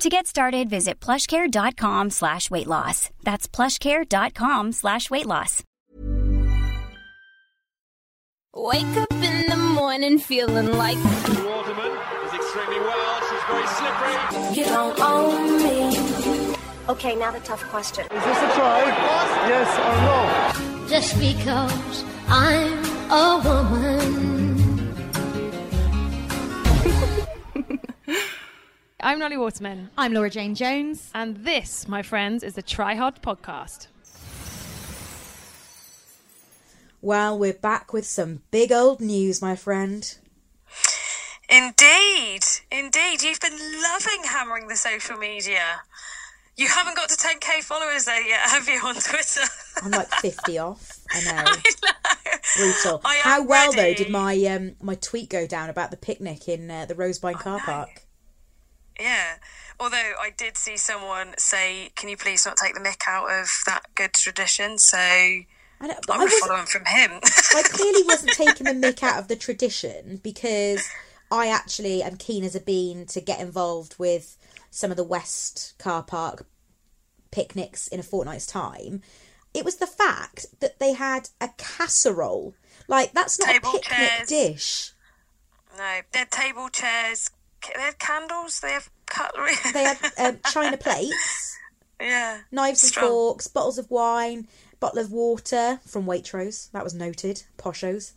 To 0.00 0.08
get 0.08 0.28
started, 0.28 0.70
visit 0.70 1.00
plushcare.com 1.00 2.10
slash 2.10 2.52
weight 2.52 2.68
loss. 2.68 3.10
That's 3.24 3.48
plushcare.com 3.48 4.70
slash 4.72 5.10
weight 5.10 5.26
loss. 5.26 5.64
Wake 8.54 8.96
up 8.96 9.12
in 9.12 9.50
the 9.50 9.56
morning 9.56 10.18
feeling 10.20 10.72
like 10.72 10.96
Waterman 10.96 11.92
is 12.26 12.32
extremely 12.32 12.78
well. 12.78 13.20
She's 13.28 13.42
very 13.50 13.66
slippery. 13.66 14.56
you 14.56 14.64
don't 14.66 15.00
own 15.00 15.58
me. 15.64 16.56
Okay, 16.88 17.16
now 17.16 17.32
the 17.32 17.40
tough 17.40 17.64
question. 17.64 18.04
Is 18.04 18.24
this 18.24 18.38
a 18.38 18.54
try? 18.54 18.84
Yes 19.48 19.78
or 19.78 20.78
no? 20.78 20.88
just 20.88 21.18
because 21.18 22.04
I'm 22.28 22.84
a 23.10 23.42
woman. 23.44 24.37
I'm 29.00 29.20
Nolly 29.20 29.36
Waterman, 29.36 29.90
I'm 29.96 30.12
Laura 30.12 30.28
Jane 30.28 30.56
Jones. 30.56 31.10
and 31.14 31.36
this, 31.44 31.86
my 31.86 32.02
friends, 32.02 32.42
is 32.42 32.54
the 32.54 32.62
Try 32.62 32.96
Hard 32.96 33.22
podcast. 33.22 33.86
Well, 37.00 37.38
we're 37.38 37.52
back 37.52 37.92
with 37.92 38.04
some 38.04 38.42
big 38.50 38.72
old 38.72 39.00
news, 39.00 39.40
my 39.40 39.54
friend. 39.54 40.16
Indeed, 41.48 42.40
indeed. 42.72 43.22
You've 43.22 43.40
been 43.40 43.56
loving 43.82 44.24
hammering 44.24 44.66
the 44.66 44.74
social 44.74 45.16
media. 45.16 45.62
You 46.56 46.66
haven't 46.66 46.96
got 46.96 47.08
to 47.10 47.14
10k 47.16 47.62
followers 47.62 48.04
there 48.04 48.20
yet, 48.26 48.40
have 48.50 48.68
you, 48.68 48.80
on 48.84 48.96
Twitter? 48.96 49.42
I'm 49.82 49.92
like 49.92 50.08
50 50.08 50.58
off. 50.58 50.98
I 51.12 51.20
know. 51.22 51.32
I 51.36 51.56
know. 51.84 52.32
Brutal. 52.56 53.00
I 53.04 53.20
How 53.22 53.44
well 53.44 53.72
though 53.72 53.94
did 53.94 54.10
my 54.10 54.34
um 54.46 54.74
my 54.82 54.96
tweet 54.96 55.30
go 55.30 55.46
down 55.46 55.70
about 55.70 55.92
the 55.92 55.96
picnic 55.96 56.48
in 56.48 56.68
uh, 56.68 56.86
the 56.86 56.96
Rosebine 56.96 57.34
car 57.34 57.60
park? 57.60 58.02
Yeah. 58.98 59.36
Although 59.80 60.14
I 60.20 60.30
did 60.36 60.56
see 60.56 60.76
someone 60.76 61.34
say, 61.38 61.90
"Can 61.94 62.08
you 62.08 62.16
please 62.16 62.44
not 62.44 62.56
take 62.56 62.74
the 62.74 62.80
mick 62.80 63.02
out 63.06 63.30
of 63.30 63.48
that 63.66 63.94
good 63.94 64.12
tradition?" 64.12 64.78
So 64.78 64.98
I'm 64.98 65.46
I 65.80 65.86
know, 65.86 65.94
I, 66.10 66.16
gonna 66.18 66.30
follow 66.30 66.64
from 66.66 66.84
him. 66.84 67.20
I 67.22 67.62
clearly 67.70 68.02
wasn't 68.04 68.32
taking 68.32 68.64
the 68.64 68.72
mick 68.72 69.02
out 69.02 69.18
of 69.18 69.28
the 69.28 69.36
tradition 69.36 70.20
because 70.22 70.88
I 71.30 71.48
actually 71.48 72.02
am 72.02 72.16
keen 72.16 72.42
as 72.42 72.56
a 72.56 72.60
bean 72.60 73.06
to 73.06 73.20
get 73.20 73.40
involved 73.40 73.94
with 73.98 74.36
some 74.70 74.90
of 74.90 74.96
the 74.96 75.04
West 75.04 75.74
car 75.78 76.02
park 76.02 76.46
picnics 77.30 77.86
in 77.86 78.00
a 78.00 78.02
fortnight's 78.02 78.46
time. 78.46 79.02
It 79.54 79.64
was 79.64 79.76
the 79.76 79.86
fact 79.86 80.46
that 80.60 80.78
they 80.80 80.94
had 80.94 81.30
a 81.40 81.50
casserole. 81.56 82.54
Like 82.88 83.12
that's 83.12 83.38
not 83.38 83.48
Table 83.50 83.70
a 83.70 83.72
picnic 83.74 83.98
chairs. 83.98 84.28
dish. 84.28 84.92
no, 85.76 86.00
they're 86.12 86.24
table 86.26 86.68
chairs. 86.68 87.30
They 87.74 87.80
have 87.80 87.98
candles. 87.98 88.60
They 88.60 88.72
have 88.72 88.90
cutlery. 89.06 89.52
They 89.72 89.84
had 89.84 89.98
um, 90.18 90.38
china 90.50 90.76
plates, 90.76 91.58
yeah. 92.00 92.40
knives 92.50 92.84
and 92.84 92.94
forks, 92.94 93.46
bottles 93.46 93.78
of 93.78 93.90
wine, 93.90 94.48
bottle 94.80 95.00
of 95.00 95.12
water 95.12 95.80
from 95.86 96.06
Waitrose. 96.06 96.70
That 96.72 96.84
was 96.84 96.94
noted. 96.94 97.44
Poshos. 97.56 98.12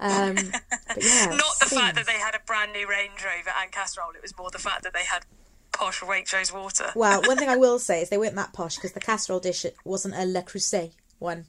Um, 0.00 0.34
but 0.34 0.42
yeah, 1.00 1.26
Not 1.26 1.54
the 1.60 1.66
fact 1.66 1.94
that 1.96 2.06
they 2.06 2.18
had 2.18 2.34
a 2.34 2.40
brand 2.44 2.72
new 2.72 2.88
Range 2.88 3.12
Rover 3.24 3.50
and 3.60 3.70
casserole. 3.70 4.10
It 4.16 4.22
was 4.22 4.36
more 4.36 4.50
the 4.50 4.58
fact 4.58 4.82
that 4.82 4.92
they 4.92 5.04
had 5.04 5.24
posh 5.72 6.00
Waitrose 6.00 6.52
water. 6.52 6.90
Well, 6.96 7.22
one 7.22 7.36
thing 7.36 7.48
I 7.48 7.56
will 7.56 7.78
say 7.78 8.02
is 8.02 8.08
they 8.08 8.18
weren't 8.18 8.34
that 8.34 8.52
posh 8.52 8.76
because 8.76 8.92
the 8.92 9.00
casserole 9.00 9.40
dish 9.40 9.64
wasn't 9.84 10.14
a 10.14 10.24
Le 10.24 10.42
Creuset 10.42 10.92
one. 11.18 11.46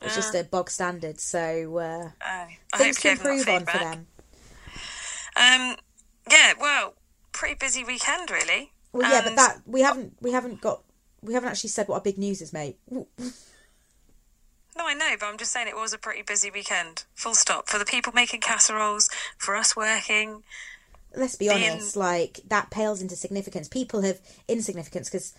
It 0.00 0.06
It's 0.06 0.14
just 0.14 0.34
a 0.34 0.44
bog 0.44 0.70
standard. 0.70 1.20
So 1.20 1.78
uh, 1.78 2.10
I 2.20 2.56
things 2.76 3.00
to 3.00 3.08
you 3.08 3.14
gave 3.14 3.22
them 3.22 3.36
that 3.36 3.40
improve 3.40 3.48
on 3.48 3.66
for 3.66 3.78
them. 3.78 4.06
Um, 5.36 5.76
yeah, 6.30 6.52
well, 6.60 6.94
pretty 7.32 7.54
busy 7.54 7.84
weekend, 7.84 8.30
really. 8.30 8.72
Well, 8.92 9.10
yeah, 9.10 9.20
but 9.22 9.30
um, 9.30 9.36
that 9.36 9.60
we 9.66 9.82
haven't 9.82 10.14
we 10.20 10.32
haven't 10.32 10.60
got 10.60 10.82
we 11.22 11.34
haven't 11.34 11.48
actually 11.50 11.70
said 11.70 11.88
what 11.88 11.96
our 11.96 12.00
big 12.00 12.18
news 12.18 12.40
is, 12.40 12.52
mate. 12.52 12.78
No, 12.90 13.06
I 14.86 14.94
know, 14.94 15.16
but 15.18 15.26
I'm 15.26 15.38
just 15.38 15.52
saying 15.52 15.68
it 15.68 15.76
was 15.76 15.92
a 15.94 15.98
pretty 15.98 16.22
busy 16.22 16.50
weekend. 16.50 17.04
Full 17.14 17.34
stop. 17.34 17.68
For 17.68 17.78
the 17.78 17.84
people 17.86 18.12
making 18.14 18.40
casseroles, 18.40 19.08
for 19.38 19.56
us 19.56 19.74
working. 19.74 20.42
let's 21.16 21.34
be 21.36 21.48
Being- 21.48 21.70
honest, 21.70 21.96
like 21.96 22.40
that 22.48 22.70
pales 22.70 23.00
into 23.00 23.16
significance. 23.16 23.68
People 23.68 24.02
have 24.02 24.20
insignificance 24.48 25.08
because 25.08 25.32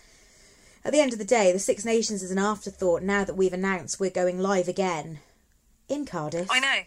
at 0.84 0.92
the 0.92 1.00
end 1.00 1.12
of 1.12 1.18
the 1.20 1.24
day, 1.24 1.52
the 1.52 1.58
Six 1.60 1.84
Nations 1.84 2.22
is 2.22 2.30
an 2.32 2.38
afterthought 2.38 3.02
now 3.02 3.22
that 3.24 3.36
we've 3.36 3.52
announced 3.52 4.00
we're 4.00 4.10
going 4.10 4.38
live 4.40 4.66
again 4.68 5.20
in 5.88 6.04
Cardiff. 6.04 6.48
I 6.50 6.58
know. 6.60 6.80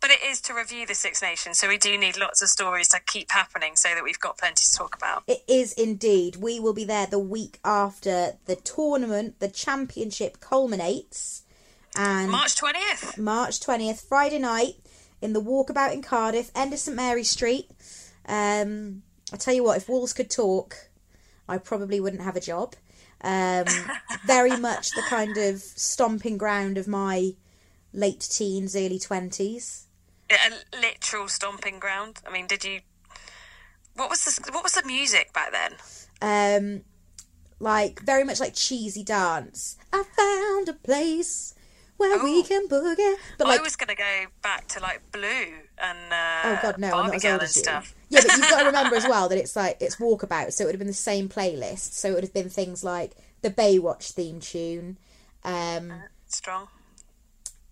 But 0.00 0.10
it 0.10 0.22
is 0.22 0.40
to 0.42 0.54
review 0.54 0.86
the 0.86 0.94
Six 0.94 1.20
Nations, 1.20 1.58
so 1.58 1.68
we 1.68 1.76
do 1.76 1.98
need 1.98 2.18
lots 2.18 2.40
of 2.40 2.48
stories 2.48 2.88
to 2.88 3.00
keep 3.06 3.30
happening 3.30 3.76
so 3.76 3.90
that 3.94 4.02
we've 4.02 4.18
got 4.18 4.38
plenty 4.38 4.64
to 4.64 4.72
talk 4.72 4.96
about. 4.96 5.24
It 5.26 5.42
is 5.46 5.74
indeed. 5.74 6.36
We 6.36 6.58
will 6.58 6.72
be 6.72 6.84
there 6.84 7.06
the 7.06 7.18
week 7.18 7.58
after 7.64 8.38
the 8.46 8.56
tournament, 8.56 9.40
the 9.40 9.48
championship 9.48 10.40
culminates, 10.40 11.42
and 11.94 12.30
March 12.30 12.56
20th. 12.56 13.18
March 13.18 13.60
20th, 13.60 14.00
Friday 14.08 14.38
night, 14.38 14.76
in 15.20 15.34
the 15.34 15.42
walkabout 15.42 15.92
in 15.92 16.00
Cardiff, 16.00 16.50
end 16.54 16.72
of 16.72 16.78
St 16.78 16.96
Mary 16.96 17.24
Street. 17.24 17.68
Um, 18.26 19.02
I 19.32 19.36
tell 19.36 19.54
you 19.54 19.64
what, 19.64 19.76
if 19.76 19.88
walls 19.88 20.14
could 20.14 20.30
talk, 20.30 20.88
I 21.46 21.58
probably 21.58 22.00
wouldn't 22.00 22.22
have 22.22 22.36
a 22.36 22.40
job. 22.40 22.74
Um, 23.20 23.66
very 24.26 24.56
much 24.56 24.92
the 24.92 25.02
kind 25.08 25.36
of 25.36 25.58
stomping 25.58 26.38
ground 26.38 26.78
of 26.78 26.88
my 26.88 27.34
late 27.92 28.26
teens, 28.30 28.74
early 28.74 28.98
20s. 28.98 29.84
A 30.30 30.76
literal 30.80 31.28
stomping 31.28 31.78
ground. 31.80 32.20
I 32.26 32.30
mean, 32.30 32.46
did 32.46 32.64
you. 32.64 32.80
What 33.94 34.08
was 34.10 34.24
the 34.24 34.52
what 34.52 34.62
was 34.62 34.72
the 34.74 34.84
music 34.86 35.32
back 35.32 35.50
then? 35.52 35.72
Um, 36.22 36.82
like, 37.58 38.00
very 38.00 38.24
much 38.24 38.38
like 38.40 38.54
cheesy 38.54 39.02
dance. 39.02 39.76
I 39.92 40.04
found 40.16 40.68
a 40.68 40.72
place 40.74 41.54
where 41.96 42.22
we 42.22 42.40
Oh. 42.40 42.44
can 42.46 42.68
boogie. 42.68 43.16
But 43.38 43.48
like, 43.48 43.60
I 43.60 43.62
was 43.62 43.76
going 43.76 43.88
to 43.88 43.94
go 43.96 44.26
back 44.42 44.68
to 44.68 44.80
like 44.80 45.02
Blue 45.12 45.52
and 45.78 46.12
uh, 46.12 46.40
Oh 46.44 46.58
god, 46.62 46.78
no, 46.78 46.92
I'm 46.92 47.06
not 47.08 47.16
as 47.16 47.24
old 47.24 47.42
as 47.42 47.56
you. 47.56 47.62
stuff. 47.62 47.94
Yeah, 48.08 48.20
but 48.26 48.36
you've 48.36 48.48
got 48.48 48.60
to 48.60 48.66
remember 48.66 48.96
as 48.96 49.04
well 49.08 49.28
that 49.28 49.36
it's 49.38 49.56
like 49.56 49.76
it's 49.80 49.96
walkabout, 49.96 50.52
so 50.52 50.64
it 50.64 50.66
would 50.66 50.74
have 50.74 50.78
been 50.80 50.86
the 50.86 50.94
same 50.94 51.28
playlist. 51.28 51.92
So 51.94 52.08
it 52.10 52.14
would 52.14 52.24
have 52.24 52.32
been 52.34 52.48
things 52.48 52.84
like 52.84 53.12
the 53.42 53.50
Baywatch 53.50 54.12
theme 54.12 54.38
tune, 54.40 54.96
um, 55.44 55.92
Strong. 56.28 56.68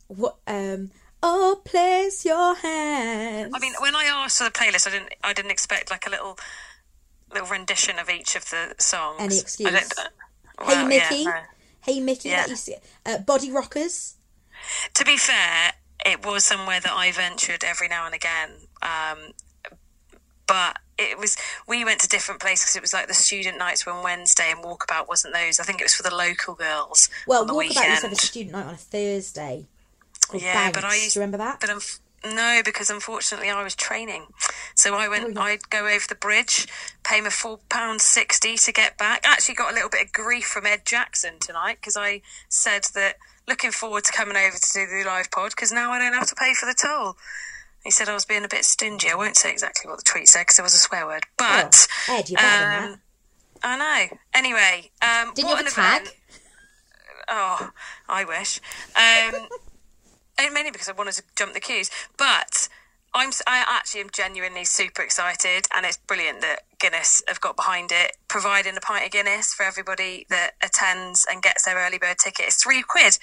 what, 0.09 0.37
um, 0.47 0.91
oh, 1.23 1.61
place 1.65 2.25
your 2.25 2.55
hands. 2.57 3.53
I 3.55 3.59
mean, 3.59 3.75
when 3.81 3.95
I 3.97 4.05
asked 4.05 4.39
for 4.39 4.45
the 4.45 4.51
playlist, 4.51 4.87
I 4.87 4.91
didn't. 4.91 5.15
I 5.23 5.33
didn't 5.33 5.51
expect 5.51 5.91
like 5.91 6.07
a 6.07 6.11
little, 6.11 6.39
little 7.33 7.49
rendition 7.49 7.99
of 7.99 8.09
each 8.11 8.37
of 8.37 8.49
the 8.51 8.75
songs. 8.79 9.21
Any 9.21 9.37
I 9.37 9.39
excuse. 9.39 9.71
hey 9.71 9.85
well, 10.67 10.87
Mickey, 10.87 11.17
yeah, 11.17 11.25
no. 11.25 11.35
hey 11.83 12.01
Mickey, 12.01 12.29
Yeah. 12.31 12.43
that 12.43 12.51
you 12.51 12.57
see, 12.57 12.77
uh, 13.07 13.19
Body 13.19 13.51
Rockers. 13.51 14.15
To 14.95 15.05
be 15.05 15.17
fair, 15.17 15.73
it 16.05 16.25
was 16.27 16.45
somewhere 16.45 16.81
that 16.81 16.93
I 16.93 17.13
ventured 17.13 17.63
every 17.65 17.89
now 17.89 18.07
and 18.07 18.15
again. 18.15 18.51
Um, 18.83 19.33
but 20.47 20.79
it 20.99 21.19
was 21.19 21.37
we 21.69 21.85
went 21.85 22.01
to 22.01 22.09
different 22.09 22.41
places 22.41 22.65
because 22.67 22.77
it 22.77 22.83
was 22.83 22.93
like 22.93 23.07
the 23.07 23.15
student 23.15 23.59
nights 23.59 23.85
were 23.87 23.93
on 23.93 24.03
Wednesday 24.03 24.51
and 24.51 24.65
walkabout 24.65 25.07
wasn't 25.09 25.35
those. 25.35 25.61
I 25.61 25.65
think 25.65 25.81
it 25.81 25.85
was 25.85 25.95
for 25.95 26.03
the 26.03 26.15
local 26.15 26.55
girls 26.55 27.09
Well, 27.27 27.47
walkabout 27.47 27.57
weekend. 27.59 27.87
used 27.89 28.01
to 28.03 28.09
have 28.09 28.13
a 28.13 28.21
student 28.21 28.53
night 28.53 28.67
on 28.67 28.75
a 28.75 28.79
Thursday. 28.79 29.67
Called 30.29 30.43
Yeah, 30.43 30.71
but 30.73 30.85
I 30.85 30.95
used- 30.95 31.15
Do 31.15 31.21
you 31.21 31.23
remember 31.23 31.39
that? 31.39 31.61
But 31.61 31.71
unf- 31.71 32.01
no, 32.25 32.63
because 32.65 32.91
unfortunately 32.91 33.49
I 33.49 33.63
was 33.63 33.75
training, 33.77 34.27
so 34.75 34.95
I 34.97 35.09
went. 35.09 35.25
Oh, 35.25 35.29
yeah. 35.41 35.47
I'd 35.47 35.71
go 35.71 35.87
over 35.87 36.05
the 36.09 36.17
bridge, 36.17 36.67
pay 37.05 37.21
my 37.21 37.31
four 37.31 37.59
pound 37.69 38.01
sixty 38.03 38.57
to 38.57 38.73
get 38.73 38.99
back. 38.99 39.25
I 39.25 39.33
Actually, 39.35 39.55
got 39.55 39.71
a 39.71 39.75
little 39.75 39.89
bit 39.89 40.07
of 40.07 40.13
grief 40.13 40.47
from 40.47 40.67
Ed 40.67 40.85
Jackson 40.85 41.39
tonight 41.39 41.79
because 41.81 41.97
I 41.97 42.23
said 42.49 42.85
that 42.95 43.17
looking 43.47 43.71
forward 43.71 44.03
to 44.05 44.13
coming 44.13 44.37
over 44.37 44.57
to 44.57 44.73
do 44.75 44.87
the 44.87 45.05
live 45.07 45.31
pod 45.31 45.51
because 45.51 45.71
now 45.71 45.93
I 45.93 45.99
don't 46.01 46.13
have 46.13 46.27
to 46.29 46.35
pay 46.35 46.55
for 46.55 46.67
the 46.67 46.75
toll. 46.75 47.17
He 47.85 47.91
said 47.93 48.09
I 48.09 48.15
was 48.15 48.25
being 48.25 48.45
a 48.45 48.49
bit 48.49 48.65
stingy. 48.65 49.09
I 49.11 49.15
won't 49.15 49.37
say 49.37 49.51
exactly 49.53 49.89
what 49.89 49.99
the 49.99 50.05
tweet 50.05 50.29
said 50.29 50.41
because 50.43 50.57
there 50.57 50.65
was 50.65 50.75
a 50.75 50.79
swear 50.79 51.07
word. 51.07 51.23
But 51.37 51.87
oh, 52.09 52.17
Ed, 52.19 52.29
you're 52.29 52.37
better 52.39 52.65
um, 52.65 52.91
that. 52.91 52.99
I 53.63 53.79
know. 54.11 54.17
Anyway, 54.35 54.91
um, 55.03 55.33
did 55.35 55.45
you 55.45 55.55
have 55.55 55.65
a 55.67 55.71
tag? 55.71 56.03
Event. 56.03 56.17
Oh, 57.29 57.71
I 58.09 58.25
wish. 58.25 58.61
Um, 58.97 59.47
mainly 60.53 60.71
because 60.71 60.89
I 60.89 60.93
wanted 60.93 61.15
to 61.15 61.23
jump 61.37 61.55
the 61.55 61.61
queues, 61.61 61.91
but 62.17 62.69
I'm 63.15 63.31
I 63.47 63.65
actually 63.67 64.03
am 64.03 64.11
genuinely 64.13 64.65
super 64.65 65.03
excited, 65.03 65.67
and 65.75 65.85
it's 65.85 65.97
brilliant 65.97 66.41
that 66.43 66.61
Guinness 66.79 67.23
have 67.27 67.41
got 67.41 67.57
behind 67.57 67.91
it, 67.93 68.17
providing 68.29 68.77
a 68.77 68.81
pint 68.81 69.07
of 69.07 69.11
Guinness 69.11 69.53
for 69.55 69.65
everybody 69.65 70.27
that 70.31 70.53
attends 70.63 71.27
and 71.31 71.43
gets 71.43 71.65
their 71.65 71.77
early 71.77 71.99
bird 71.99 72.19
ticket. 72.19 72.47
It's 72.47 72.63
three 72.63 72.83
quid. 72.83 73.19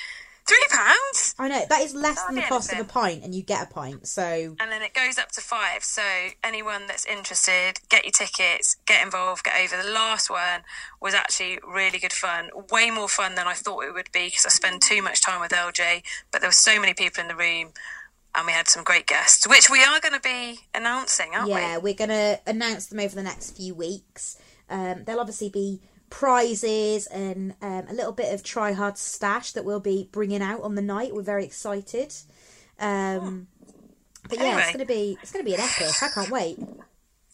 Three 0.48 0.66
pounds? 0.70 1.34
I 1.40 1.48
know 1.48 1.66
that 1.68 1.82
is 1.82 1.96
less 1.96 2.24
than 2.26 2.36
the 2.36 2.44
cost 2.44 2.72
of 2.72 2.80
a 2.80 2.84
pint, 2.84 3.24
and 3.24 3.34
you 3.34 3.42
get 3.42 3.64
a 3.64 3.74
pint. 3.74 4.08
So 4.08 4.56
and 4.60 4.72
then 4.72 4.84
it 4.84 4.94
goes 4.94 5.18
up 5.18 5.32
to 5.34 5.42
five. 5.42 5.84
So 5.84 6.04
anyone 6.44 6.86
that's 6.88 7.06
interested, 7.06 7.80
get 7.90 8.06
your 8.06 8.12
tickets, 8.12 8.78
get 8.86 9.04
involved, 9.04 9.44
get 9.44 9.56
over. 9.60 9.82
The 9.82 9.90
last 9.90 10.30
one 10.30 10.62
was 11.02 11.16
actually 11.16 11.60
really 11.68 11.98
good 11.98 12.14
fun, 12.14 12.50
way 12.72 12.92
more 12.92 13.10
fun 13.10 13.34
than 13.34 13.48
I 13.48 13.54
thought 13.54 13.86
it 13.86 13.94
would 13.94 14.12
be 14.12 14.26
because 14.28 14.46
I 14.46 14.50
spend 14.50 14.84
too 14.84 15.02
much 15.02 15.22
time 15.22 15.42
with 15.42 15.52
LJ. 15.52 16.04
But 16.32 16.42
there 16.42 16.50
were 16.50 16.54
so 16.54 16.80
many 16.80 16.94
people 16.94 17.22
in 17.22 17.28
the 17.28 17.36
room 17.36 17.74
and 18.36 18.46
we 18.46 18.52
had 18.52 18.68
some 18.68 18.84
great 18.84 19.08
guests, 19.08 19.48
which 19.48 19.70
we 19.70 19.84
are 19.84 20.00
going 20.00 20.14
to 20.14 20.20
be 20.20 20.60
announcing, 20.74 21.34
aren't 21.34 21.50
yeah, 21.50 21.56
we? 21.56 21.62
Yeah, 21.62 21.78
we're 21.78 21.94
going 21.94 22.10
to 22.10 22.40
announce 22.46 22.88
them 22.88 23.00
over 23.00 23.16
the 23.16 23.24
next 23.24 23.58
few 23.58 23.74
weeks. 23.74 24.38
Um, 24.70 25.04
there'll 25.06 25.22
obviously 25.22 25.50
be 25.50 25.80
prizes 26.10 27.08
and 27.08 27.56
um, 27.62 27.86
a 27.90 27.94
little 27.94 28.12
bit 28.12 28.34
of 28.34 28.44
try 28.44 28.72
hard 28.74 28.98
stash 28.98 29.52
that 29.54 29.66
we'll 29.66 29.80
be 29.80 30.10
bringing 30.12 30.42
out 30.42 30.62
on 30.62 30.76
the 30.76 30.82
night. 30.82 31.14
We're 31.14 31.22
very 31.22 31.46
excited. 31.46 32.14
Um, 32.80 33.48
but 34.30 34.40
yeah, 34.40 34.46
anyway. 34.46 34.62
it's 34.62 34.72
going 34.72 34.80
to 34.80 34.86
be 34.86 35.18
it's 35.22 35.32
going 35.32 35.46
to 35.46 35.50
be 35.50 35.56
an 35.56 35.62
epic. 35.62 36.02
I 36.02 36.10
can't 36.10 36.30
wait. 36.30 36.58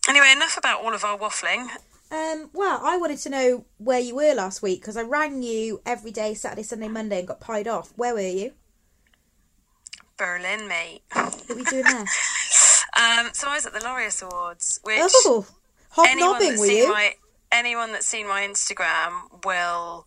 Anyway, 0.10 0.32
enough 0.32 0.58
about 0.58 0.84
all 0.84 0.94
of 0.94 1.04
our 1.04 1.18
waffling. 1.18 1.68
Um, 2.12 2.50
well, 2.54 2.82
I 2.84 2.98
wanted 2.98 3.20
to 3.20 3.30
know 3.30 3.66
where 3.78 4.00
you 4.00 4.16
were 4.16 4.34
last 4.34 4.62
week 4.62 4.82
because 4.82 4.98
I 4.98 5.04
rang 5.04 5.44
you 5.44 5.82
every 5.86 6.12
day, 6.12 6.34
Saturday, 6.34 6.64
Sunday, 6.64 6.90
Monday, 6.90 7.20
and 7.20 7.28
got 7.28 7.40
pied 7.40 7.68
off. 7.68 7.94
Where 7.96 8.14
were 8.14 8.20
you? 8.20 8.52
Berlin, 10.18 10.68
mate. 10.68 11.04
What 11.14 11.46
were 11.48 11.58
you 11.60 11.66
doing 11.66 11.84
there? 11.84 12.00
um, 12.02 13.30
so 13.34 13.48
I 13.48 13.56
was 13.56 13.66
at 13.66 13.74
the 13.74 13.80
Laureus 13.80 14.22
Awards, 14.22 14.82
which 14.84 15.00
oh, 15.00 15.48
hobnobbing 15.92 16.60
were 16.60 16.66
you? 16.66 16.90
My, 16.90 17.14
anyone 17.52 17.92
that's 17.92 18.08
seen 18.08 18.28
my 18.28 18.42
Instagram 18.42 19.44
will, 19.46 20.06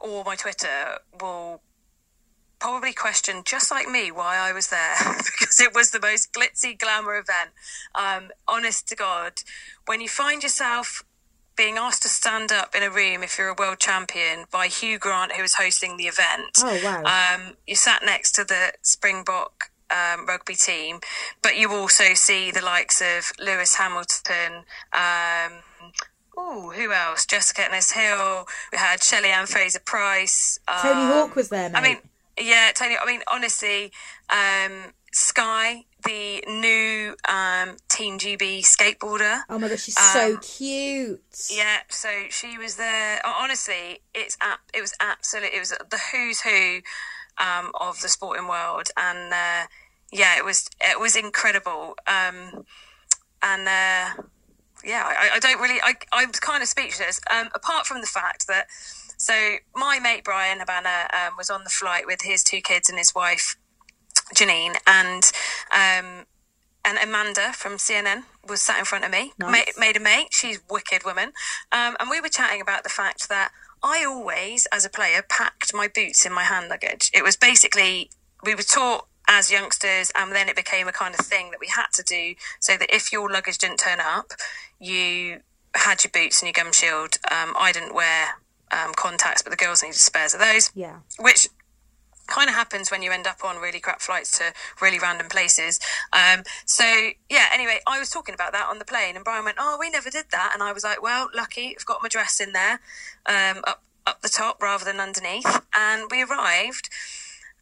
or 0.00 0.24
my 0.24 0.36
Twitter 0.36 0.98
will 1.20 1.62
probably 2.58 2.92
question, 2.92 3.42
just 3.44 3.70
like 3.70 3.88
me, 3.88 4.12
why 4.12 4.36
I 4.36 4.52
was 4.52 4.68
there 4.68 4.96
because 5.16 5.60
it 5.60 5.74
was 5.74 5.90
the 5.90 6.00
most 6.00 6.32
glitzy 6.32 6.78
glamour 6.78 7.16
event. 7.16 7.50
Um, 7.94 8.30
honest 8.46 8.86
to 8.88 8.96
God, 8.96 9.32
when 9.86 10.00
you 10.00 10.08
find 10.08 10.42
yourself 10.42 11.02
being 11.56 11.76
asked 11.76 12.02
to 12.02 12.08
stand 12.08 12.52
up 12.52 12.74
in 12.74 12.82
a 12.82 12.90
room 12.90 13.22
if 13.22 13.36
you're 13.36 13.48
a 13.48 13.54
world 13.58 13.78
champion 13.78 14.44
by 14.50 14.66
Hugh 14.66 14.98
Grant, 14.98 15.32
who 15.32 15.42
was 15.42 15.54
hosting 15.54 15.96
the 15.96 16.04
event. 16.04 16.58
Oh 16.58 16.80
wow! 16.82 17.02
Um, 17.04 17.56
you 17.66 17.76
sat 17.76 18.02
next 18.02 18.32
to 18.32 18.44
the 18.44 18.72
Springbok 18.82 19.64
um, 19.90 20.26
rugby 20.26 20.54
team, 20.54 21.00
but 21.42 21.56
you 21.56 21.70
also 21.72 22.14
see 22.14 22.50
the 22.50 22.64
likes 22.64 23.02
of 23.02 23.32
Lewis 23.38 23.74
Hamilton. 23.74 24.64
Um, 24.94 25.62
oh, 26.40 26.72
who 26.74 26.92
else? 26.92 27.26
Jessica 27.26 27.64
Ennis 27.64 27.92
Hill. 27.92 28.46
We 28.72 28.78
had 28.78 29.02
Shelly-Ann 29.02 29.46
Fraser-Pryce. 29.46 30.58
Tony 30.82 31.12
Hawk 31.12 31.36
was 31.36 31.48
there. 31.50 31.68
Mate. 31.70 31.78
I 31.78 31.82
mean, 31.82 31.98
yeah, 32.38 32.70
Tony. 32.74 32.96
I 33.00 33.06
mean, 33.06 33.20
honestly, 33.30 33.92
um, 34.30 34.92
Sky 35.12 35.84
the 36.04 36.42
new 36.48 37.14
um, 37.28 37.76
Team 37.88 38.18
GB 38.18 38.60
skateboarder. 38.60 39.42
Oh 39.48 39.58
my 39.58 39.68
gosh, 39.68 39.82
she's 39.82 39.98
um, 39.98 40.04
so 40.04 40.36
cute. 40.38 41.20
Yeah, 41.50 41.78
so 41.88 42.08
she 42.30 42.58
was 42.58 42.76
there. 42.76 43.20
Honestly, 43.24 44.00
it's 44.14 44.36
it 44.74 44.80
was 44.80 44.94
absolutely 45.00 45.56
it 45.56 45.60
was 45.60 45.70
the 45.70 46.00
who's 46.12 46.40
who 46.40 46.80
um, 47.38 47.72
of 47.78 48.00
the 48.00 48.08
sporting 48.08 48.48
world, 48.48 48.88
and 48.96 49.32
uh, 49.32 49.66
yeah, 50.12 50.36
it 50.36 50.44
was 50.44 50.68
it 50.80 50.98
was 51.00 51.16
incredible. 51.16 51.96
Um, 52.06 52.64
and 53.42 53.68
uh, 53.68 54.22
yeah, 54.84 55.04
I, 55.06 55.36
I, 55.36 55.38
don't 55.38 55.60
really. 55.60 55.80
I 55.82 55.94
I 56.12 56.26
was 56.26 56.40
kind 56.40 56.62
of 56.62 56.68
speechless. 56.68 57.20
Um, 57.30 57.48
apart 57.54 57.86
from 57.86 58.00
the 58.00 58.06
fact 58.06 58.46
that. 58.46 58.66
So 59.16 59.34
my 59.76 59.98
mate 59.98 60.24
Bryan 60.24 60.60
Habana 60.60 61.06
um, 61.12 61.34
was 61.36 61.50
on 61.50 61.62
the 61.62 61.68
flight 61.68 62.06
with 62.06 62.22
his 62.22 62.42
two 62.42 62.62
kids 62.62 62.88
and 62.88 62.96
his 62.96 63.14
wife 63.14 63.54
Janine, 64.34 64.76
and 64.86 65.30
um, 65.72 66.26
and 66.84 66.98
Amanda 67.02 67.52
from 67.52 67.72
CNN 67.74 68.24
was 68.48 68.62
sat 68.62 68.78
in 68.78 68.84
front 68.84 69.04
of 69.04 69.10
me, 69.10 69.32
nice. 69.38 69.52
made, 69.52 69.72
made 69.78 69.96
a 69.96 70.00
mate. 70.00 70.28
She's 70.30 70.60
wicked 70.70 71.04
woman, 71.04 71.32
um, 71.72 71.96
and 72.00 72.08
we 72.08 72.20
were 72.20 72.28
chatting 72.28 72.60
about 72.60 72.84
the 72.84 72.88
fact 72.88 73.28
that 73.28 73.50
I 73.82 74.04
always, 74.04 74.66
as 74.72 74.84
a 74.84 74.90
player, 74.90 75.22
packed 75.28 75.74
my 75.74 75.88
boots 75.88 76.24
in 76.24 76.32
my 76.32 76.44
hand 76.44 76.68
luggage. 76.68 77.10
It 77.12 77.22
was 77.22 77.36
basically 77.36 78.10
we 78.44 78.54
were 78.54 78.62
taught 78.62 79.06
as 79.28 79.50
youngsters, 79.50 80.10
and 80.16 80.32
then 80.32 80.48
it 80.48 80.56
became 80.56 80.88
a 80.88 80.92
kind 80.92 81.14
of 81.14 81.24
thing 81.24 81.50
that 81.50 81.60
we 81.60 81.68
had 81.68 81.86
to 81.94 82.02
do, 82.02 82.34
so 82.60 82.76
that 82.76 82.94
if 82.94 83.12
your 83.12 83.30
luggage 83.30 83.58
didn't 83.58 83.78
turn 83.78 84.00
up, 84.00 84.32
you 84.80 85.40
had 85.74 86.02
your 86.02 86.10
boots 86.12 86.42
and 86.42 86.48
your 86.48 86.64
gum 86.64 86.72
shield. 86.72 87.18
Um, 87.30 87.54
I 87.58 87.70
didn't 87.72 87.94
wear 87.94 88.40
um, 88.72 88.92
contacts, 88.94 89.42
but 89.42 89.50
the 89.50 89.56
girls 89.56 89.82
needed 89.82 89.96
spares 89.96 90.34
of 90.34 90.40
those. 90.40 90.70
Yeah. 90.74 90.98
Which 91.18 91.48
kind 92.26 92.48
of 92.48 92.54
happens 92.54 92.90
when 92.90 93.02
you 93.02 93.10
end 93.10 93.26
up 93.26 93.44
on 93.44 93.56
really 93.58 93.80
crap 93.80 94.00
flights 94.00 94.38
to 94.38 94.52
really 94.80 94.98
random 94.98 95.28
places. 95.28 95.80
Um, 96.12 96.44
so 96.64 96.84
yeah, 97.28 97.46
anyway, 97.52 97.80
I 97.86 97.98
was 97.98 98.08
talking 98.08 98.34
about 98.34 98.52
that 98.52 98.68
on 98.70 98.78
the 98.78 98.84
plane, 98.84 99.16
and 99.16 99.24
Bryan 99.24 99.44
went, 99.44 99.58
"Oh, 99.58 99.76
we 99.78 99.90
never 99.90 100.10
did 100.10 100.26
that," 100.30 100.52
and 100.54 100.62
I 100.62 100.72
was 100.72 100.84
like, 100.84 101.02
"Well, 101.02 101.28
lucky, 101.34 101.74
I've 101.76 101.86
got 101.86 102.02
my 102.02 102.08
dress 102.08 102.40
in 102.40 102.52
there, 102.52 102.80
um, 103.26 103.62
up 103.64 103.82
up 104.06 104.22
the 104.22 104.28
top 104.28 104.62
rather 104.62 104.84
than 104.84 105.00
underneath." 105.00 105.60
And 105.74 106.10
we 106.10 106.22
arrived, 106.22 106.88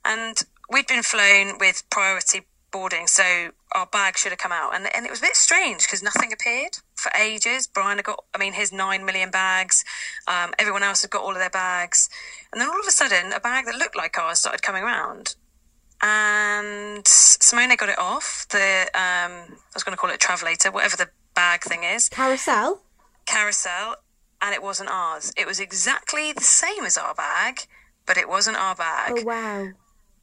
and 0.04 0.42
we'd 0.70 0.86
been 0.86 1.02
flown 1.02 1.58
with 1.58 1.88
priority 1.90 2.42
boarding, 2.70 3.06
so 3.06 3.50
our 3.72 3.86
bag 3.86 4.16
should 4.16 4.32
have 4.32 4.38
come 4.38 4.52
out, 4.52 4.74
and 4.74 4.88
and 4.94 5.06
it 5.06 5.10
was 5.10 5.20
a 5.20 5.22
bit 5.22 5.36
strange 5.36 5.82
because 5.82 6.02
nothing 6.02 6.32
appeared 6.32 6.78
for 6.94 7.10
ages. 7.18 7.66
Bryan 7.66 7.98
had 7.98 8.04
got, 8.04 8.24
I 8.34 8.38
mean, 8.38 8.54
his 8.54 8.72
nine 8.72 9.04
million 9.04 9.30
bags. 9.30 9.84
Um, 10.26 10.52
everyone 10.58 10.82
else 10.82 11.02
had 11.02 11.10
got 11.10 11.22
all 11.22 11.32
of 11.32 11.38
their 11.38 11.50
bags, 11.50 12.08
and 12.52 12.60
then 12.60 12.68
all 12.68 12.80
of 12.80 12.86
a 12.86 12.90
sudden, 12.90 13.32
a 13.32 13.40
bag 13.40 13.66
that 13.66 13.76
looked 13.76 13.96
like 13.96 14.18
ours 14.18 14.40
started 14.40 14.62
coming 14.62 14.82
around, 14.82 15.36
and 16.02 17.06
Simone 17.06 17.76
got 17.76 17.88
it 17.88 17.98
off 17.98 18.46
the. 18.50 18.88
Um, 18.94 19.32
I 19.58 19.74
was 19.74 19.84
going 19.84 19.96
to 19.96 20.00
call 20.00 20.10
it 20.10 20.22
a 20.22 20.26
travelator, 20.26 20.72
whatever 20.72 20.96
the 20.96 21.08
bag 21.34 21.62
thing 21.62 21.84
is. 21.84 22.08
Carousel. 22.08 22.80
Carousel, 23.26 23.96
and 24.40 24.54
it 24.54 24.62
wasn't 24.62 24.90
ours. 24.90 25.32
It 25.36 25.46
was 25.46 25.60
exactly 25.60 26.32
the 26.32 26.42
same 26.42 26.84
as 26.84 26.96
our 26.96 27.14
bag, 27.14 27.66
but 28.06 28.16
it 28.16 28.28
wasn't 28.28 28.56
our 28.56 28.74
bag. 28.74 29.12
Oh 29.18 29.24
wow. 29.24 29.68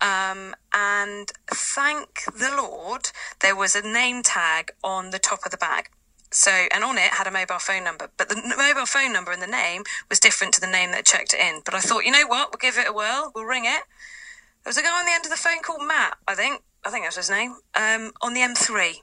Um, 0.02 0.56
and 0.74 1.32
thank 1.48 2.26
the 2.26 2.54
Lord, 2.56 3.10
there 3.40 3.56
was 3.56 3.76
a 3.76 3.82
name 3.82 4.24
tag 4.24 4.72
on 4.84 5.12
the 5.12 5.20
top 5.20 5.40
of 5.46 5.52
the 5.52 5.58
bag. 5.58 5.90
So, 6.32 6.52
and 6.52 6.84
on 6.84 6.98
it 6.98 7.14
had 7.14 7.28
a 7.28 7.32
mobile 7.32 7.60
phone 7.60 7.84
number, 7.84 8.10
but 8.18 8.28
the 8.28 8.36
mobile 8.58 8.86
phone 8.86 9.14
number 9.14 9.32
and 9.32 9.42
the 9.42 9.48
name 9.48 9.84
was 10.10 10.20
different 10.20 10.54
to 10.56 10.62
the 10.62 10.68
name 10.68 10.92
that 10.92 11.06
checked 11.06 11.34
it 11.34 11.40
in. 11.40 11.62
But 11.64 11.74
I 11.74 11.80
thought, 11.80 12.04
you 12.04 12.12
know 12.12 12.28
what, 12.28 12.50
we'll 12.52 12.60
give 12.60 12.78
it 12.78 12.90
a 12.90 12.94
whirl, 12.94 13.32
we'll 13.34 13.46
ring 13.46 13.64
it. 13.66 13.84
There 14.64 14.70
was 14.70 14.78
a 14.78 14.82
guy 14.82 15.00
on 15.00 15.06
the 15.06 15.14
end 15.14 15.26
of 15.26 15.32
the 15.32 15.38
phone 15.38 15.62
called 15.62 15.88
Matt, 15.88 16.18
I 16.28 16.36
think, 16.36 16.62
I 16.84 16.90
think 16.90 17.04
that 17.06 17.10
was 17.10 17.28
his 17.28 17.30
name, 17.30 17.56
um, 17.74 18.12
on 18.22 18.34
the 18.34 18.42
M3. 18.42 18.96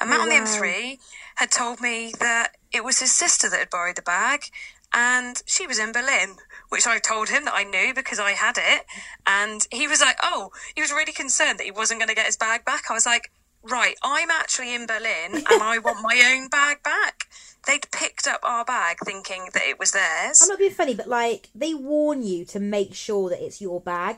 And 0.00 0.10
Matt 0.10 0.20
oh, 0.20 0.22
on 0.22 0.28
the 0.28 0.34
M3 0.34 0.98
had 1.36 1.50
told 1.50 1.80
me 1.80 2.12
that 2.20 2.56
it 2.72 2.84
was 2.84 3.00
his 3.00 3.12
sister 3.12 3.48
that 3.50 3.58
had 3.58 3.70
borrowed 3.70 3.96
the 3.96 4.02
bag 4.02 4.44
and 4.92 5.42
she 5.46 5.66
was 5.66 5.78
in 5.78 5.92
Berlin 5.92 6.36
which 6.70 6.86
I 6.86 6.98
told 6.98 7.28
him 7.28 7.44
that 7.44 7.54
I 7.54 7.64
knew 7.64 7.92
because 7.92 8.18
I 8.18 8.32
had 8.32 8.56
it. 8.56 8.86
And 9.26 9.66
he 9.70 9.86
was 9.86 10.00
like, 10.00 10.16
oh, 10.22 10.50
he 10.74 10.80
was 10.80 10.90
really 10.90 11.12
concerned 11.12 11.58
that 11.58 11.64
he 11.64 11.70
wasn't 11.70 12.00
going 12.00 12.08
to 12.08 12.14
get 12.14 12.26
his 12.26 12.36
bag 12.36 12.64
back. 12.64 12.84
I 12.90 12.94
was 12.94 13.06
like, 13.06 13.30
right, 13.62 13.96
I'm 14.02 14.30
actually 14.30 14.74
in 14.74 14.86
Berlin 14.86 15.34
and 15.50 15.62
I 15.62 15.78
want 15.78 15.98
my 16.02 16.22
own 16.32 16.48
bag 16.48 16.82
back. 16.82 17.26
They'd 17.66 17.90
picked 17.90 18.26
up 18.26 18.40
our 18.42 18.64
bag 18.64 18.98
thinking 19.04 19.50
that 19.52 19.62
it 19.64 19.78
was 19.78 19.92
theirs. 19.92 20.40
I'm 20.40 20.48
not 20.48 20.58
being 20.58 20.70
funny, 20.70 20.94
but 20.94 21.08
like, 21.08 21.50
they 21.54 21.74
warn 21.74 22.22
you 22.22 22.44
to 22.46 22.60
make 22.60 22.94
sure 22.94 23.28
that 23.28 23.44
it's 23.44 23.60
your 23.60 23.80
bag. 23.80 24.16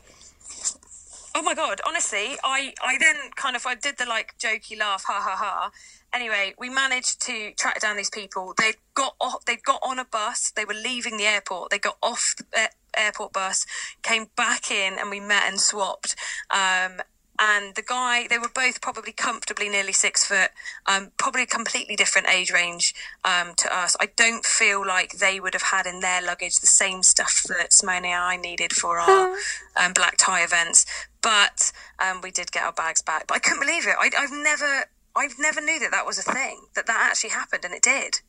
Oh 1.35 1.43
my 1.43 1.55
god! 1.55 1.81
Honestly, 1.87 2.37
I 2.45 2.75
I 2.83 2.99
then 2.99 3.17
kind 3.37 3.57
of 3.57 3.65
I 3.65 3.75
did 3.75 3.97
the 3.97 4.05
like 4.05 4.37
jokey 4.39 4.79
laugh, 4.79 5.05
ha 5.07 5.19
ha 5.19 5.35
ha, 5.35 5.71
anyway, 6.15 6.55
we 6.59 6.69
managed 6.69 7.21
to 7.23 7.53
track 7.53 7.81
down 7.81 7.97
these 7.97 8.11
people. 8.11 8.55
They 8.57 8.75
got 8.95 9.15
off, 9.21 9.45
they 9.45 9.57
got 9.57 9.81
on 9.83 9.99
a 9.99 10.05
bus. 10.05 10.53
They 10.55 10.65
were 10.65 10.75
leaving 10.75 11.17
the 11.17 11.25
airport. 11.25 11.71
They 11.71 11.79
got 11.79 11.99
off 12.03 12.35
the 12.37 12.71
airport 12.97 13.33
bus, 13.33 13.67
came 14.03 14.27
back 14.37 14.71
in, 14.71 14.99
and 14.99 15.11
we 15.11 15.21
met 15.21 15.45
and 15.47 15.61
swapped. 15.61 16.15
Um, 16.51 17.01
and 17.39 17.75
the 17.75 17.83
guy, 17.83 18.29
they 18.29 18.39
were 18.39 18.51
both 18.55 18.81
probably 18.81 19.11
comfortably 19.11 19.69
nearly 19.69 19.93
six 19.93 20.25
foot, 20.25 20.51
um, 20.87 21.11
probably 21.17 21.43
a 21.43 21.47
completely 21.47 21.97
different 21.97 22.29
age 22.29 22.53
range 22.53 22.95
um, 23.25 23.55
to 23.57 23.75
us. 23.75 23.97
I 23.99 24.07
don't 24.15 24.45
feel 24.45 24.87
like 24.87 25.19
they 25.19 25.41
would 25.41 25.55
have 25.55 25.63
had 25.63 25.87
in 25.87 26.01
their 26.01 26.23
luggage 26.23 26.61
the 26.61 26.67
same 26.67 27.03
stuff 27.03 27.43
that 27.49 27.73
Simone 27.73 28.05
and 28.05 28.15
I 28.15 28.37
needed 28.37 28.73
for 28.73 29.01
our 29.01 29.35
um, 29.77 29.93
black 29.93 30.19
tie 30.19 30.45
events, 30.45 30.85
but 31.21 31.73
um, 31.99 32.21
we 32.23 32.31
did 32.31 32.53
get 32.53 32.65
our 32.65 32.73
bags 32.73 33.03
back. 33.03 33.27
But 33.27 33.37
I 33.37 33.41
couldn't 33.41 33.61
believe 33.61 33.87
it. 33.87 33.97
I, 33.99 34.11
I've 34.17 34.31
never, 34.31 34.85
I've 35.15 35.35
never 35.39 35.61
knew 35.61 35.79
that 35.81 35.91
that 35.91 36.07
was 36.07 36.19
a 36.19 36.23
thing, 36.23 36.67
that 36.75 36.87
that 36.87 37.09
actually 37.11 37.31
happened, 37.31 37.65
and 37.65 37.75
it 37.75 37.83
did. 37.83 38.21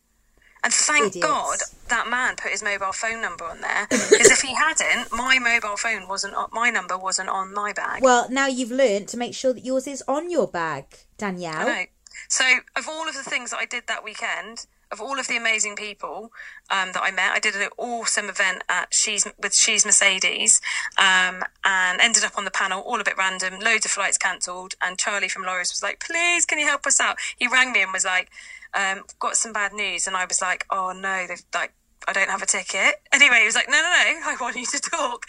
And 0.64 0.74
thank 0.74 1.08
Idiots. 1.08 1.28
God 1.28 1.58
that 1.90 2.08
man 2.10 2.36
put 2.38 2.52
his 2.52 2.64
mobile 2.64 2.94
phone 2.94 3.22
number 3.22 3.44
on 3.44 3.60
there, 3.60 3.86
because 3.90 4.32
if 4.32 4.42
he 4.42 4.56
hadn't, 4.56 5.12
my 5.12 5.38
mobile 5.38 5.76
phone 5.76 6.08
wasn't, 6.08 6.36
my 6.54 6.70
number 6.70 6.98
wasn't 6.98 7.30
on 7.30 7.54
my 7.54 7.74
bag. 7.74 8.02
Well, 8.02 8.30
now 8.30 8.48
you've 8.48 8.72
learned 8.72 9.10
to 9.10 9.18
make 9.18 9.34
sure 9.34 9.54
that 9.54 9.66
yours 9.66 9.88
is 9.88 10.02
on 10.08 10.32
your 10.32 10.48
bag, 10.48 10.86
Danielle. 11.18 11.68
I. 11.68 11.90
So, 12.30 12.46
of 12.76 12.88
all 12.88 13.08
of 13.08 13.16
the 13.16 13.24
things 13.24 13.52
that 13.52 13.58
I 13.58 13.66
did 13.66 13.88
that 13.88 14.04
weekend, 14.04 14.66
of 14.94 15.02
all 15.02 15.20
of 15.20 15.28
the 15.28 15.36
amazing 15.36 15.76
people 15.76 16.32
um, 16.70 16.92
that 16.94 17.02
I 17.04 17.12
met, 17.12 17.32
I 17.34 17.40
did 17.40 17.56
an 17.56 17.68
awesome 17.78 18.30
event 18.30 18.64
at 18.70 18.94
She's 18.94 19.28
with 19.42 19.56
She's 19.56 19.86
Mercedes, 19.86 20.62
um, 20.98 21.44
and 21.66 22.00
ended 22.00 22.24
up 22.24 22.38
on 22.38 22.46
the 22.46 22.52
panel, 22.52 22.82
all 22.82 23.02
a 23.02 23.04
bit 23.04 23.18
random, 23.18 23.60
loads 23.60 23.86
of 23.86 23.92
flights 23.92 24.18
cancelled, 24.18 24.76
and 24.82 24.98
Charlie 24.98 25.28
from 25.28 25.44
Laureus 25.44 25.74
was 25.74 25.84
like, 25.84 26.00
"Please, 26.00 26.46
can 26.46 26.60
you 26.60 26.68
help 26.68 26.86
us 26.86 27.02
out?" 27.02 27.18
He 27.38 27.48
rang 27.48 27.74
me 27.74 27.82
and 27.82 27.92
was 27.92 28.06
like, 28.06 28.30
um, 28.74 29.04
"Got 29.20 29.36
some 29.36 29.52
bad 29.52 29.74
news," 29.74 30.08
and 30.08 30.16
I 30.16 30.26
was 30.26 30.42
like, 30.42 30.66
"Oh 30.70 30.94
no, 30.94 31.26
they've 31.28 31.44
like." 31.54 31.74
I 32.06 32.12
don't 32.12 32.30
have 32.30 32.42
a 32.42 32.46
ticket. 32.46 32.96
Anyway, 33.14 33.40
he 33.40 33.46
was 33.46 33.56
like, 33.56 33.70
no, 33.70 33.80
no, 33.80 34.20
no, 34.20 34.28
I 34.28 34.36
want 34.42 34.58
you 34.58 34.66
to 34.66 34.80
talk. 34.82 35.26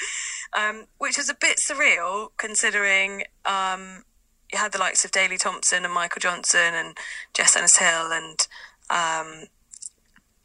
Um, 0.55 0.87
which 0.99 1.17
was 1.17 1.29
a 1.29 1.35
bit 1.35 1.59
surreal 1.59 2.31
considering 2.37 3.23
um, 3.45 4.03
you 4.55 4.59
had 4.59 4.73
the 4.73 4.79
likes 4.79 5.05
of 5.05 5.11
Daley 5.11 5.37
Thompson 5.37 5.85
and 5.85 5.93
Michael 5.93 6.21
Johnson 6.21 6.75
and 6.75 6.97
Jess 7.35 7.57
Ennis 7.57 7.77
Hill 7.77 8.13
and 8.13 8.47
um, 8.95 9.45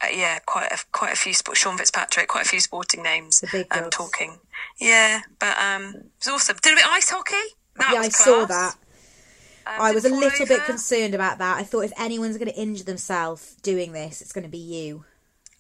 uh, 0.01 0.07
yeah, 0.11 0.39
quite 0.45 0.71
a, 0.71 0.77
quite 0.91 1.13
a 1.13 1.15
few 1.15 1.33
sport, 1.33 1.57
Sean 1.57 1.77
Fitzpatrick, 1.77 2.27
quite 2.27 2.45
a 2.45 2.49
few 2.49 2.59
sporting 2.59 3.03
names 3.03 3.41
The 3.41 3.47
big 3.51 3.67
um, 3.71 3.89
talking. 3.89 4.39
Yeah, 4.79 5.21
but 5.39 5.57
um, 5.57 5.95
it 5.95 6.25
was 6.25 6.27
awesome. 6.27 6.57
Did 6.61 6.73
a 6.73 6.75
bit 6.75 6.85
of 6.85 6.91
ice 6.91 7.09
hockey. 7.09 7.55
That 7.77 7.91
yeah, 7.93 7.99
I 7.99 8.09
saw 8.09 8.45
that. 8.45 8.75
Um, 9.67 9.75
I 9.79 9.91
was 9.91 10.05
a 10.05 10.09
little 10.09 10.45
bit 10.45 10.63
concerned 10.63 11.13
about 11.13 11.37
that. 11.37 11.57
I 11.57 11.63
thought 11.63 11.81
if 11.81 11.93
anyone's 11.99 12.37
going 12.37 12.51
to 12.51 12.59
injure 12.59 12.83
themselves 12.83 13.55
doing 13.61 13.91
this, 13.91 14.21
it's 14.21 14.31
going 14.31 14.43
to 14.43 14.49
be 14.49 14.57
you. 14.57 15.05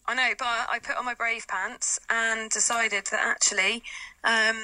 I 0.09 0.15
know, 0.15 0.33
but 0.39 0.47
I 0.47 0.79
put 0.81 0.97
on 0.97 1.05
my 1.05 1.13
brave 1.13 1.47
pants 1.47 1.99
and 2.09 2.49
decided 2.49 3.05
that 3.11 3.19
actually, 3.21 3.83
um, 4.23 4.57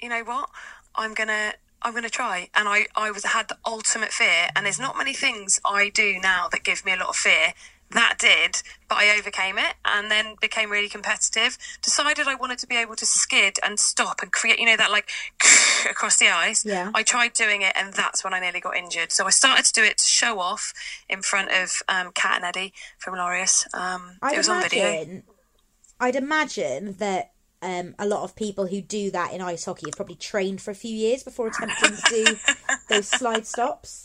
you 0.00 0.08
know 0.08 0.22
what, 0.24 0.48
I'm 0.94 1.12
gonna 1.12 1.52
I'm 1.82 1.94
gonna 1.94 2.10
try. 2.10 2.48
And 2.54 2.68
I 2.68 2.86
I 2.96 3.10
was 3.10 3.24
had 3.24 3.48
the 3.48 3.58
ultimate 3.66 4.12
fear, 4.12 4.48
and 4.54 4.66
there's 4.66 4.80
not 4.80 4.96
many 4.96 5.14
things 5.14 5.60
I 5.64 5.88
do 5.88 6.18
now 6.20 6.48
that 6.48 6.64
give 6.64 6.84
me 6.84 6.92
a 6.92 6.96
lot 6.96 7.08
of 7.08 7.16
fear. 7.16 7.54
That 7.92 8.18
did, 8.20 8.62
but 8.88 8.98
I 8.98 9.18
overcame 9.18 9.58
it 9.58 9.74
and 9.84 10.12
then 10.12 10.36
became 10.40 10.70
really 10.70 10.88
competitive. 10.88 11.58
Decided 11.82 12.28
I 12.28 12.36
wanted 12.36 12.58
to 12.60 12.68
be 12.68 12.76
able 12.76 12.94
to 12.94 13.04
skid 13.04 13.58
and 13.64 13.80
stop 13.80 14.22
and 14.22 14.30
create, 14.30 14.60
you 14.60 14.66
know, 14.66 14.76
that 14.76 14.92
like 14.92 15.10
across 15.90 16.16
the 16.16 16.28
ice. 16.28 16.64
Yeah. 16.64 16.92
I 16.94 17.02
tried 17.02 17.32
doing 17.32 17.62
it, 17.62 17.72
and 17.74 17.92
that's 17.92 18.22
when 18.22 18.32
I 18.32 18.38
nearly 18.38 18.60
got 18.60 18.76
injured. 18.76 19.10
So 19.10 19.26
I 19.26 19.30
started 19.30 19.64
to 19.64 19.72
do 19.72 19.82
it 19.82 19.98
to 19.98 20.04
show 20.04 20.38
off 20.38 20.72
in 21.08 21.20
front 21.22 21.50
of 21.50 21.82
um, 21.88 22.12
Kat 22.14 22.36
and 22.36 22.44
Eddie 22.44 22.72
from 22.98 23.14
Laureus. 23.14 23.66
Um, 23.74 24.18
I'd 24.22 24.34
it 24.34 24.38
was 24.38 24.48
on 24.48 24.62
video. 24.62 25.22
I'd 25.98 26.16
imagine 26.16 26.94
that 26.98 27.32
um, 27.62 27.94
a 27.98 28.06
lot 28.06 28.22
of 28.24 28.34
people 28.36 28.66
who 28.66 28.80
do 28.80 29.10
that 29.10 29.32
in 29.32 29.40
ice 29.40 29.64
hockey 29.64 29.86
have 29.86 29.96
probably 29.96 30.14
trained 30.16 30.60
for 30.60 30.70
a 30.70 30.74
few 30.74 30.94
years 30.94 31.22
before 31.22 31.48
attempting 31.48 31.96
to 31.96 32.02
do 32.10 32.36
those 32.88 33.08
slide 33.18 33.46
stops. 33.46 34.04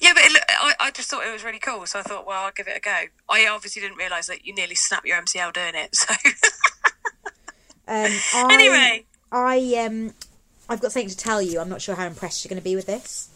Yeah, 0.00 0.12
but 0.14 0.22
it, 0.24 0.42
I, 0.48 0.74
I 0.80 0.90
just 0.90 1.10
thought 1.10 1.26
it 1.26 1.32
was 1.32 1.44
really 1.44 1.58
cool, 1.58 1.86
so 1.86 1.98
I 1.98 2.02
thought, 2.02 2.26
well, 2.26 2.44
I'll 2.44 2.52
give 2.52 2.66
it 2.68 2.76
a 2.76 2.80
go. 2.80 3.04
I 3.28 3.46
obviously 3.46 3.82
didn't 3.82 3.98
realise 3.98 4.26
that 4.28 4.46
you 4.46 4.54
nearly 4.54 4.74
snap 4.74 5.04
your 5.04 5.20
MCL 5.20 5.52
doing 5.52 5.74
it. 5.74 5.94
So 5.94 6.14
Um, 7.86 8.10
I, 8.34 8.48
Anyway. 8.50 9.04
I 9.30 9.84
um, 9.86 10.14
I've 10.68 10.80
got 10.80 10.92
something 10.92 11.10
to 11.10 11.16
tell 11.16 11.42
you. 11.42 11.60
I'm 11.60 11.68
not 11.68 11.82
sure 11.82 11.94
how 11.94 12.06
impressed 12.06 12.44
you're 12.44 12.48
going 12.50 12.60
to 12.60 12.64
be 12.64 12.76
with 12.76 12.86
this. 12.86 13.28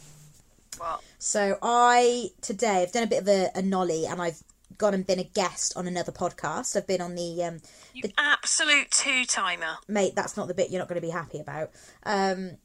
Well, 0.80 1.02
So 1.18 1.58
I 1.62 2.30
today 2.40 2.82
I've 2.82 2.92
done 2.92 3.02
a 3.02 3.08
bit 3.08 3.22
of 3.22 3.28
a, 3.28 3.50
a 3.54 3.62
nolly, 3.62 4.06
and 4.06 4.22
I've 4.22 4.42
gone 4.76 4.94
and 4.94 5.06
been 5.06 5.18
a 5.18 5.24
guest 5.24 5.76
on 5.76 5.86
another 5.86 6.12
podcast. 6.12 6.76
I've 6.76 6.86
been 6.86 7.00
on 7.00 7.14
the 7.14 7.42
um, 7.44 7.60
you 7.94 8.02
absolute 8.18 8.90
two 8.90 9.24
timer. 9.24 9.78
mate. 9.88 10.14
That's 10.14 10.36
not 10.36 10.48
the 10.48 10.54
bit 10.54 10.70
you're 10.70 10.78
not 10.78 10.88
going 10.88 11.00
to 11.00 11.06
be 11.06 11.12
happy 11.12 11.40
about. 11.40 11.70
Um, 12.04 12.58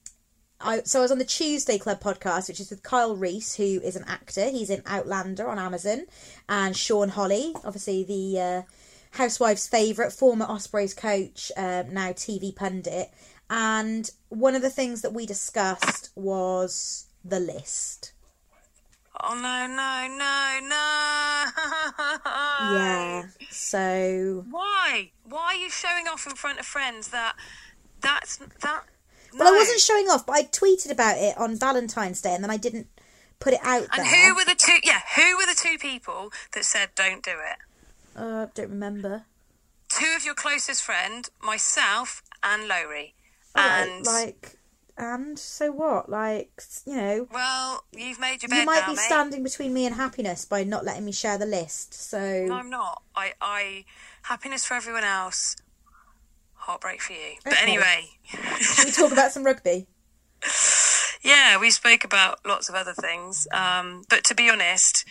I 0.60 0.82
so 0.84 1.00
I 1.00 1.02
was 1.02 1.12
on 1.12 1.18
the 1.18 1.26
Tuesday 1.26 1.78
Club 1.78 2.02
podcast, 2.02 2.48
which 2.48 2.60
is 2.60 2.70
with 2.70 2.84
Kyle 2.84 3.16
Rees, 3.16 3.56
who 3.56 3.64
is 3.64 3.96
an 3.96 4.06
actor. 4.08 4.50
He's 4.50 4.70
in 4.70 4.82
Outlander 4.86 5.48
on 5.48 5.60
Amazon, 5.60 6.06
and 6.48 6.76
Sean 6.76 7.10
Holley, 7.10 7.54
obviously 7.64 8.04
the 8.04 8.40
uh, 8.40 8.62
Housewives' 9.12 9.68
favourite, 9.68 10.12
former 10.12 10.46
Ospreys 10.46 10.94
coach, 10.94 11.52
um, 11.58 11.94
now 11.94 12.12
TV 12.12 12.56
pundit. 12.56 13.10
And 13.50 14.10
one 14.30 14.56
of 14.56 14.62
the 14.62 14.70
things 14.70 15.02
that 15.02 15.14
we 15.14 15.26
discussed 15.26 16.10
was 16.16 17.08
the 17.24 17.40
list. 17.40 18.14
Oh 19.26 19.36
no, 19.36 19.68
no, 19.68 20.08
no, 20.18 20.60
no! 20.68 20.76
Yeah. 22.76 23.24
So 23.50 24.44
Why? 24.50 25.12
Why 25.24 25.46
are 25.46 25.56
you 25.56 25.70
showing 25.70 26.08
off 26.08 26.26
in 26.28 26.36
front 26.36 26.60
of 26.60 26.66
friends 26.66 27.10
that 27.10 27.36
that's 28.02 28.38
that? 28.38 28.84
Well, 29.38 29.48
I 29.48 29.52
wasn't 29.58 29.80
showing 29.80 30.08
off, 30.10 30.26
but 30.26 30.36
I 30.36 30.44
tweeted 30.44 30.92
about 30.92 31.18
it 31.18 31.38
on 31.38 31.56
Valentine's 31.56 32.22
Day, 32.22 32.34
and 32.36 32.44
then 32.44 32.52
I 32.52 32.58
didn't 32.58 32.88
put 33.40 33.54
it 33.54 33.60
out 33.64 33.88
And 33.92 34.06
there. 34.06 34.30
who 34.30 34.36
were 34.36 34.46
the 34.46 34.56
two? 34.56 34.78
Yeah, 34.84 35.02
who 35.16 35.38
were 35.38 35.46
the 35.46 35.58
two 35.58 35.78
people 35.78 36.32
that 36.54 36.66
said 36.66 36.90
don't 36.96 37.24
do 37.24 37.32
it? 37.32 37.58
Uh, 38.16 38.48
don't 38.54 38.70
remember. 38.70 39.24
Two 39.90 40.14
of 40.18 40.26
your 40.26 40.36
closest 40.36 40.84
friend, 40.84 41.30
myself, 41.42 42.22
and 42.44 42.68
Lowry. 42.68 43.14
And 43.56 44.06
like, 44.06 44.58
and 44.98 45.38
so 45.38 45.72
what? 45.72 46.10
Like, 46.10 46.62
you 46.86 46.96
know, 46.96 47.28
well, 47.32 47.84
you've 47.92 48.20
made 48.20 48.42
your 48.44 48.50
bed 48.50 48.60
you 48.60 48.66
might 48.66 48.82
now, 48.82 48.92
be 48.92 48.96
mate. 48.96 49.02
standing 49.06 49.44
between 49.44 49.74
me 49.74 49.86
and 49.86 49.96
happiness 49.96 50.46
by 50.46 50.64
not 50.64 50.86
letting 50.86 51.06
me 51.06 51.12
share 51.12 51.38
the 51.38 51.46
list. 51.46 51.94
So 51.94 52.46
No, 52.48 52.56
I'm 52.56 52.70
not. 52.70 53.02
I, 53.16 53.34
I 53.42 53.86
happiness 54.24 54.66
for 54.66 54.76
everyone 54.76 55.04
else, 55.04 55.56
heartbreak 56.54 57.02
for 57.02 57.14
you. 57.14 57.36
But 57.44 57.54
Okay. 57.54 57.64
anyway, 57.64 58.10
should 58.60 58.86
we 58.86 58.92
talk 58.92 59.12
about 59.12 59.32
some 59.32 59.44
rugby? 59.44 59.88
yeah, 61.24 61.58
we 61.60 61.70
spoke 61.72 62.04
about 62.04 62.40
lots 62.46 62.70
of 62.70 62.76
other 62.76 62.94
things. 62.94 63.48
Um, 63.54 64.04
but 64.10 64.24
to 64.26 64.36
be 64.36 64.50
honest, 64.50 65.06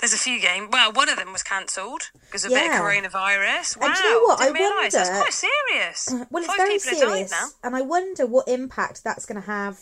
there's 0.00 0.12
a 0.14 0.18
few 0.18 0.40
games. 0.40 0.68
Well, 0.72 0.92
one 0.92 1.08
of 1.08 1.16
them 1.16 1.32
was 1.32 1.42
cancelled 1.42 2.10
because 2.26 2.44
of 2.44 2.52
a 2.52 2.54
bit 2.54 2.66
of 2.70 2.72
coronavirus. 2.72 3.76
Wow, 3.78 3.86
And 3.86 3.94
do 3.96 4.02
you 4.02 4.10
know 4.14 4.22
what? 4.22 4.38
Didn't 4.38 4.56
I 4.56 4.58
realise. 4.58 4.92
That's 4.92 5.10
quite 5.10 5.32
serious. 5.32 6.08
Well, 6.30 6.42
it's 6.42 6.46
Five 6.46 6.56
very 6.56 6.78
people 6.78 6.90
have 6.90 7.00
died 7.00 7.08
serious, 7.10 7.30
now. 7.30 7.48
and 7.64 7.76
I 7.76 7.82
wonder 7.82 8.26
what 8.26 8.48
impact 8.48 9.04
that's 9.04 9.26
going 9.26 9.40
to 9.40 9.46
have 9.46 9.78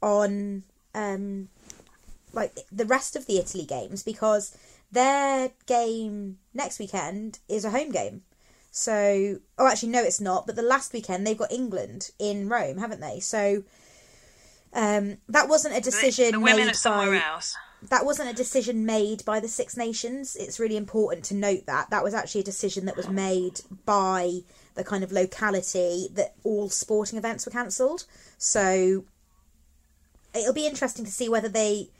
on, 0.00 0.64
um, 0.94 1.48
like 2.32 2.58
the 2.70 2.86
rest 2.86 3.14
of 3.14 3.26
the 3.26 3.38
Italy 3.38 3.64
games 3.64 4.02
because 4.02 4.56
their 4.90 5.50
game 5.66 6.38
next 6.54 6.78
weekend 6.78 7.38
is 7.48 7.64
a 7.64 7.70
home 7.70 7.90
game. 7.92 8.22
So, 8.70 9.38
oh, 9.58 9.66
actually, 9.66 9.90
no, 9.90 10.02
it's 10.02 10.20
not. 10.20 10.46
But 10.46 10.56
the 10.56 10.62
last 10.62 10.94
weekend 10.94 11.26
they've 11.26 11.36
got 11.36 11.52
England 11.52 12.10
in 12.18 12.48
Rome, 12.48 12.78
haven't 12.78 13.00
they? 13.00 13.20
So, 13.20 13.64
um, 14.72 15.18
that 15.28 15.48
wasn't 15.48 15.76
a 15.76 15.80
decision 15.80 16.32
the 16.32 16.40
women 16.40 16.64
made 16.64 16.70
are 16.70 16.74
somewhere 16.74 17.20
by 17.20 17.26
else. 17.26 17.54
That 17.88 18.04
wasn't 18.04 18.30
a 18.30 18.34
decision 18.34 18.86
made 18.86 19.24
by 19.24 19.40
the 19.40 19.48
Six 19.48 19.76
Nations. 19.76 20.36
It's 20.36 20.60
really 20.60 20.76
important 20.76 21.24
to 21.26 21.34
note 21.34 21.66
that 21.66 21.90
that 21.90 22.04
was 22.04 22.14
actually 22.14 22.42
a 22.42 22.44
decision 22.44 22.86
that 22.86 22.96
was 22.96 23.08
made 23.08 23.60
by 23.84 24.40
the 24.74 24.84
kind 24.84 25.04
of 25.04 25.12
locality 25.12 26.08
that 26.14 26.34
all 26.44 26.70
sporting 26.70 27.18
events 27.18 27.44
were 27.44 27.52
cancelled. 27.52 28.04
So 28.38 29.04
it'll 30.34 30.54
be 30.54 30.66
interesting 30.66 31.04
to 31.04 31.10
see 31.10 31.28
whether 31.28 31.48
they 31.48 31.90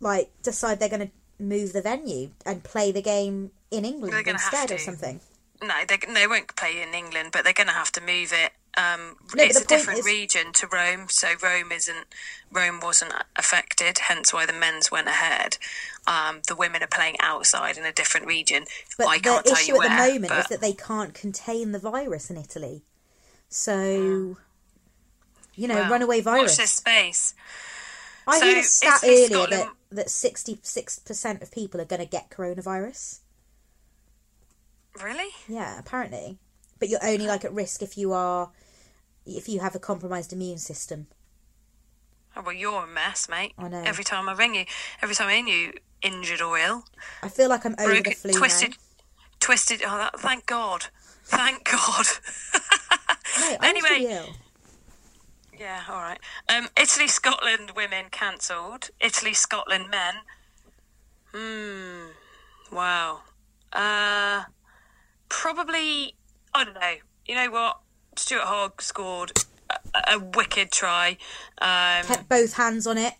like 0.00 0.30
decide 0.42 0.78
they're 0.78 0.88
going 0.88 1.08
to 1.08 1.10
move 1.38 1.72
the 1.72 1.82
venue 1.82 2.30
and 2.44 2.64
play 2.64 2.92
the 2.92 3.02
game 3.02 3.50
in 3.70 3.84
England 3.84 4.12
They're 4.12 4.22
gonna 4.22 4.38
have 4.38 4.52
instead 4.52 4.74
or 4.74 4.78
something. 4.78 5.20
No, 5.62 5.74
they, 5.86 5.98
they 6.12 6.26
won't 6.26 6.54
play 6.54 6.82
in 6.82 6.94
England, 6.94 7.30
but 7.32 7.44
they're 7.44 7.52
going 7.52 7.68
to 7.68 7.72
have 7.72 7.92
to 7.92 8.00
move 8.00 8.32
it. 8.32 8.52
Um, 8.78 9.16
No, 9.34 9.42
it's 9.42 9.58
a 9.58 9.64
different 9.64 10.00
is- 10.00 10.04
region 10.06 10.52
to 10.54 10.66
Rome, 10.66 11.06
so 11.08 11.28
Rome 11.42 11.72
isn't 11.72 12.06
Rome 12.52 12.80
wasn't 12.80 13.12
affected. 13.34 13.98
Hence 13.98 14.32
why 14.34 14.44
the 14.44 14.52
men's 14.52 14.90
went 14.90 15.08
ahead. 15.08 15.56
Um, 16.06 16.42
the 16.46 16.54
women 16.54 16.82
are 16.82 16.86
playing 16.88 17.16
outside 17.20 17.78
in 17.78 17.84
a 17.84 17.92
different 17.92 18.26
region. 18.26 18.66
But 18.98 19.06
I 19.06 19.16
the 19.16 19.22
can't 19.24 19.44
tell 19.46 19.54
issue 19.56 19.72
you 19.72 19.74
at 19.82 19.88
where. 19.88 19.88
the 20.06 20.12
moment 20.12 20.28
but 20.28 20.38
is 20.40 20.46
that 20.48 20.60
they 20.60 20.74
can't 20.74 21.14
contain 21.14 21.72
the 21.72 21.78
virus 21.78 22.28
in 22.30 22.36
Italy. 22.36 22.84
So, 23.48 24.36
you 25.54 25.68
know, 25.68 25.74
well, 25.76 25.90
runaway 25.90 26.20
virus. 26.20 26.52
Watch 26.52 26.56
this 26.58 26.72
space. 26.72 27.34
I 28.26 28.38
So 28.40 28.46
heard 28.46 28.58
a 28.58 28.62
stat 28.62 29.00
earlier 29.04 29.26
Scotland- 29.28 29.52
that 29.52 29.72
that 29.90 30.10
sixty 30.10 30.58
six 30.62 30.98
percent 30.98 31.42
of 31.42 31.50
people 31.50 31.80
are 31.80 31.84
going 31.86 32.00
to 32.00 32.06
get 32.06 32.28
coronavirus. 32.28 33.20
Really? 35.02 35.30
Yeah, 35.48 35.78
apparently, 35.78 36.38
but 36.78 36.88
you're 36.88 37.04
only 37.04 37.26
like 37.26 37.44
at 37.44 37.52
risk 37.52 37.82
if 37.82 37.96
you 37.98 38.12
are 38.12 38.50
if 39.26 39.48
you 39.48 39.60
have 39.60 39.74
a 39.74 39.78
compromised 39.78 40.32
immune 40.32 40.58
system. 40.58 41.06
Oh, 42.36 42.42
well, 42.42 42.54
you're 42.54 42.84
a 42.84 42.86
mess, 42.86 43.28
mate. 43.28 43.52
I 43.58 43.68
know. 43.68 43.82
Every 43.82 44.04
time 44.04 44.28
I 44.28 44.34
ring 44.34 44.54
you, 44.54 44.64
every 45.02 45.14
time 45.14 45.28
I 45.28 45.36
hear 45.36 45.46
you 45.46 45.72
injured 46.02 46.42
or 46.42 46.58
ill, 46.58 46.84
I 47.22 47.28
feel 47.28 47.48
like 47.48 47.64
I'm 47.64 47.74
over 47.78 47.86
broken- 47.94 48.12
the 48.12 48.16
flu 48.16 48.32
twisted, 48.32 48.70
now. 48.70 48.76
twisted. 49.40 49.82
Oh, 49.86 49.96
that, 49.96 50.20
thank 50.20 50.46
God, 50.46 50.86
thank 51.24 51.64
God. 51.64 52.06
Anyway, 53.62 54.24
yeah, 55.58 55.82
all 55.88 55.96
right. 56.00 56.18
Um, 56.48 56.68
Italy, 56.80 57.06
Scotland 57.08 57.72
women 57.76 58.06
cancelled. 58.10 58.90
Italy, 59.00 59.34
Scotland 59.34 59.90
men. 59.90 60.14
Hmm. 61.34 62.74
Wow. 62.74 63.20
Uh, 63.72 64.44
probably. 65.28 66.14
I 66.54 66.64
don't 66.64 66.74
know. 66.74 66.94
You 67.26 67.34
know 67.34 67.50
what? 67.50 67.78
Stuart 68.18 68.44
Hogg 68.44 68.82
scored 68.82 69.32
a, 69.94 70.14
a 70.14 70.18
wicked 70.18 70.70
try. 70.72 71.16
Um, 71.60 72.04
Kept 72.06 72.28
both 72.28 72.54
hands 72.54 72.86
on 72.86 72.98
it. 72.98 73.14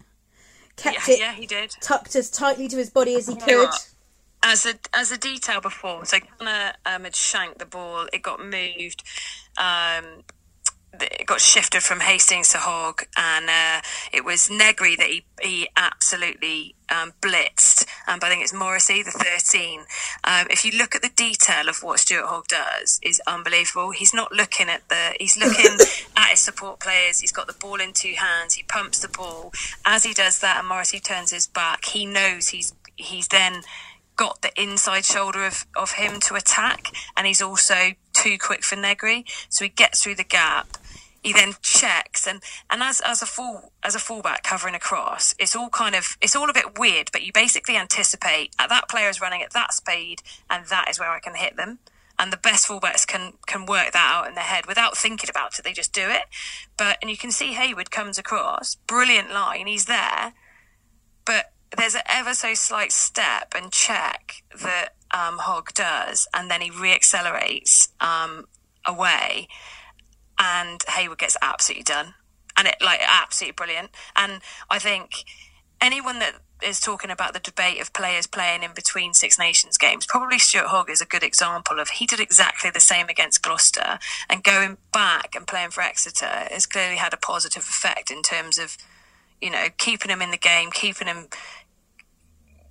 Kept 0.77 1.09
yeah, 1.09 1.15
it 1.15 1.21
yeah, 1.21 1.33
he 1.33 1.47
did. 1.47 1.75
tucked 1.81 2.15
as 2.17 2.31
tightly 2.31 2.69
to 2.69 2.77
his 2.77 2.91
body 2.91 3.15
as 3.15 3.27
he 3.27 3.37
could. 3.37 3.71
As 4.43 4.67
a 4.67 4.75
as 4.93 5.11
a 5.11 5.19
detail 5.19 5.61
before, 5.61 6.05
so 6.05 6.19
Gunnar 6.39 6.75
um, 6.85 7.05
had 7.05 7.17
shanked 7.17 7.59
the 7.59 7.67
ball. 7.67 8.07
It 8.13 8.23
got 8.23 8.39
moved. 8.39 9.03
Um, 9.59 10.23
it 11.03 11.27
got 11.27 11.41
shifted 11.41 11.83
from 11.83 12.01
Hastings 12.01 12.49
to 12.51 12.59
Hogg, 12.59 13.05
and 13.17 13.49
uh, 13.49 13.81
it 14.13 14.25
was 14.25 14.51
Negri 14.51 14.97
that 14.97 15.09
he 15.09 15.25
he 15.43 15.69
absolutely 15.77 16.75
um, 16.89 17.13
blitzed. 17.21 17.87
Um, 18.09 18.19
but 18.19 18.27
I 18.27 18.31
think 18.31 18.43
it's 18.43 18.53
Morisi, 18.53 19.05
the 19.05 19.11
thirteen. 19.11 19.81
Um, 20.25 20.47
if 20.51 20.65
you 20.65 20.79
look 20.79 20.95
at 20.95 21.03
the 21.03 21.11
detail 21.15 21.69
of 21.69 21.83
what 21.83 22.01
Stuart 22.01 22.27
Hogg 22.27 22.49
does, 22.49 23.01
is 23.03 23.21
unbelievable. 23.27 23.91
He's 23.91 24.15
not 24.15 24.33
looking 24.33 24.69
at 24.69 24.89
the. 24.89 25.15
He's 25.19 25.37
looking 25.37 25.79
at 26.17 26.31
his 26.31 26.41
support 26.41 26.81
players. 26.81 27.21
He's 27.21 27.33
got 27.33 27.47
the 27.47 27.55
ball 27.55 27.81
in 27.81 27.93
two 27.93 28.15
hands. 28.17 28.55
He 28.55 28.63
pumps 28.63 29.01
the 29.01 29.09
ball. 29.09 29.53
As 29.85 30.05
he 30.05 30.15
does 30.15 30.41
that, 30.41 30.59
and 30.59 30.69
Morisi 30.69 31.03
turns 31.03 31.31
his 31.31 31.47
back, 31.47 31.85
he 31.87 32.07
knows 32.07 32.49
he's 32.49 32.73
he's 32.97 33.29
then 33.29 33.63
got 34.17 34.41
the 34.41 34.61
inside 34.61 35.05
shoulder 35.05 35.47
of, 35.47 35.67
of 35.77 35.93
him 35.93 36.21
to 36.21 36.35
attack, 36.35 36.91
and 37.17 37.27
he's 37.27 37.43
also 37.43 37.93
too 38.13 38.39
quick 38.39 38.65
for 38.65 38.77
Negri. 38.77 39.25
So 39.49 39.65
he 39.65 39.69
gets 39.69 40.03
through 40.03 40.17
the 40.17 40.25
gap. 40.25 40.79
He 41.27 41.33
then 41.33 41.55
checks, 41.61 42.25
and, 42.25 42.41
and 42.71 42.85
as 42.85 43.01
as 43.01 43.21
a 43.21 43.27
full 43.27 43.73
as 43.83 43.97
a 43.97 43.99
fullback 43.99 44.45
covering 44.45 44.77
across, 44.77 45.35
it's 45.41 45.57
all 45.57 45.69
kind 45.71 45.97
of 45.97 46.17
it's 46.21 46.37
all 46.37 46.49
a 46.49 46.55
bit 46.55 46.79
weird. 46.79 47.11
But 47.11 47.25
you 47.25 47.33
basically 47.33 47.77
anticipate 47.77 48.55
that 48.59 48.89
player 48.89 49.09
is 49.09 49.21
running 49.21 49.43
at 49.43 49.53
that 49.53 49.73
speed, 49.73 50.23
and 50.49 50.67
that 50.67 50.89
is 50.89 51.01
where 51.01 51.11
I 51.11 51.19
can 51.19 51.35
hit 51.35 51.57
them. 51.57 51.81
And 52.17 52.33
the 52.33 52.37
best 52.37 52.69
fullbacks 52.69 53.05
can 53.05 53.33
can 53.49 53.67
work 53.67 53.91
that 53.91 54.13
out 54.15 54.29
in 54.29 54.37
their 54.37 54.45
head 54.45 54.67
without 54.67 54.97
thinking 54.97 55.29
about 55.29 55.59
it. 55.59 55.65
They 55.65 55.73
just 55.73 55.93
do 55.93 56.09
it. 56.09 56.27
But 56.77 56.99
and 57.03 57.11
you 57.11 57.17
can 57.17 57.33
see 57.33 57.55
Hayward 57.55 57.91
comes 57.91 58.19
across, 58.19 58.77
brilliant 58.87 59.33
line. 59.33 59.67
He's 59.67 59.87
there, 59.87 60.33
but 61.25 61.47
there's 61.77 61.97
an 61.97 62.03
ever 62.09 62.35
so 62.35 62.55
slight 62.55 62.93
step 62.93 63.53
and 63.53 63.73
check 63.73 64.45
that 64.63 64.91
um, 65.11 65.39
Hogg 65.39 65.75
does, 65.75 66.29
and 66.33 66.49
then 66.49 66.61
he 66.61 66.71
reaccelerates 66.71 67.89
um, 68.01 68.45
away, 68.87 69.49
and 70.39 70.83
Hayward 70.89 71.19
gets 71.19 71.37
absolutely 71.43 71.85
done, 71.85 72.15
and 72.57 72.69
it 72.69 72.77
like 72.83 73.01
absolutely 73.07 73.53
brilliant. 73.53 73.91
And 74.15 74.41
I 74.71 74.79
think 74.79 75.25
anyone 75.81 76.19
that 76.21 76.37
is 76.63 76.81
talking 76.81 77.11
about 77.11 77.35
the 77.35 77.39
debate 77.39 77.81
of 77.81 77.93
players 77.93 78.27
playing 78.27 78.63
in 78.63 78.73
between 78.75 79.13
Six 79.13 79.39
Nations 79.39 79.77
games, 79.77 80.07
probably 80.07 80.39
Stuart 80.39 80.69
Hogg 80.69 80.89
is 80.91 81.03
a 81.03 81.07
good 81.07 81.23
example 81.23 81.79
of 81.79 81.91
he 81.91 82.07
did 82.07 82.21
exactly 82.21 82.71
the 82.71 82.81
same 82.81 83.09
against 83.09 83.43
Gloucester, 83.43 83.99
and 84.29 84.43
going 84.43 84.79
back 84.93 85.35
and 85.35 85.47
playing 85.47 85.71
for 85.71 85.83
Exeter 85.83 86.27
has 86.51 86.67
clearly 86.67 86.97
had 86.97 87.13
a 87.13 87.19
positive 87.19 87.63
effect 87.63 88.11
in 88.11 88.23
terms 88.23 88.59
of 88.59 88.77
you 89.41 89.51
know, 89.51 89.67
keeping 89.77 90.11
him 90.11 90.23
in 90.23 90.31
the 90.31 90.39
game, 90.39 90.71
keeping 90.71 91.09
him 91.09 91.29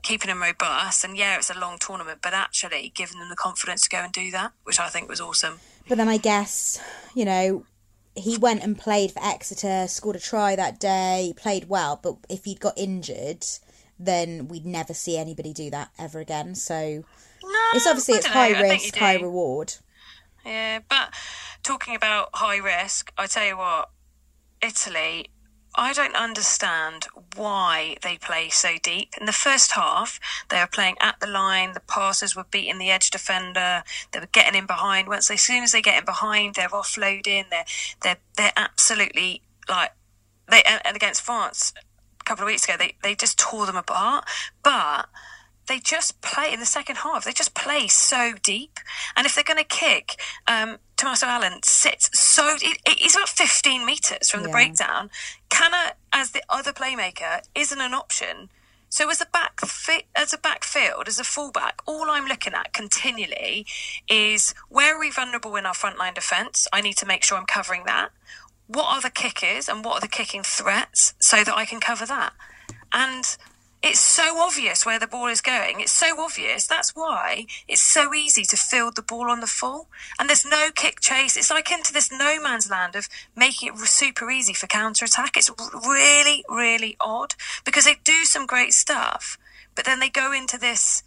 keeping 0.03 0.29
him 0.29 0.41
robust. 0.41 1.03
And 1.03 1.17
yeah, 1.17 1.37
it's 1.37 1.49
a 1.49 1.59
long 1.59 1.77
tournament, 1.79 2.19
but 2.21 2.33
actually 2.33 2.91
giving 2.95 3.19
them 3.19 3.29
the 3.29 3.35
confidence 3.35 3.81
to 3.83 3.89
go 3.89 3.97
and 3.97 4.13
do 4.13 4.29
that, 4.31 4.51
which 4.63 4.79
I 4.79 4.87
think 4.87 5.09
was 5.09 5.19
awesome. 5.19 5.59
But 5.87 5.97
then 5.97 6.09
I 6.09 6.17
guess, 6.17 6.79
you 7.13 7.25
know, 7.25 7.65
he 8.15 8.37
went 8.37 8.63
and 8.63 8.77
played 8.77 9.11
for 9.11 9.23
Exeter, 9.23 9.87
scored 9.87 10.15
a 10.15 10.19
try 10.19 10.55
that 10.55 10.79
day, 10.79 11.33
played 11.37 11.69
well. 11.69 11.99
But 12.01 12.15
if 12.29 12.45
he'd 12.45 12.59
got 12.59 12.77
injured, 12.77 13.45
then 13.99 14.47
we'd 14.47 14.65
never 14.65 14.93
see 14.93 15.17
anybody 15.17 15.53
do 15.53 15.69
that 15.71 15.89
ever 15.99 16.19
again. 16.19 16.55
So 16.55 17.03
No, 17.43 17.59
it's 17.73 17.87
obviously 17.87 18.15
it's 18.15 18.25
don't 18.25 18.33
know. 18.33 18.55
high 18.55 18.61
risk, 18.61 18.95
high 18.95 19.15
reward. 19.15 19.73
Yeah, 20.45 20.79
but 20.87 21.13
talking 21.63 21.95
about 21.95 22.29
high 22.33 22.57
risk, 22.57 23.11
I 23.17 23.27
tell 23.27 23.45
you 23.45 23.57
what, 23.57 23.89
Italy, 24.61 25.29
I 25.77 25.93
don't 25.93 26.15
understand 26.15 27.07
why 27.35 27.97
they 28.01 28.17
play 28.17 28.49
so 28.49 28.75
deep. 28.81 29.13
In 29.19 29.25
the 29.25 29.31
first 29.31 29.73
half, 29.73 30.19
they 30.49 30.59
were 30.59 30.67
playing 30.67 30.95
at 31.01 31.19
the 31.19 31.27
line, 31.27 31.73
the 31.73 31.81
passes 31.81 32.35
were 32.35 32.45
beating 32.49 32.77
the 32.77 32.89
edge 32.89 33.09
defender, 33.09 33.83
they 34.11 34.19
were 34.19 34.29
getting 34.31 34.57
in 34.57 34.65
behind. 34.65 35.07
Once 35.07 35.29
as 35.29 35.41
soon 35.41 35.63
as 35.63 35.71
they 35.71 35.81
get 35.81 35.99
in 35.99 36.05
behind, 36.05 36.55
they're 36.55 36.69
offloading, 36.69 37.49
they're 37.49 37.65
they're 38.01 38.17
they're 38.37 38.53
absolutely 38.55 39.41
like 39.67 39.91
they 40.49 40.63
and 40.63 40.81
and 40.85 40.95
against 40.95 41.21
France 41.21 41.73
a 42.25 42.29
couple 42.29 42.43
of 42.43 42.47
weeks 42.47 42.63
ago, 42.63 42.75
they, 42.77 42.95
they 43.03 43.15
just 43.15 43.37
tore 43.37 43.65
them 43.65 43.75
apart. 43.75 44.25
But 44.63 45.07
they 45.67 45.79
just 45.79 46.21
play 46.21 46.51
in 46.53 46.59
the 46.59 46.65
second 46.65 46.97
half. 46.97 47.23
They 47.23 47.33
just 47.33 47.53
play 47.53 47.87
so 47.87 48.33
deep. 48.41 48.79
And 49.15 49.25
if 49.25 49.35
they're 49.35 49.43
going 49.43 49.57
to 49.57 49.63
kick, 49.63 50.19
um, 50.47 50.77
Tommaso 50.97 51.25
Allan 51.27 51.61
sits 51.63 52.09
so. 52.17 52.55
It, 52.61 52.79
he's 52.99 53.15
about 53.15 53.29
15 53.29 53.85
metres 53.85 54.29
from 54.29 54.43
the 54.43 54.49
Yeah. 54.49 54.53
breakdown. 54.53 55.09
Canna, 55.49 55.93
as 56.13 56.31
the 56.31 56.41
other 56.49 56.71
playmaker, 56.73 57.41
isn't 57.53 57.81
an 57.81 57.93
option. 57.93 58.49
So 58.89 59.09
as 59.09 59.19
a 59.19 59.25
back 59.25 59.59
fi- 59.61 60.05
as 60.15 60.31
a 60.33 60.37
backfield, 60.37 61.07
as 61.07 61.19
a 61.19 61.23
fullback, 61.25 61.81
all 61.85 62.09
I'm 62.09 62.25
looking 62.27 62.53
at 62.53 62.71
continually 62.71 63.65
is 64.07 64.53
where 64.69 64.95
are 64.95 64.99
we 64.99 65.11
vulnerable 65.11 65.55
in 65.57 65.65
our 65.65 65.73
frontline 65.73 66.13
defence? 66.13 66.67
I 66.71 66.79
need 66.81 66.95
to 66.97 67.05
make 67.05 67.23
sure 67.23 67.37
I'm 67.37 67.45
covering 67.45 67.83
that. 67.85 68.11
What 68.67 68.85
are 68.85 69.01
the 69.01 69.09
kickers 69.09 69.67
and 69.67 69.83
what 69.83 69.95
are 69.97 70.01
the 70.01 70.07
kicking 70.07 70.43
threats 70.43 71.13
so 71.19 71.43
that 71.43 71.53
I 71.55 71.65
can 71.65 71.79
cover 71.81 72.05
that? 72.05 72.33
And 72.93 73.25
it's 73.85 73.99
so 73.99 74.39
obvious 74.39 74.85
where 74.85 74.97
the 74.97 75.07
ball 75.07 75.27
is 75.27 75.41
going. 75.41 75.79
It's 75.79 75.91
so 75.91 76.19
obvious. 76.19 76.65
That's 76.65 76.95
why 76.95 77.45
it's 77.67 77.81
so 77.81 78.13
easy 78.13 78.43
to 78.45 78.57
field 78.57 78.95
the 78.95 79.03
ball 79.03 79.29
on 79.29 79.41
the 79.41 79.47
full. 79.47 79.87
And 80.19 80.27
there's 80.27 80.45
no 80.45 80.69
kick 80.73 80.99
chase. 80.99 81.37
It's 81.37 81.51
like 81.51 81.71
into 81.71 81.93
this 81.93 82.11
no 82.11 82.41
man's 82.41 82.69
land 82.69 82.95
of 82.95 83.07
making 83.35 83.69
it 83.69 83.77
super 83.77 84.31
easy 84.31 84.53
for 84.53 84.65
counter 84.65 85.05
attack. 85.05 85.37
It's 85.37 85.51
really, 85.87 86.43
really 86.49 86.97
odd 86.99 87.35
because 87.63 87.85
they 87.85 87.97
do 88.03 88.23
some 88.23 88.47
great 88.47 88.73
stuff, 88.73 89.37
but 89.75 89.85
then 89.85 89.99
they 89.99 90.09
go 90.09 90.31
into 90.31 90.57
this 90.57 91.03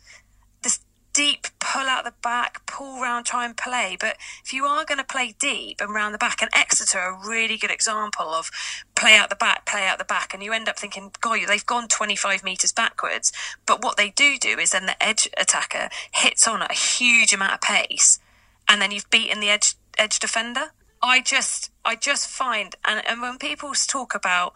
deep 1.18 1.48
pull 1.58 1.88
out 1.88 2.04
the 2.04 2.14
back, 2.22 2.64
pull 2.64 3.00
round, 3.00 3.26
try 3.26 3.44
and 3.44 3.56
play. 3.56 3.96
But 3.98 4.16
if 4.44 4.52
you 4.52 4.66
are 4.66 4.84
going 4.84 4.98
to 4.98 5.04
play 5.04 5.34
deep 5.40 5.80
and 5.80 5.92
round 5.92 6.14
the 6.14 6.18
back, 6.18 6.40
and 6.40 6.50
Exeter 6.54 7.00
are 7.00 7.20
a 7.20 7.28
really 7.28 7.56
good 7.56 7.72
example 7.72 8.26
of 8.26 8.52
play 8.94 9.16
out 9.16 9.28
the 9.28 9.34
back, 9.34 9.66
play 9.66 9.84
out 9.84 9.98
the 9.98 10.04
back, 10.04 10.32
and 10.32 10.44
you 10.44 10.52
end 10.52 10.68
up 10.68 10.78
thinking, 10.78 11.10
God, 11.20 11.40
they've 11.48 11.66
gone 11.66 11.88
25 11.88 12.44
metres 12.44 12.72
backwards. 12.72 13.32
But 13.66 13.82
what 13.82 13.96
they 13.96 14.10
do 14.10 14.38
do 14.38 14.60
is 14.60 14.70
then 14.70 14.86
the 14.86 15.02
edge 15.02 15.28
attacker 15.36 15.88
hits 16.14 16.46
on 16.46 16.62
at 16.62 16.70
a 16.70 16.74
huge 16.74 17.32
amount 17.32 17.54
of 17.54 17.62
pace, 17.62 18.20
and 18.68 18.80
then 18.80 18.92
you've 18.92 19.10
beaten 19.10 19.40
the 19.40 19.50
edge 19.50 19.74
edge 19.98 20.20
defender. 20.20 20.70
I 21.02 21.20
just, 21.20 21.72
I 21.84 21.96
just 21.96 22.28
find, 22.28 22.76
and, 22.84 23.02
and 23.08 23.20
when 23.20 23.38
people 23.38 23.72
talk 23.74 24.14
about 24.14 24.52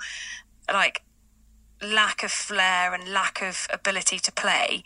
like 0.73 1.03
lack 1.83 2.23
of 2.23 2.31
flair 2.31 2.95
and 2.95 3.13
lack 3.13 3.43
of 3.43 3.67
ability 3.73 4.21
to 4.21 4.31
play, 4.31 4.85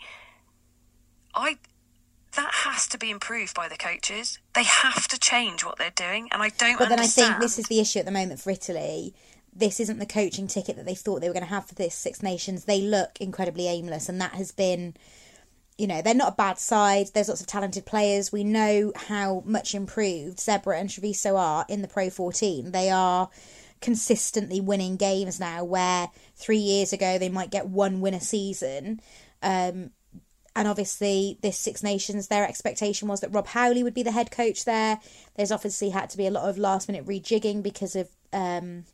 I 1.37 1.57
that 2.35 2.53
has 2.53 2.87
to 2.87 2.97
be 2.97 3.09
improved 3.09 3.55
by 3.55 3.67
the 3.67 3.77
coaches. 3.77 4.39
They 4.53 4.63
have 4.63 5.07
to 5.07 5.19
change 5.19 5.63
what 5.63 5.77
they're 5.77 5.91
doing, 5.91 6.29
and 6.31 6.41
I 6.41 6.49
don't. 6.49 6.77
But 6.77 6.89
then 6.89 6.99
I 6.99 7.07
think 7.07 7.39
this 7.39 7.57
is 7.57 7.65
the 7.65 7.79
issue 7.79 7.99
at 7.99 8.05
the 8.05 8.11
moment 8.11 8.39
for 8.39 8.51
Italy. 8.51 9.13
This 9.53 9.79
isn't 9.79 9.97
the 9.97 10.05
coaching 10.05 10.47
ticket 10.47 10.75
that 10.75 10.85
they 10.85 10.93
thought 10.93 11.21
they 11.21 11.27
were 11.27 11.33
going 11.33 11.45
to 11.45 11.49
have 11.49 11.65
for 11.65 11.75
this 11.75 11.95
Six 11.95 12.21
Nations. 12.21 12.65
They 12.65 12.81
look 12.81 13.17
incredibly 13.19 13.67
aimless, 13.67 14.07
and 14.07 14.21
that 14.21 14.33
has 14.33 14.51
been, 14.51 14.95
you 15.77 15.87
know, 15.87 16.01
they're 16.01 16.13
not 16.13 16.33
a 16.33 16.35
bad 16.35 16.59
side. 16.59 17.07
There's 17.13 17.27
lots 17.27 17.41
of 17.41 17.47
talented 17.47 17.85
players. 17.85 18.31
We 18.31 18.43
know 18.43 18.91
how 18.95 19.41
much 19.45 19.73
improved 19.73 20.37
Zebre 20.37 20.79
and 20.79 20.89
Treviso 20.89 21.37
are 21.37 21.65
in 21.67 21.81
the 21.81 21.87
Pro 21.87 22.11
14. 22.11 22.71
They 22.71 22.91
are 22.91 23.29
consistently 23.81 24.61
winning 24.61 24.95
games 24.95 25.39
now, 25.39 25.63
where 25.63 26.09
three 26.35 26.57
years 26.57 26.93
ago 26.93 27.17
they 27.17 27.29
might 27.29 27.49
get 27.49 27.67
one 27.67 27.99
win 27.99 28.13
a 28.13 28.21
season. 28.21 29.01
Um, 29.41 29.91
and 30.57 30.67
obviously, 30.67 31.37
this 31.43 31.55
Six 31.55 31.83
Nations, 31.83 32.27
their 32.27 32.43
expectation 32.43 33.07
was 33.07 33.19
that 33.19 33.31
Rob 33.31 33.45
Howley 33.45 33.83
would 33.83 33.93
be 33.93 34.01
the 34.01 34.11
head 34.11 34.31
coach 34.31 34.65
there. 34.65 34.99
There's 35.35 35.51
obviously 35.51 35.91
had 35.91 36.09
to 36.09 36.17
be 36.17 36.25
a 36.25 36.31
lot 36.31 36.49
of 36.49 36.57
last 36.57 36.87
minute 36.87 37.05
rejigging 37.05 37.61
because 37.61 37.95
of 37.95 38.09
um, 38.33 38.85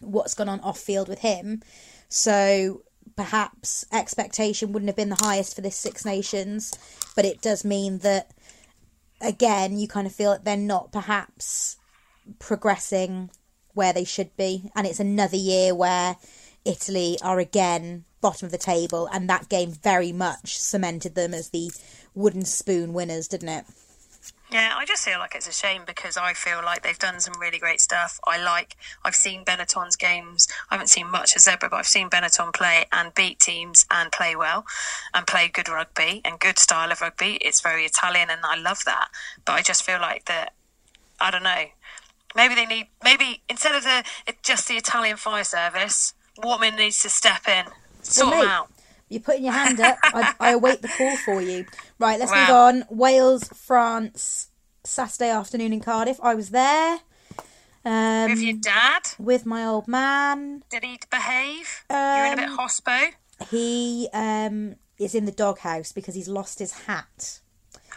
what's 0.00 0.34
gone 0.34 0.48
on 0.48 0.58
off 0.62 0.80
field 0.80 1.08
with 1.08 1.20
him. 1.20 1.62
So 2.08 2.82
perhaps 3.14 3.86
expectation 3.92 4.72
wouldn't 4.72 4.88
have 4.88 4.96
been 4.96 5.10
the 5.10 5.24
highest 5.24 5.54
for 5.54 5.60
this 5.60 5.76
Six 5.76 6.04
Nations, 6.04 6.74
but 7.14 7.24
it 7.24 7.40
does 7.40 7.64
mean 7.64 7.98
that, 7.98 8.32
again, 9.20 9.78
you 9.78 9.86
kind 9.86 10.08
of 10.08 10.12
feel 10.12 10.32
that 10.32 10.44
they're 10.44 10.56
not 10.56 10.90
perhaps 10.90 11.76
progressing 12.40 13.30
where 13.74 13.92
they 13.92 14.04
should 14.04 14.36
be, 14.36 14.72
and 14.74 14.88
it's 14.88 14.98
another 14.98 15.36
year 15.36 15.72
where 15.72 16.16
Italy 16.66 17.18
are 17.22 17.38
again 17.38 18.04
bottom 18.20 18.46
of 18.46 18.52
the 18.52 18.58
table, 18.58 19.08
and 19.12 19.30
that 19.30 19.48
game 19.48 19.70
very 19.70 20.12
much 20.12 20.58
cemented 20.58 21.14
them 21.14 21.32
as 21.32 21.50
the 21.50 21.70
wooden 22.14 22.44
spoon 22.44 22.92
winners, 22.92 23.28
didn't 23.28 23.48
it? 23.48 23.64
Yeah, 24.50 24.74
I 24.76 24.84
just 24.84 25.04
feel 25.04 25.18
like 25.18 25.34
it's 25.34 25.48
a 25.48 25.52
shame 25.52 25.82
because 25.84 26.16
I 26.16 26.32
feel 26.32 26.60
like 26.64 26.82
they've 26.82 26.98
done 26.98 27.18
some 27.18 27.34
really 27.40 27.58
great 27.58 27.80
stuff. 27.80 28.20
I 28.26 28.40
like, 28.40 28.76
I've 29.04 29.16
seen 29.16 29.44
Benetton's 29.44 29.96
games. 29.96 30.46
I 30.70 30.74
haven't 30.74 30.88
seen 30.88 31.10
much 31.10 31.34
of 31.34 31.42
Zebre, 31.42 31.68
but 31.68 31.74
I've 31.74 31.86
seen 31.86 32.08
Benetton 32.08 32.54
play 32.54 32.86
and 32.92 33.12
beat 33.12 33.40
teams 33.40 33.86
and 33.90 34.12
play 34.12 34.36
well 34.36 34.64
and 35.12 35.26
play 35.26 35.48
good 35.48 35.68
rugby 35.68 36.20
and 36.24 36.38
good 36.38 36.60
style 36.60 36.92
of 36.92 37.00
rugby. 37.00 37.38
It's 37.40 37.60
very 37.60 37.84
Italian 37.84 38.30
and 38.30 38.40
I 38.44 38.56
love 38.56 38.84
that. 38.86 39.08
But 39.44 39.54
I 39.54 39.62
just 39.62 39.82
feel 39.82 40.00
like 40.00 40.26
that, 40.26 40.52
I 41.20 41.32
don't 41.32 41.42
know. 41.42 41.64
Maybe 42.36 42.54
they 42.54 42.66
need, 42.66 42.86
maybe 43.02 43.42
instead 43.48 43.74
of 43.74 43.82
the 43.82 44.04
just 44.42 44.68
the 44.68 44.74
Italian 44.74 45.16
fire 45.16 45.42
service, 45.44 46.14
Waterman 46.42 46.76
needs 46.76 47.02
to 47.02 47.08
step 47.08 47.48
in, 47.48 47.64
sort 48.02 48.30
well, 48.30 48.42
them 48.42 48.50
out. 48.50 48.70
You're 49.08 49.20
putting 49.20 49.44
your 49.44 49.52
hand 49.52 49.80
up. 49.80 49.98
I, 50.02 50.34
I, 50.40 50.50
await 50.52 50.82
the 50.82 50.88
call 50.88 51.16
for 51.18 51.40
you. 51.40 51.64
Right, 51.98 52.18
let's 52.18 52.32
wow. 52.32 52.40
move 52.40 52.84
on. 52.90 52.98
Wales, 52.98 53.48
France, 53.48 54.48
Saturday 54.84 55.30
afternoon 55.30 55.72
in 55.72 55.80
Cardiff. 55.80 56.18
I 56.22 56.34
was 56.34 56.50
there. 56.50 56.98
Um, 57.84 58.30
with 58.30 58.42
your 58.42 58.56
dad? 58.56 59.02
With 59.18 59.46
my 59.46 59.64
old 59.64 59.86
man. 59.86 60.64
Did 60.70 60.82
he 60.82 60.98
behave? 61.08 61.84
Um, 61.88 61.96
You're 61.96 62.26
in 62.26 62.32
a 62.32 62.36
bit 62.36 62.48
um, 62.48 62.58
hospo? 62.58 63.10
He 63.48 64.08
um, 64.12 64.74
is 64.98 65.14
in 65.14 65.24
the 65.24 65.32
doghouse 65.32 65.92
because 65.92 66.16
he's 66.16 66.26
lost 66.26 66.58
his 66.58 66.72
hat. 66.72 67.40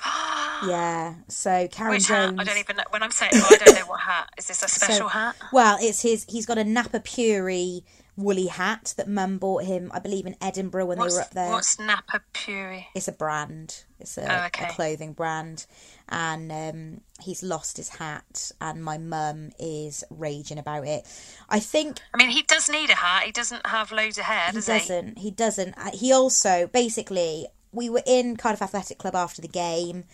yeah, 0.67 1.15
so 1.27 1.67
Karen 1.69 1.93
Which 1.93 2.07
Jones. 2.07 2.37
Hat? 2.37 2.39
I 2.39 2.43
don't 2.43 2.59
even 2.59 2.75
know. 2.75 2.83
When 2.91 3.01
I'm 3.01 3.11
saying 3.11 3.31
oh, 3.33 3.47
I 3.49 3.57
don't 3.57 3.75
know 3.75 3.87
what 3.87 3.99
hat. 4.01 4.29
Is 4.37 4.47
this 4.47 4.61
a 4.61 4.67
special 4.69 4.95
so, 4.95 5.07
hat? 5.07 5.35
Well, 5.51 5.77
it's 5.81 6.01
his. 6.03 6.25
He's 6.29 6.45
got 6.45 6.59
a 6.59 6.63
Napapijri 6.63 7.81
woolly 8.19 8.47
hat 8.47 8.93
that 8.97 9.07
Mum 9.07 9.37
bought 9.37 9.63
him, 9.63 9.91
I 9.93 9.99
believe, 9.99 10.25
in 10.25 10.35
Edinburgh 10.41 10.87
when 10.87 10.97
what's, 10.97 11.13
they 11.13 11.19
were 11.19 11.23
up 11.23 11.31
there. 11.31 11.51
What's 11.51 11.79
Napa 11.79 12.21
Puri? 12.33 12.87
It's 12.93 13.07
a 13.07 13.11
brand. 13.11 13.85
It's 13.99 14.17
a, 14.17 14.21
oh, 14.21 14.45
okay. 14.47 14.65
a 14.65 14.69
clothing 14.69 15.13
brand, 15.13 15.65
and 16.07 16.51
um, 16.51 17.01
he's 17.21 17.43
lost 17.43 17.77
his 17.77 17.89
hat, 17.89 18.51
and 18.61 18.83
my 18.83 18.97
mum 18.97 19.51
is 19.59 20.03
raging 20.09 20.57
about 20.57 20.87
it. 20.87 21.05
I 21.49 21.59
think. 21.59 21.99
I 22.13 22.17
mean, 22.17 22.29
he 22.29 22.43
does 22.43 22.69
need 22.69 22.89
a 22.89 22.95
hat. 22.95 23.23
He 23.23 23.31
doesn't 23.31 23.65
have 23.65 23.91
loads 23.91 24.17
of 24.17 24.25
hair, 24.25 24.51
he? 24.51 24.61
Doesn't. 24.61 25.17
He, 25.17 25.25
he 25.25 25.31
doesn't. 25.31 25.77
Uh, 25.77 25.91
he 25.93 26.13
also 26.13 26.67
basically. 26.67 27.47
We 27.71 27.89
were 27.89 28.01
in 28.05 28.35
Cardiff 28.35 28.61
Athletic 28.61 28.97
Club 28.97 29.15
after 29.15 29.41
the 29.41 29.47
game, 29.47 30.05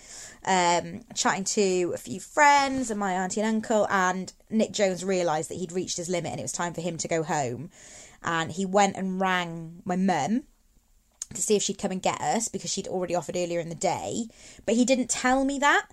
um, 0.46 1.02
chatting 1.16 1.46
to 1.46 1.94
a 1.94 1.98
few 1.98 2.20
friends 2.20 2.92
and 2.92 3.00
my 3.00 3.14
auntie 3.14 3.42
and 3.42 3.56
uncle, 3.56 3.88
and 3.90 4.34
Nick 4.50 4.72
Jones 4.72 5.06
realised 5.06 5.50
that 5.50 5.58
he'd 5.58 5.72
reached 5.72 5.98
his 5.98 6.10
limit 6.10 6.32
and 6.32 6.40
it 6.40 6.44
was 6.44 6.52
time 6.52 6.74
for 6.74 6.82
him 6.82 6.98
to 6.98 7.08
go 7.08 7.24
home 7.24 7.70
and 8.26 8.52
he 8.52 8.66
went 8.66 8.98
and 8.98 9.22
rang 9.22 9.82
my 9.86 9.96
mum 9.96 10.44
to 11.34 11.42
see 11.42 11.56
if 11.56 11.64
she'd 11.64 11.78
come 11.78 11.92
and 11.92 12.02
get 12.02 12.20
us 12.20 12.48
because 12.48 12.72
she'd 12.72 12.88
already 12.88 13.16
offered 13.16 13.38
earlier 13.38 13.60
in 13.60 13.70
the 13.70 13.76
day. 13.76 14.26
But 14.66 14.76
he 14.76 14.84
didn't 14.84 15.10
tell 15.10 15.46
me 15.46 15.60
that. 15.60 15.88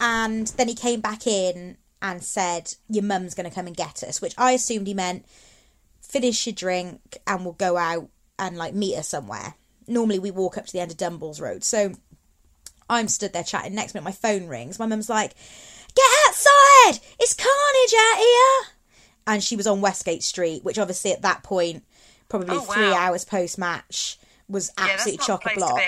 And 0.00 0.48
then 0.48 0.68
he 0.68 0.74
came 0.74 1.00
back 1.00 1.26
in 1.26 1.76
and 2.02 2.22
said, 2.22 2.74
Your 2.88 3.04
mum's 3.04 3.34
going 3.34 3.48
to 3.48 3.54
come 3.54 3.66
and 3.66 3.76
get 3.76 4.02
us, 4.02 4.20
which 4.20 4.34
I 4.36 4.52
assumed 4.52 4.86
he 4.86 4.94
meant 4.94 5.24
finish 6.00 6.46
your 6.46 6.54
drink 6.54 7.18
and 7.26 7.44
we'll 7.44 7.54
go 7.54 7.76
out 7.76 8.08
and 8.38 8.56
like 8.56 8.74
meet 8.74 8.96
her 8.96 9.02
somewhere. 9.02 9.54
Normally 9.88 10.18
we 10.18 10.30
walk 10.30 10.58
up 10.58 10.66
to 10.66 10.72
the 10.72 10.80
end 10.80 10.90
of 10.90 10.96
Dumballs 10.96 11.40
Road. 11.40 11.64
So 11.64 11.92
I'm 12.88 13.08
stood 13.08 13.32
there 13.32 13.44
chatting. 13.44 13.74
Next 13.74 13.94
minute 13.94 14.04
my 14.04 14.12
phone 14.12 14.48
rings. 14.48 14.78
My 14.78 14.86
mum's 14.86 15.08
like, 15.08 15.34
Get 15.94 16.10
outside! 16.28 17.00
It's 17.18 17.34
carnage 17.34 17.94
out 17.98 18.18
here! 18.18 18.76
and 19.26 19.42
she 19.42 19.56
was 19.56 19.66
on 19.66 19.80
Westgate 19.80 20.22
Street, 20.22 20.64
which 20.64 20.78
obviously 20.78 21.12
at 21.12 21.22
that 21.22 21.42
point, 21.42 21.84
probably 22.28 22.56
oh, 22.56 22.60
wow. 22.62 22.74
three 22.74 22.92
hours 22.92 23.24
post 23.24 23.58
match, 23.58 24.18
was 24.48 24.70
absolutely 24.78 25.20
yeah, 25.20 25.26
chock 25.26 25.46
a 25.46 25.54
block. 25.54 25.82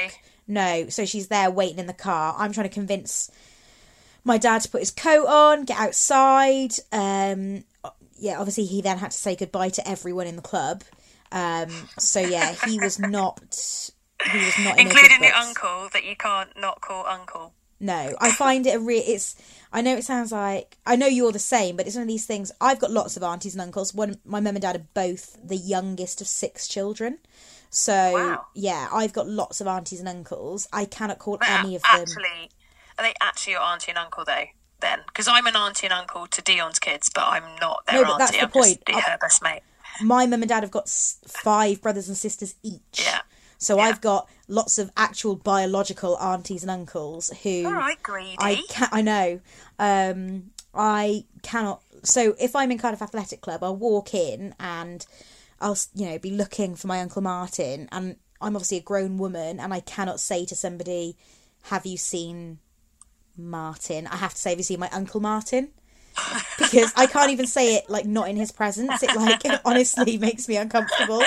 No, 0.46 0.88
so 0.88 1.04
she's 1.04 1.28
there 1.28 1.50
waiting 1.50 1.78
in 1.78 1.86
the 1.86 1.92
car. 1.92 2.34
I'm 2.36 2.52
trying 2.52 2.68
to 2.68 2.74
convince 2.74 3.30
my 4.24 4.38
dad 4.38 4.62
to 4.62 4.68
put 4.68 4.80
his 4.80 4.90
coat 4.90 5.26
on, 5.26 5.64
get 5.64 5.78
outside. 5.78 6.72
Um, 6.90 7.64
yeah, 8.18 8.38
obviously 8.38 8.64
he 8.64 8.82
then 8.82 8.98
had 8.98 9.12
to 9.12 9.16
say 9.16 9.36
goodbye 9.36 9.68
to 9.70 9.88
everyone 9.88 10.26
in 10.26 10.36
the 10.36 10.42
club. 10.42 10.82
Um, 11.32 11.70
so 11.98 12.20
yeah, 12.20 12.54
he 12.66 12.78
was 12.78 12.98
not. 12.98 13.40
He 14.32 14.38
was 14.38 14.58
not 14.58 14.78
including 14.78 15.20
the 15.20 15.36
uncle 15.36 15.88
that 15.92 16.04
you 16.04 16.16
can't 16.16 16.50
not 16.58 16.80
call 16.80 17.06
uncle. 17.06 17.54
No, 17.80 18.14
I 18.20 18.32
find 18.32 18.66
it 18.66 18.74
a 18.74 18.80
real. 18.80 19.02
It's. 19.06 19.36
I 19.72 19.82
know 19.82 19.96
it 19.96 20.04
sounds 20.04 20.32
like 20.32 20.76
I 20.84 20.96
know 20.96 21.06
you're 21.06 21.30
the 21.30 21.38
same, 21.38 21.76
but 21.76 21.86
it's 21.86 21.94
one 21.94 22.02
of 22.02 22.08
these 22.08 22.26
things. 22.26 22.50
I've 22.60 22.80
got 22.80 22.90
lots 22.90 23.16
of 23.16 23.22
aunties 23.22 23.54
and 23.54 23.62
uncles. 23.62 23.94
One, 23.94 24.18
my 24.24 24.40
mum 24.40 24.56
and 24.56 24.62
dad 24.62 24.76
are 24.76 24.86
both 24.94 25.38
the 25.46 25.56
youngest 25.56 26.20
of 26.20 26.26
six 26.26 26.66
children, 26.66 27.18
so 27.70 27.92
wow. 27.92 28.46
yeah, 28.54 28.88
I've 28.92 29.12
got 29.12 29.28
lots 29.28 29.60
of 29.60 29.68
aunties 29.68 30.00
and 30.00 30.08
uncles. 30.08 30.66
I 30.72 30.86
cannot 30.86 31.20
call 31.20 31.36
They're 31.36 31.58
any 31.58 31.76
of 31.76 31.82
them. 31.82 32.00
Actually, 32.00 32.50
are 32.98 33.04
they 33.04 33.14
actually 33.20 33.52
your 33.52 33.62
auntie 33.62 33.92
and 33.92 33.98
uncle 33.98 34.24
though? 34.24 34.46
Then, 34.80 35.00
because 35.06 35.28
I'm 35.28 35.46
an 35.46 35.56
auntie 35.56 35.86
and 35.86 35.92
uncle 35.92 36.26
to 36.28 36.42
Dion's 36.42 36.78
kids, 36.78 37.10
but 37.12 37.24
I'm 37.24 37.42
not 37.60 37.84
their 37.86 38.02
no, 38.02 38.12
auntie. 38.12 38.18
That's 38.18 38.30
the 38.32 38.42
I'm 38.42 38.50
point. 38.50 38.82
just 38.86 39.08
her 39.08 39.18
best 39.20 39.42
mate. 39.42 39.62
My 40.00 40.26
mum 40.26 40.42
and 40.42 40.48
dad 40.48 40.62
have 40.62 40.70
got 40.70 40.88
five 40.88 41.82
brothers 41.82 42.08
and 42.08 42.16
sisters 42.16 42.54
each. 42.62 43.04
Yeah. 43.04 43.20
So 43.58 43.76
yeah. 43.76 43.84
I've 43.84 44.00
got 44.00 44.28
lots 44.46 44.78
of 44.78 44.90
actual 44.96 45.34
biological 45.34 46.16
aunties 46.18 46.62
and 46.62 46.70
uncles 46.70 47.30
who 47.42 47.66
All 47.66 47.72
right, 47.72 48.00
greedy. 48.02 48.36
I 48.38 48.62
can 48.68 48.88
I 48.92 49.02
know. 49.02 49.40
Um, 49.78 50.50
I 50.74 51.24
cannot. 51.42 51.82
So 52.04 52.34
if 52.38 52.54
I'm 52.54 52.70
in 52.70 52.78
Cardiff 52.78 53.02
Athletic 53.02 53.40
Club, 53.40 53.64
I'll 53.64 53.76
walk 53.76 54.14
in 54.14 54.54
and 54.60 55.04
I'll 55.60 55.76
you 55.94 56.06
know 56.06 56.18
be 56.18 56.30
looking 56.30 56.76
for 56.76 56.86
my 56.86 57.00
uncle 57.00 57.22
Martin, 57.22 57.88
and 57.90 58.16
I'm 58.40 58.54
obviously 58.54 58.78
a 58.78 58.82
grown 58.82 59.18
woman, 59.18 59.58
and 59.58 59.74
I 59.74 59.80
cannot 59.80 60.20
say 60.20 60.44
to 60.46 60.54
somebody, 60.54 61.16
"Have 61.64 61.84
you 61.84 61.96
seen 61.96 62.60
Martin?" 63.36 64.06
I 64.06 64.16
have 64.16 64.34
to 64.34 64.38
say, 64.38 64.50
"Have 64.50 64.58
you 64.58 64.64
seen 64.64 64.80
my 64.80 64.90
uncle 64.90 65.20
Martin?" 65.20 65.72
Because 66.58 66.92
I 66.96 67.06
can't 67.06 67.30
even 67.30 67.46
say 67.46 67.76
it 67.76 67.88
like 67.88 68.04
not 68.04 68.28
in 68.28 68.36
his 68.36 68.52
presence. 68.52 69.02
It 69.02 69.14
like 69.16 69.44
it 69.44 69.60
honestly 69.64 70.18
makes 70.18 70.48
me 70.48 70.56
uncomfortable. 70.56 71.22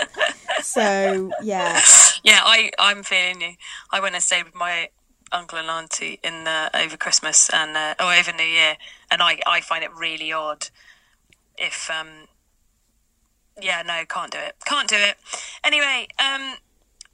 So 0.62 1.32
yeah, 1.42 1.82
yeah, 2.24 2.42
I 2.44 2.72
I'm 2.80 3.04
feeling 3.04 3.42
you. 3.42 3.54
I 3.92 4.00
went 4.00 4.16
and 4.16 4.24
stayed 4.24 4.44
with 4.44 4.56
my 4.56 4.90
uncle 5.32 5.58
and 5.58 5.70
auntie 5.70 6.20
in 6.24 6.48
uh, 6.48 6.70
over 6.74 6.98
Christmas 6.98 7.50
and 7.54 7.76
uh, 7.76 7.96
or 8.00 8.14
over 8.14 8.32
New 8.32 8.44
Year, 8.44 8.78
and 9.10 9.22
I 9.22 9.40
I 9.46 9.62
find 9.62 9.84
it 9.84 9.92
really 9.94 10.32
odd 10.32 10.70
if 11.58 11.90
um 11.92 12.28
yeah 13.62 13.82
no 13.82 14.04
can't 14.08 14.32
do 14.32 14.40
it 14.40 14.56
can't 14.66 14.88
do 14.88 14.96
it 14.96 15.18
anyway 15.64 16.08
um 16.18 16.56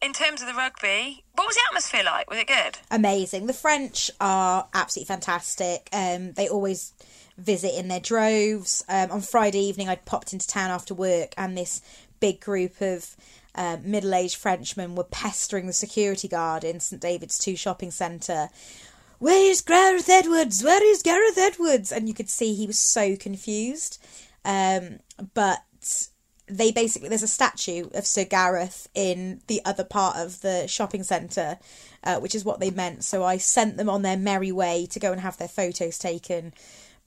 in 0.02 0.14
terms 0.14 0.42
of 0.42 0.48
the 0.48 0.54
rugby, 0.54 1.24
what 1.34 1.48
was 1.48 1.56
the 1.56 1.62
atmosphere 1.70 2.04
like? 2.04 2.30
Was 2.30 2.40
it 2.40 2.48
good? 2.48 2.78
Amazing. 2.92 3.48
The 3.48 3.54
French 3.54 4.12
are 4.20 4.68
absolutely 4.74 5.08
fantastic. 5.08 5.90
Um, 5.92 6.34
they 6.34 6.48
always 6.48 6.94
visit 7.38 7.78
in 7.78 7.88
their 7.88 8.00
droves. 8.00 8.84
Um, 8.90 9.12
on 9.12 9.22
Friday 9.22 9.60
evening, 9.60 9.90
I'd 9.90 10.06
popped 10.06 10.34
into 10.34 10.48
town 10.48 10.72
after 10.72 10.94
work, 10.94 11.34
and 11.38 11.58
this 11.58 11.82
big 12.20 12.40
group 12.40 12.82
of 12.82 13.16
uh, 13.56 13.78
middle 13.84 14.14
aged 14.14 14.38
Frenchmen 14.38 14.96
were 14.96 15.04
pestering 15.04 15.68
the 15.68 15.74
security 15.74 16.28
guard 16.28 16.64
in 16.64 16.80
St 16.80 17.02
David's 17.02 17.38
2 17.38 17.56
shopping 17.56 17.92
centre. 17.92 18.50
Where 19.20 19.50
is 19.50 19.62
Gareth 19.62 20.10
Edwards? 20.10 20.64
Where 20.64 20.84
is 20.84 21.02
Gareth 21.02 21.38
Edwards? 21.38 21.92
And 21.92 22.08
you 22.08 22.14
could 22.14 22.30
see 22.30 22.54
he 22.54 22.68
was 22.68 22.78
so 22.78 23.16
confused. 23.16 24.00
Um, 24.46 25.00
but 25.34 25.64
they 26.48 26.72
basically, 26.72 27.10
there's 27.10 27.24
a 27.24 27.28
statue 27.28 27.90
of 27.94 28.06
Sir 28.06 28.26
Gareth 28.26 28.88
in 28.94 29.42
the 29.48 29.62
other 29.66 29.84
part 29.84 30.18
of 30.18 30.42
the 30.42 30.68
shopping 30.68 31.04
centre, 31.04 31.58
uh, 32.04 32.20
which 32.20 32.36
is 32.36 32.46
what 32.46 32.60
they 32.60 32.70
meant. 32.70 33.04
So 33.04 33.24
I 33.24 33.38
sent 33.38 33.78
them 33.78 33.90
on 33.90 34.04
their 34.04 34.18
merry 34.18 34.52
way 34.52 34.88
to 34.92 35.00
go 35.00 35.12
and 35.12 35.22
have 35.22 35.38
their 35.38 35.48
photos 35.48 35.98
taken 35.98 36.54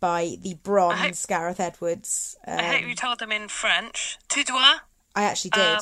by 0.00 0.36
the 0.40 0.54
bronze 0.54 0.98
hope, 0.98 1.28
Gareth 1.28 1.60
Edwards. 1.60 2.36
Um, 2.46 2.58
I 2.58 2.62
hope 2.64 2.88
you 2.88 2.94
told 2.94 3.18
them 3.18 3.32
in 3.32 3.48
French. 3.48 4.18
Tout 4.28 4.46
droit? 4.46 4.80
I 5.14 5.24
actually 5.24 5.50
did. 5.50 5.60
Uh, 5.60 5.80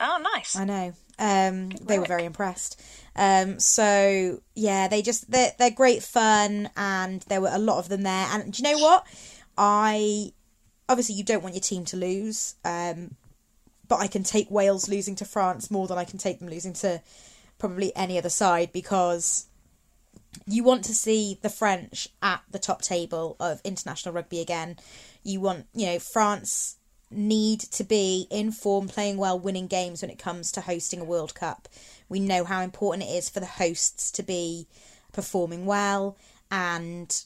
Oh, 0.00 0.22
nice. 0.34 0.54
I 0.56 0.64
know. 0.64 0.92
Um, 1.18 1.70
they 1.70 1.98
were 1.98 2.06
very 2.06 2.24
impressed. 2.24 2.80
Um, 3.16 3.58
so 3.58 4.40
yeah, 4.54 4.86
they 4.86 5.02
just 5.02 5.30
they're 5.30 5.52
they're 5.58 5.70
great 5.70 6.02
fun, 6.02 6.70
and 6.76 7.22
there 7.22 7.40
were 7.40 7.50
a 7.50 7.58
lot 7.58 7.78
of 7.78 7.88
them 7.88 8.02
there. 8.02 8.26
And 8.30 8.52
do 8.52 8.62
you 8.62 8.72
know 8.72 8.78
what? 8.80 9.04
I 9.56 10.32
obviously 10.88 11.16
you 11.16 11.24
don't 11.24 11.42
want 11.42 11.56
your 11.56 11.60
team 11.62 11.84
to 11.86 11.96
lose, 11.96 12.54
um, 12.64 13.16
but 13.88 13.96
I 13.96 14.06
can 14.06 14.22
take 14.22 14.50
Wales 14.50 14.88
losing 14.88 15.16
to 15.16 15.24
France 15.24 15.70
more 15.70 15.88
than 15.88 15.98
I 15.98 16.04
can 16.04 16.18
take 16.18 16.38
them 16.38 16.48
losing 16.48 16.74
to 16.74 17.02
probably 17.58 17.94
any 17.96 18.16
other 18.16 18.30
side 18.30 18.72
because 18.72 19.46
you 20.46 20.64
want 20.64 20.84
to 20.84 20.94
see 20.94 21.38
the 21.42 21.48
French 21.48 22.08
at 22.22 22.42
the 22.50 22.58
top 22.58 22.82
table 22.82 23.36
of 23.40 23.60
international 23.64 24.14
rugby 24.14 24.40
again. 24.40 24.76
You 25.22 25.40
want, 25.40 25.66
you 25.74 25.86
know, 25.86 25.98
France 25.98 26.76
need 27.10 27.60
to 27.60 27.84
be 27.84 28.26
in 28.30 28.52
form, 28.52 28.88
playing 28.88 29.16
well, 29.16 29.38
winning 29.38 29.66
games 29.66 30.02
when 30.02 30.10
it 30.10 30.18
comes 30.18 30.52
to 30.52 30.60
hosting 30.60 31.00
a 31.00 31.04
World 31.04 31.34
Cup. 31.34 31.68
We 32.08 32.20
know 32.20 32.44
how 32.44 32.62
important 32.62 33.08
it 33.08 33.12
is 33.12 33.28
for 33.28 33.40
the 33.40 33.46
hosts 33.46 34.10
to 34.12 34.22
be 34.22 34.66
performing 35.12 35.66
well, 35.66 36.16
and 36.50 37.24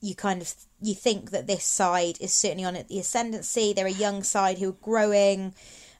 you 0.00 0.14
kind 0.14 0.42
of 0.42 0.54
you 0.80 0.94
think 0.94 1.30
that 1.30 1.46
this 1.46 1.64
side 1.64 2.18
is 2.20 2.34
certainly 2.34 2.64
on 2.64 2.74
the 2.74 2.98
ascendancy. 2.98 3.72
They're 3.72 3.86
a 3.86 3.90
young 3.90 4.22
side 4.22 4.58
who 4.58 4.70
are 4.70 4.76
growing. 4.82 5.54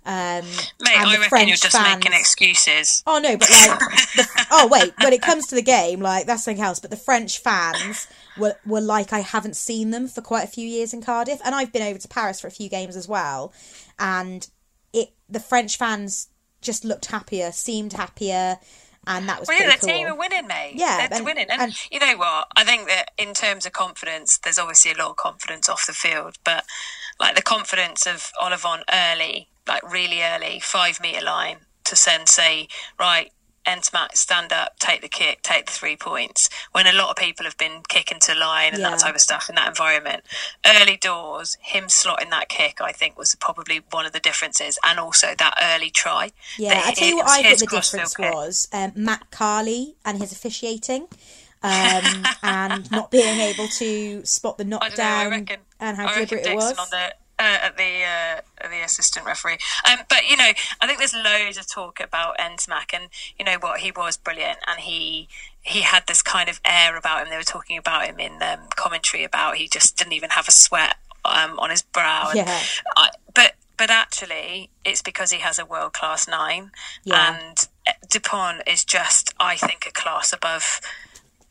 Um, 0.05 0.45
Mate, 0.81 0.99
I 0.99 1.05
reckon 1.05 1.29
French 1.29 1.49
you're 1.49 1.57
just 1.57 1.77
fans... 1.77 1.97
making 1.97 2.19
excuses. 2.19 3.03
Oh 3.07 3.21
no, 3.21 3.37
but 3.37 3.49
like, 3.51 3.79
the, 4.17 4.47
oh 4.51 4.69
wait, 4.71 4.93
when 5.01 5.13
it 5.13 5.23
comes 5.23 5.47
to 5.49 5.55
the 5.55 5.63
game, 5.63 6.01
like 6.01 6.27
that's 6.27 6.45
something 6.45 6.63
else. 6.63 6.81
But 6.81 6.91
the 6.91 6.97
French 6.97 7.39
fans 7.39 8.09
were 8.37 8.57
were 8.67 8.81
like 8.81 9.13
I 9.13 9.21
haven't 9.21 9.57
seen 9.57 9.91
them 9.91 10.09
for 10.09 10.21
quite 10.21 10.45
a 10.45 10.49
few 10.49 10.67
years 10.67 10.93
in 10.93 11.03
Cardiff, 11.03 11.41
and 11.45 11.55
I've 11.55 11.73
been 11.73 11.83
over 11.83 11.99
to 11.99 12.09
Paris 12.09 12.41
for 12.41 12.49
a 12.49 12.53
few 12.53 12.69
games 12.69 12.97
as 12.97 13.07
well, 13.07 13.53
and 13.99 14.49
it 14.93 15.11
the 15.29 15.41
French 15.41 15.79
fans 15.79 16.29
just 16.61 16.85
looked 16.85 17.07
happier, 17.07 17.53
seemed 17.53 17.93
happier 17.93 18.59
and 19.07 19.29
that 19.29 19.41
was 19.41 19.49
well, 19.49 19.61
yeah, 19.61 19.73
the 19.73 19.79
cool. 19.79 19.89
team 19.89 20.07
are 20.07 20.17
winning, 20.17 20.47
mate. 20.47 20.75
Yeah, 20.77 21.09
they're 21.09 21.19
and, 21.19 21.25
winning, 21.27 21.47
and, 21.51 21.61
and, 21.63 21.75
you 21.91 21.99
know 21.99 22.17
what? 22.17 22.49
I 22.55 22.65
think 22.65 22.87
that 22.87 23.11
in 23.19 23.35
terms 23.35 23.67
of 23.67 23.73
confidence, 23.73 24.39
there's 24.39 24.59
obviously 24.59 24.93
a 24.93 24.97
lot 24.97 25.11
of 25.11 25.17
confidence 25.17 25.69
off 25.69 25.87
the 25.87 25.93
field, 25.93 26.37
but 26.45 26.65
like 27.19 27.35
the 27.35 27.43
confidence 27.43 28.07
of 28.07 28.31
Ollivon 28.41 28.83
early, 28.93 29.49
like 29.67 29.91
really 29.91 30.23
early, 30.23 30.61
five 30.61 31.01
meter 31.01 31.25
line 31.25 31.59
to 31.85 31.97
send 31.97 32.29
say 32.29 32.69
right 32.99 33.33
Ntamack 33.67 34.17
stand 34.17 34.53
up, 34.53 34.79
take 34.79 35.03
the 35.03 35.09
kick, 35.09 35.43
take 35.43 35.67
the 35.67 35.73
three 35.73 35.97
points. 35.97 36.49
When 36.73 36.87
a 36.87 36.93
lot 36.93 37.11
of 37.11 37.17
people 37.17 37.45
have 37.45 37.57
been 37.57 37.83
kicking 37.89 38.19
to 38.21 38.35
line 38.35 38.73
and 38.73 38.83
yeah. 38.83 38.91
that 38.91 39.01
type 39.01 39.15
of 39.15 39.21
stuff 39.21 39.49
in 39.49 39.55
that 39.55 39.69
environment, 39.69 40.25
early 40.67 40.97
doors, 40.97 41.57
him 41.61 41.85
slotting 41.85 42.31
that 42.31 42.49
kick, 42.49 42.81
I 42.81 42.93
think 42.93 43.17
was 43.17 43.35
probably 43.37 43.83
one 43.91 44.05
of 44.07 44.13
the 44.13 44.21
differences, 44.21 44.79
and 44.85 44.99
also 44.99 45.35
that 45.39 45.55
early 45.63 45.91
try. 45.91 46.31
Yeah, 46.59 46.83
I 46.85 46.93
tell 46.93 47.09
you 47.09 47.17
what, 47.17 47.29
I 47.29 47.43
think 47.43 47.59
the 47.61 47.67
difference 47.67 48.19
was 48.19 48.69
um, 48.73 48.93
Matt 48.97 49.31
Carley 49.31 49.95
and 50.05 50.19
his 50.19 50.33
officiating. 50.33 51.09
um, 51.65 52.27
and 52.43 52.91
not 52.91 53.13
being 53.13 53.39
able 53.39 53.69
to 53.69 54.25
spot 54.25 54.59
the 54.59 54.65
knockdown 54.65 55.47
and 55.79 55.97
how 55.97 56.13
deliberate 56.13 56.45
it 56.45 56.57
was 56.57 56.77
uh, 57.43 57.67
at 57.67 57.77
the 57.77 58.05
uh, 58.05 58.69
the 58.69 58.85
assistant 58.85 59.27
referee. 59.27 59.59
Um, 59.91 59.99
but 60.09 60.29
you 60.29 60.37
know, 60.37 60.53
I 60.81 60.87
think 60.87 60.99
there's 60.99 61.15
loads 61.15 61.59
of 61.59 61.69
talk 61.69 62.01
about 62.01 62.39
Ntamack, 62.39 62.95
and 62.95 63.09
you 63.39 63.45
know 63.45 63.57
what, 63.61 63.81
he 63.81 63.91
was 63.91 64.17
brilliant, 64.17 64.59
and 64.67 64.81
he 64.81 65.29
he 65.63 65.83
had 65.83 66.07
this 66.07 66.23
kind 66.23 66.49
of 66.49 66.61
air 66.65 66.97
about 66.97 67.23
him. 67.23 67.31
They 67.31 67.37
were 67.37 67.43
talking 67.43 67.79
about 67.79 68.07
him 68.07 68.19
in 68.19 68.43
um, 68.43 68.61
commentary 68.77 69.25
about 69.25 69.57
he 69.57 69.69
just 69.69 69.97
didn't 69.97 70.13
even 70.13 70.31
have 70.31 70.49
a 70.49 70.53
sweat 70.53 70.97
um, 71.25 71.59
on 71.59 71.71
his 71.71 71.83
brow. 71.83 72.29
And 72.31 72.39
yeah. 72.39 72.61
I, 72.97 73.11
but 73.35 73.55
but 73.77 73.91
actually, 73.91 74.71
it's 74.85 75.03
because 75.03 75.33
he 75.33 75.41
has 75.41 75.59
a 75.59 75.65
world 75.67 75.93
class 75.93 76.29
nine, 76.29 76.71
yeah. 77.05 77.37
and 77.37 77.69
Dupont 78.09 78.63
is 78.67 78.85
just, 78.85 79.35
I 79.41 79.57
think, 79.57 79.87
a 79.87 79.93
class 79.93 80.33
above 80.33 80.81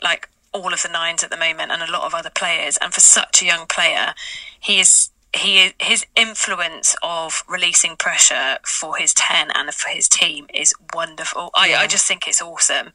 like 0.02 0.30
all 0.54 0.74
of 0.74 0.82
the 0.82 0.90
nines 0.90 1.24
at 1.24 1.30
the 1.30 1.38
moment, 1.38 1.72
and 1.72 1.82
a 1.82 1.92
lot 1.92 2.04
of 2.04 2.14
other 2.14 2.30
players. 2.30 2.78
And 2.78 2.94
for 2.94 3.02
such 3.02 3.42
a 3.42 3.46
young 3.46 3.66
player, 3.68 4.14
he 4.60 4.80
is 4.80 5.11
he 5.34 5.74
his 5.80 6.06
influence 6.16 6.96
of 7.02 7.44
releasing 7.48 7.96
pressure 7.96 8.58
for 8.66 8.98
his 8.98 9.14
10 9.14 9.50
and 9.56 9.74
for 9.74 9.90
his 9.90 10.10
team 10.10 10.48
is 10.54 10.74
wonderful. 10.94 11.52
I, 11.56 11.70
yeah. 11.70 11.80
I 11.80 11.88
just 11.88 12.08
think 12.08 12.28
it's 12.28 12.42
awesome. 12.42 12.88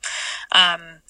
Um, 0.53 1.01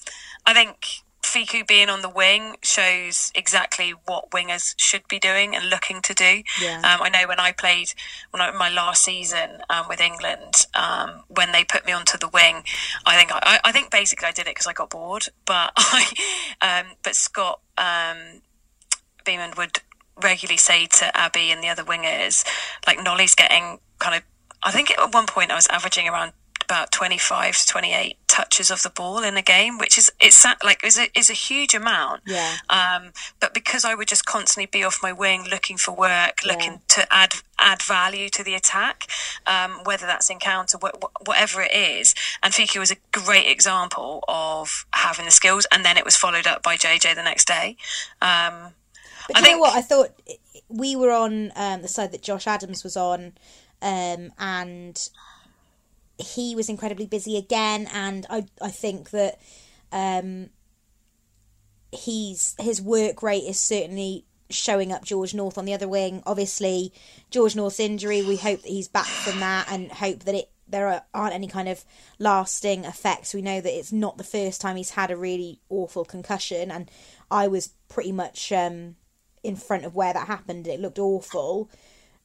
I 0.45 0.53
think 0.53 1.03
Fickou 1.27 1.67
being 1.67 1.89
on 1.89 2.01
the 2.01 2.09
wing 2.09 2.55
shows 2.63 3.33
exactly 3.35 3.93
what 4.05 4.31
wingers 4.31 4.73
should 4.77 5.05
be 5.09 5.19
doing 5.19 5.53
and 5.55 5.69
looking 5.69 6.01
to 6.03 6.13
do. 6.13 6.43
Yeah. 6.61 6.77
Um, 6.77 7.01
I 7.01 7.09
know 7.09 7.27
when 7.27 7.39
I 7.39 7.51
played 7.51 7.93
when 8.31 8.41
I, 8.41 8.51
my 8.51 8.69
last 8.69 9.03
season 9.03 9.61
um, 9.69 9.87
with 9.89 9.99
England, 9.99 10.65
um, 10.73 11.23
when 11.27 11.51
they 11.51 11.65
put 11.65 11.85
me 11.85 11.91
onto 11.91 12.17
the 12.17 12.29
wing, 12.29 12.63
I 13.05 13.17
think 13.17 13.31
I, 13.33 13.59
I 13.65 13.71
think 13.73 13.91
basically 13.91 14.27
I 14.27 14.31
did 14.31 14.47
it 14.47 14.55
because 14.55 14.67
I 14.67 14.73
got 14.73 14.89
bored. 14.89 15.25
But 15.45 15.73
I, 15.77 16.05
um, 16.61 16.93
but 17.03 17.15
Scott 17.15 17.59
um, 17.77 18.41
Bemand 19.25 19.55
would 19.55 19.81
regularly 20.21 20.57
say 20.57 20.85
to 20.85 21.15
Abby 21.17 21.51
and 21.51 21.63
the 21.63 21.69
other 21.69 21.83
wingers, 21.83 22.45
like 22.85 23.01
Nolly's 23.01 23.35
getting 23.35 23.79
kind 23.99 24.15
of. 24.15 24.23
I 24.63 24.71
think 24.71 24.91
at 24.91 25.13
one 25.13 25.27
point 25.27 25.51
I 25.51 25.55
was 25.55 25.67
averaging 25.67 26.09
around 26.09 26.33
about 26.67 26.91
25 26.91 27.57
to 27.57 27.65
28 27.65 28.17
touches 28.27 28.69
of 28.69 28.83
the 28.83 28.89
ball 28.89 29.23
in 29.23 29.37
a 29.37 29.41
game, 29.41 29.77
which 29.77 29.97
is 29.97 30.11
it's 30.19 30.45
like 30.63 30.83
is 30.83 30.99
a, 30.99 31.07
is 31.17 31.29
a 31.29 31.33
huge 31.33 31.73
amount. 31.73 32.21
Yeah. 32.27 32.57
Um, 32.69 33.11
but 33.39 33.53
because 33.53 33.85
I 33.85 33.95
would 33.95 34.07
just 34.07 34.25
constantly 34.25 34.65
be 34.65 34.83
off 34.83 34.99
my 35.01 35.13
wing, 35.13 35.45
looking 35.49 35.77
for 35.77 35.93
work, 35.93 36.43
yeah. 36.43 36.51
looking 36.51 36.81
to 36.89 37.07
add 37.11 37.35
add 37.57 37.81
value 37.81 38.27
to 38.29 38.43
the 38.43 38.53
attack, 38.53 39.07
um, 39.45 39.79
whether 39.85 40.05
that's 40.05 40.29
encounter, 40.29 40.77
wh- 40.77 41.27
whatever 41.27 41.61
it 41.61 41.73
is. 41.73 42.13
And 42.43 42.53
Fickou 42.53 42.79
was 42.79 42.91
a 42.91 42.97
great 43.11 43.47
example 43.47 44.23
of 44.27 44.85
having 44.91 45.25
the 45.25 45.31
skills, 45.31 45.65
and 45.71 45.85
then 45.85 45.97
it 45.97 46.03
was 46.03 46.17
followed 46.17 46.47
up 46.47 46.61
by 46.63 46.75
JJ 46.75 47.15
the 47.15 47.23
next 47.23 47.47
day. 47.47 47.77
Um, 48.21 48.73
but 49.27 49.37
I 49.37 49.39
you 49.39 49.45
think... 49.45 49.55
know 49.55 49.61
what? 49.61 49.75
I 49.75 49.81
thought 49.81 50.09
we 50.67 50.95
were 50.95 51.11
on 51.11 51.51
um, 51.55 51.81
the 51.81 51.87
side 51.87 52.11
that 52.11 52.21
Josh 52.21 52.47
Adams 52.47 52.83
was 52.83 52.97
on, 52.97 53.33
um, 53.81 54.31
and 54.39 55.09
he 56.17 56.55
was 56.55 56.69
incredibly 56.69 57.05
busy 57.05 57.37
again. 57.37 57.87
And 57.93 58.25
I 58.29 58.45
I 58.61 58.69
think 58.69 59.11
that 59.11 59.39
um, 59.91 60.49
he's 61.91 62.55
his 62.59 62.81
work 62.81 63.23
rate 63.23 63.43
is 63.43 63.59
certainly 63.59 64.25
showing 64.49 64.91
up 64.91 65.03
George 65.03 65.33
North 65.33 65.57
on 65.57 65.65
the 65.65 65.73
other 65.73 65.87
wing. 65.87 66.23
Obviously, 66.25 66.93
George 67.29 67.55
North's 67.55 67.79
injury. 67.79 68.21
We 68.21 68.37
hope 68.37 68.61
that 68.61 68.69
he's 68.69 68.87
back 68.87 69.05
from 69.05 69.39
that, 69.39 69.67
and 69.71 69.91
hope 69.91 70.23
that 70.23 70.35
it 70.35 70.49
there 70.69 70.87
are, 70.87 71.03
aren't 71.13 71.33
any 71.33 71.47
kind 71.47 71.69
of 71.69 71.83
lasting 72.19 72.83
effects. 72.83 73.33
We 73.33 73.41
know 73.41 73.61
that 73.61 73.77
it's 73.77 73.93
not 73.93 74.17
the 74.17 74.23
first 74.23 74.59
time 74.59 74.75
he's 74.75 74.91
had 74.91 75.11
a 75.11 75.17
really 75.17 75.59
awful 75.69 76.05
concussion, 76.05 76.71
and 76.71 76.91
I 77.31 77.47
was 77.47 77.69
pretty 77.89 78.11
much 78.11 78.51
um, 78.51 78.95
in 79.47 79.55
front 79.55 79.85
of 79.85 79.95
where 79.95 80.13
that 80.13 80.27
happened. 80.27 80.67
It 80.67 80.81
looked 80.81 80.99
awful. 80.99 81.69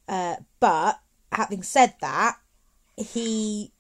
Uh, 0.09 0.37
but 0.59 0.99
having 1.31 1.63
said 1.63 1.95
that, 2.01 2.37
he 2.97 3.71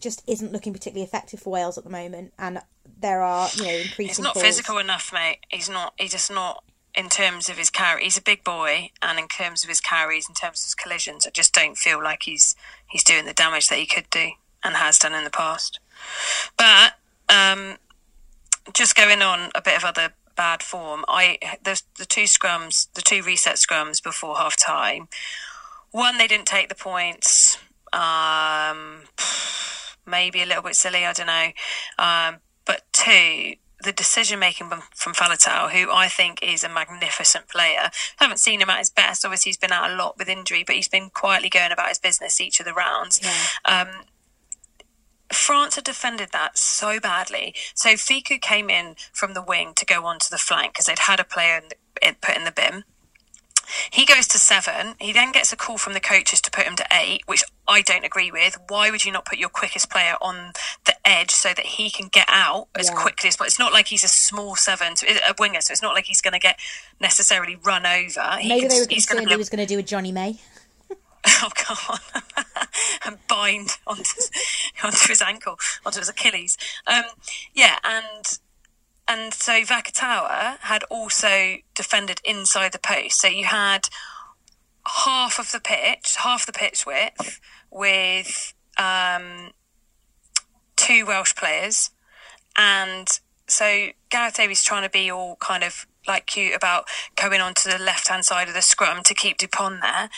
just 0.00 0.22
isn't 0.26 0.50
looking 0.50 0.72
particularly 0.72 1.04
effective 1.04 1.40
for 1.40 1.50
Wales 1.50 1.76
at 1.76 1.84
the 1.84 1.90
moment, 1.90 2.32
and 2.38 2.60
there 2.98 3.20
are 3.20 3.48
you 3.54 3.64
know 3.64 3.68
increasing. 3.68 4.06
He's 4.06 4.18
not 4.18 4.34
falls. 4.34 4.44
physical 4.44 4.78
enough, 4.78 5.12
mate. 5.12 5.40
He's 5.50 5.68
not. 5.68 5.92
He's 5.98 6.12
just 6.12 6.32
not 6.32 6.64
in 6.94 7.10
terms 7.10 7.50
of 7.50 7.58
his 7.58 7.68
carry. 7.68 8.04
He's 8.04 8.16
a 8.16 8.22
big 8.22 8.42
boy, 8.42 8.90
and 9.02 9.18
in 9.18 9.28
terms 9.28 9.62
of 9.62 9.68
his 9.68 9.80
carries, 9.80 10.26
in 10.26 10.34
terms 10.34 10.60
of 10.60 10.64
his 10.64 10.74
collisions, 10.74 11.26
I 11.26 11.30
just 11.30 11.52
don't 11.52 11.76
feel 11.76 12.02
like 12.02 12.22
he's 12.22 12.56
he's 12.88 13.04
doing 13.04 13.26
the 13.26 13.34
damage 13.34 13.68
that 13.68 13.78
he 13.78 13.86
could 13.86 14.08
do 14.08 14.30
and 14.64 14.74
has 14.76 14.98
done 14.98 15.14
in 15.14 15.24
the 15.24 15.30
past. 15.30 15.78
But 16.56 16.94
um, 17.28 17.76
just 18.72 18.96
going 18.96 19.20
on 19.20 19.50
a 19.54 19.60
bit 19.60 19.76
of 19.76 19.84
other 19.84 20.14
bad 20.36 20.62
form. 20.62 21.04
I 21.08 21.38
the 21.62 21.80
the 21.98 22.06
two 22.06 22.24
scrums, 22.24 22.88
the 22.94 23.02
two 23.02 23.22
reset 23.22 23.56
scrums 23.56 24.02
before 24.02 24.36
half 24.36 24.56
time. 24.56 25.08
One, 25.90 26.18
they 26.18 26.26
didn't 26.26 26.46
take 26.46 26.68
the 26.68 26.74
points. 26.74 27.58
Um, 27.92 29.02
maybe 30.06 30.42
a 30.42 30.46
little 30.46 30.62
bit 30.62 30.76
silly. 30.76 31.04
I 31.04 31.12
don't 31.12 31.26
know. 31.26 31.50
Um, 31.98 32.40
but 32.64 32.82
two, 32.92 33.54
the 33.82 33.92
decision 33.92 34.38
making 34.38 34.70
from 34.94 35.14
Faletau, 35.14 35.70
who 35.70 35.90
I 35.90 36.08
think 36.08 36.40
is 36.42 36.62
a 36.62 36.68
magnificent 36.68 37.48
player. 37.48 37.90
I 38.20 38.24
haven't 38.24 38.38
seen 38.38 38.60
him 38.60 38.70
at 38.70 38.78
his 38.78 38.90
best. 38.90 39.24
Obviously, 39.24 39.50
he's 39.50 39.56
been 39.56 39.72
out 39.72 39.90
a 39.90 39.94
lot 39.94 40.18
with 40.18 40.28
injury, 40.28 40.64
but 40.64 40.76
he's 40.76 40.88
been 40.88 41.10
quietly 41.10 41.48
going 41.48 41.72
about 41.72 41.88
his 41.88 41.98
business 41.98 42.40
each 42.40 42.60
of 42.60 42.66
the 42.66 42.74
rounds. 42.74 43.20
Yeah. 43.22 43.80
Um, 43.80 43.88
France 45.32 45.76
had 45.76 45.84
defended 45.84 46.30
that 46.32 46.58
so 46.58 46.98
badly. 47.00 47.54
So 47.74 47.90
Fickou 47.90 48.40
came 48.40 48.68
in 48.68 48.96
from 49.12 49.34
the 49.34 49.42
wing 49.42 49.72
to 49.76 49.84
go 49.84 50.04
onto 50.06 50.28
the 50.30 50.38
flank 50.38 50.72
because 50.72 50.86
they'd 50.86 51.00
had 51.00 51.20
a 51.20 51.24
player 51.24 51.56
in 51.56 51.68
the, 51.68 52.16
put 52.20 52.36
in 52.36 52.44
the 52.44 52.52
bin. 52.52 52.84
He 53.90 54.04
goes 54.04 54.26
to 54.28 54.38
seven. 54.38 54.94
He 55.00 55.12
then 55.12 55.32
gets 55.32 55.52
a 55.52 55.56
call 55.56 55.78
from 55.78 55.92
the 55.92 56.00
coaches 56.00 56.40
to 56.42 56.50
put 56.50 56.64
him 56.64 56.76
to 56.76 56.86
eight, 56.92 57.22
which 57.26 57.44
I 57.68 57.82
don't 57.82 58.04
agree 58.04 58.30
with. 58.32 58.58
Why 58.68 58.90
would 58.90 59.04
you 59.04 59.12
not 59.12 59.24
put 59.24 59.38
your 59.38 59.48
quickest 59.48 59.90
player 59.90 60.14
on 60.20 60.52
the 60.86 60.94
edge 61.04 61.30
so 61.30 61.50
that 61.50 61.64
he 61.64 61.90
can 61.90 62.08
get 62.08 62.26
out 62.28 62.68
as 62.76 62.88
yeah. 62.88 62.96
quickly 62.96 63.28
as 63.28 63.36
possible? 63.36 63.46
It's 63.46 63.58
not 63.58 63.72
like 63.72 63.86
he's 63.86 64.02
a 64.02 64.08
small 64.08 64.56
seven, 64.56 64.94
a 65.06 65.34
winger, 65.38 65.60
so 65.60 65.72
it's 65.72 65.82
not 65.82 65.94
like 65.94 66.06
he's 66.06 66.20
going 66.20 66.32
to 66.32 66.40
get 66.40 66.58
necessarily 67.00 67.56
run 67.64 67.86
over. 67.86 68.38
He 68.40 68.48
Maybe 68.48 68.60
can, 68.62 68.68
they 68.70 68.80
were 68.80 68.86
concerned 68.86 69.30
he 69.30 69.36
was 69.36 69.48
going 69.48 69.64
to 69.64 69.72
do 69.72 69.78
a 69.78 69.82
Jonny 69.82 70.12
May. 70.12 70.38
Oh 71.42 71.50
God! 71.68 72.00
and 73.04 73.18
bind 73.28 73.70
onto 73.86 74.02
onto 74.84 75.08
his 75.08 75.22
ankle, 75.22 75.56
onto 75.84 75.98
his 75.98 76.08
Achilles. 76.08 76.56
Um, 76.86 77.04
yeah, 77.54 77.76
and 77.84 78.38
and 79.08 79.34
so 79.34 79.62
Vakatawa 79.62 80.58
had 80.60 80.84
also 80.84 81.56
defended 81.74 82.20
inside 82.24 82.72
the 82.72 82.78
post. 82.78 83.20
So 83.20 83.28
you 83.28 83.44
had 83.44 83.88
half 85.04 85.38
of 85.38 85.52
the 85.52 85.60
pitch, 85.60 86.16
half 86.16 86.46
the 86.46 86.52
pitch 86.52 86.86
width, 86.86 87.40
with 87.70 88.54
um, 88.78 89.50
two 90.76 91.04
Welsh 91.06 91.34
players, 91.34 91.90
and 92.56 93.08
so 93.46 93.88
Gareth 94.10 94.36
Davies 94.36 94.62
trying 94.62 94.84
to 94.84 94.90
be 94.90 95.10
all 95.10 95.36
kind 95.36 95.64
of 95.64 95.86
like 96.06 96.26
cute 96.26 96.54
about 96.54 96.84
going 97.14 97.40
onto 97.40 97.70
the 97.70 97.78
left 97.78 98.08
hand 98.08 98.24
side 98.24 98.48
of 98.48 98.54
the 98.54 98.62
scrum 98.62 99.02
to 99.02 99.14
keep 99.14 99.36
Dupont 99.36 99.80
there 99.82 100.08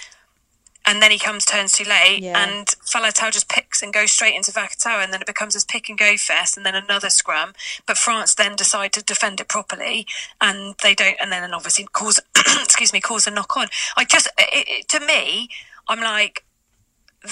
and 0.85 1.01
then 1.03 1.11
he 1.11 1.19
comes 1.19 1.45
turns 1.45 1.73
too 1.73 1.85
late, 1.85 2.21
Yeah. 2.23 2.43
and 2.43 2.67
Faletau 2.67 3.31
just 3.31 3.49
picks 3.49 3.83
and 3.83 3.93
goes 3.93 4.11
straight 4.13 4.35
into 4.35 4.53
Vakatawa, 4.53 5.05
and 5.05 5.13
then 5.13 5.21
it 5.21 5.27
becomes 5.27 5.55
this 5.55 5.65
pick 5.65 5.89
and 5.89 5.99
go 5.99 6.17
fest, 6.17 6.57
and 6.57 6.65
then 6.67 6.75
another 6.75 7.11
scrum. 7.11 7.53
But 7.87 7.99
France 7.99 8.35
then 8.35 8.57
decide 8.57 8.93
to 8.95 9.03
defend 9.03 9.41
it 9.41 9.49
properly, 9.49 10.07
and 10.41 10.75
they 10.83 10.95
don't, 10.95 11.17
and 11.21 11.31
then 11.33 11.53
obviously 11.55 11.85
cause 11.93 12.21
excuse 12.37 12.93
me 12.93 13.01
cause 13.01 13.27
a 13.27 13.31
knock 13.31 13.57
on. 13.57 13.69
I 13.97 14.05
just 14.05 14.29
it, 14.39 14.67
it, 14.69 14.89
to 14.89 15.01
me, 15.01 15.49
I'm 15.89 16.01
like 16.01 16.45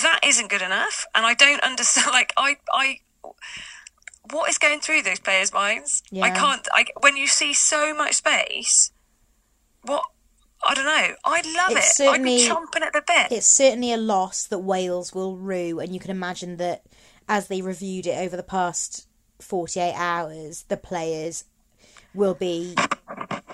that 0.03 0.21
isn't 0.25 0.49
good 0.51 0.63
enough, 0.63 1.05
and 1.15 1.27
I 1.27 1.35
don't 1.35 1.63
understand. 1.65 2.09
Like 2.13 2.33
I 2.37 2.57
I 2.73 3.01
what 4.31 4.49
is 4.49 4.59
going 4.59 4.81
through 4.81 5.03
those 5.03 5.19
players' 5.19 5.53
minds? 5.53 6.03
I 6.21 6.31
can't. 6.31 6.69
I, 6.73 6.85
when 7.01 7.17
you 7.17 7.27
see 7.27 7.53
so 7.53 7.93
much 7.95 8.15
space, 8.15 8.93
what 9.83 10.05
I 10.63 10.75
don't 10.75 10.85
know. 10.85 11.15
I 11.25 11.41
love 11.57 11.77
It's 11.77 11.99
it. 12.01 12.09
I'd 12.09 12.23
be 12.23 12.47
chomping 12.49 12.83
at 12.83 12.93
the 12.93 13.03
bit. 13.07 13.33
It's 13.33 13.47
certainly 13.47 13.93
a 13.93 13.97
loss 13.97 14.45
that 14.45 14.59
Wales 14.59 15.15
will 15.15 15.37
rue, 15.37 15.81
and 15.81 15.93
you 15.95 16.01
can 16.01 16.11
imagine 16.11 16.59
that 16.59 16.83
as 17.29 17.49
they 17.49 17.63
reviewed 17.63 18.07
it 18.07 18.19
over 18.19 18.37
the 18.37 18.43
past 18.43 19.07
48 19.41 19.95
hours, 19.95 20.65
the 20.69 20.77
players 20.77 21.45
will 22.15 22.35
be. 22.35 22.75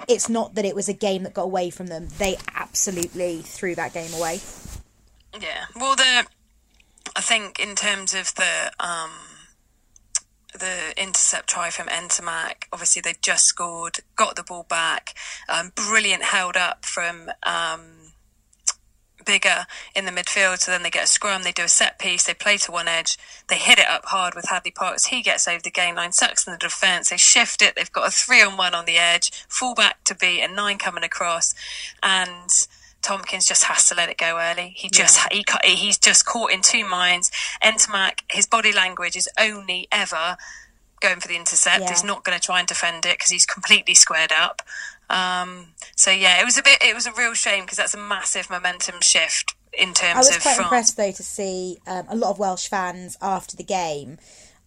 It's 0.08 0.28
not 0.28 0.54
that 0.54 0.64
it 0.64 0.74
was 0.74 0.88
a 0.88 0.92
game 0.92 1.22
that 1.24 1.34
got 1.34 1.42
away 1.42 1.70
from 1.70 1.88
them, 1.88 2.08
they 2.18 2.36
absolutely 2.54 3.42
threw 3.42 3.74
that 3.74 3.92
game 3.92 4.12
away. 4.14 4.40
Yeah. 5.40 5.66
Well, 5.74 5.96
the 5.96 6.26
I 7.14 7.20
think 7.20 7.58
in 7.58 7.74
terms 7.74 8.14
of 8.14 8.34
the 8.34 8.72
um 8.80 9.10
the 10.52 10.94
intercept 10.96 11.48
try 11.48 11.70
from 11.70 11.86
Ntamack, 11.88 12.64
obviously 12.72 13.02
they 13.02 13.14
just 13.20 13.46
scored, 13.46 13.98
got 14.14 14.36
the 14.36 14.42
ball 14.42 14.66
back, 14.68 15.14
um, 15.48 15.72
brilliant 15.74 16.22
held 16.22 16.56
up 16.56 16.84
from 16.84 17.30
um, 17.42 18.12
Biggar 19.24 19.66
in 19.94 20.06
the 20.06 20.12
midfield. 20.12 20.58
So 20.60 20.70
then 20.70 20.82
they 20.82 20.90
get 20.90 21.04
a 21.04 21.08
scrum, 21.08 21.42
they 21.42 21.52
do 21.52 21.64
a 21.64 21.68
set 21.68 21.98
piece, 21.98 22.24
they 22.24 22.34
play 22.34 22.56
to 22.58 22.72
one 22.72 22.88
edge, 22.88 23.18
they 23.48 23.56
hit 23.56 23.78
it 23.78 23.88
up 23.88 24.06
hard 24.06 24.34
with 24.34 24.46
Hadleigh 24.46 24.74
Parkes. 24.74 25.06
He 25.06 25.20
gets 25.20 25.46
over 25.46 25.60
the 25.62 25.70
game 25.70 25.96
line, 25.96 26.12
sucks 26.12 26.46
in 26.46 26.52
the 26.52 26.58
defence. 26.58 27.10
They 27.10 27.16
shift 27.16 27.60
it. 27.60 27.74
They've 27.74 27.92
got 27.92 28.08
a 28.08 28.10
three 28.10 28.42
on 28.42 28.56
one 28.56 28.74
on 28.74 28.86
the 28.86 28.96
edge, 28.96 29.30
full 29.48 29.74
back 29.74 30.04
to 30.04 30.14
beat, 30.14 30.40
and 30.42 30.56
nine 30.56 30.78
coming 30.78 31.04
across, 31.04 31.54
and. 32.02 32.66
Tompkins 33.06 33.46
just 33.46 33.64
has 33.64 33.88
to 33.88 33.94
let 33.94 34.08
it 34.08 34.18
go 34.18 34.38
early. 34.40 34.72
He 34.74 34.88
just 34.88 35.20
he 35.32 35.44
he's 35.62 35.96
just 35.96 36.26
caught 36.26 36.50
in 36.50 36.60
two 36.60 36.84
minds. 36.84 37.30
Ntamack, 37.62 38.20
his 38.28 38.46
body 38.46 38.72
language 38.72 39.14
is 39.14 39.28
only 39.38 39.86
ever 39.92 40.36
going 41.00 41.20
for 41.20 41.28
the 41.28 41.36
intercept. 41.36 41.82
Yeah. 41.82 41.90
He's 41.90 42.02
not 42.02 42.24
going 42.24 42.36
to 42.36 42.44
try 42.44 42.58
and 42.58 42.66
defend 42.66 43.06
it 43.06 43.16
because 43.16 43.30
he's 43.30 43.46
completely 43.46 43.94
squared 43.94 44.32
up. 44.32 44.60
Um, 45.08 45.68
so 45.94 46.10
yeah, 46.10 46.40
it 46.40 46.44
was 46.44 46.58
a 46.58 46.64
bit. 46.64 46.82
It 46.82 46.96
was 46.96 47.06
a 47.06 47.12
real 47.12 47.34
shame 47.34 47.62
because 47.64 47.78
that's 47.78 47.94
a 47.94 47.98
massive 47.98 48.50
momentum 48.50 49.00
shift 49.00 49.54
in 49.72 49.94
terms. 49.94 50.14
I 50.14 50.18
was 50.18 50.36
of 50.36 50.42
quite 50.42 50.56
France. 50.56 50.66
impressed 50.66 50.96
though 50.96 51.12
to 51.12 51.22
see 51.22 51.78
um, 51.86 52.06
a 52.08 52.16
lot 52.16 52.30
of 52.30 52.40
Welsh 52.40 52.66
fans 52.66 53.16
after 53.22 53.56
the 53.56 53.62
game. 53.62 54.18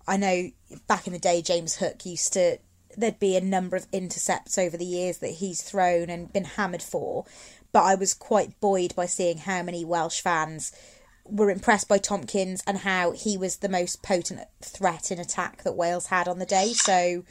I 0.08 0.16
know 0.16 0.52
back 0.88 1.08
in 1.08 1.14
the 1.14 1.20
day, 1.20 1.42
James 1.42 1.76
Hook 1.76 2.06
used 2.06 2.32
to. 2.34 2.60
There'd 2.98 3.20
be 3.20 3.36
a 3.36 3.42
number 3.42 3.76
of 3.76 3.86
intercepts 3.92 4.58
over 4.58 4.76
the 4.76 4.86
years 4.86 5.20
that 5.20 5.32
he's 5.32 5.62
thrown 5.62 6.10
and 6.10 6.34
been 6.34 6.44
hammered 6.44 6.82
for, 6.82 7.26
but 7.72 7.84
I 7.84 7.96
was 7.96 8.14
quite 8.14 8.60
buoyed 8.60 8.96
by 8.96 9.06
seeing 9.06 9.40
how 9.40 9.64
many 9.64 9.86
Welsh 9.86 10.22
fans 10.22 10.72
were 11.26 11.52
impressed 11.52 11.88
by 11.88 11.98
Tompkins 11.98 12.64
and 12.66 12.80
how 12.80 13.12
he 13.12 13.38
was 13.38 13.58
the 13.58 13.70
most 13.70 14.02
potent 14.02 14.42
threat 14.62 15.12
in 15.12 15.20
attack 15.20 15.64
that 15.64 15.74
Wales 15.74 16.08
had 16.08 16.28
on 16.28 16.40
the 16.40 16.46
day. 16.46 16.74
So 16.74 17.24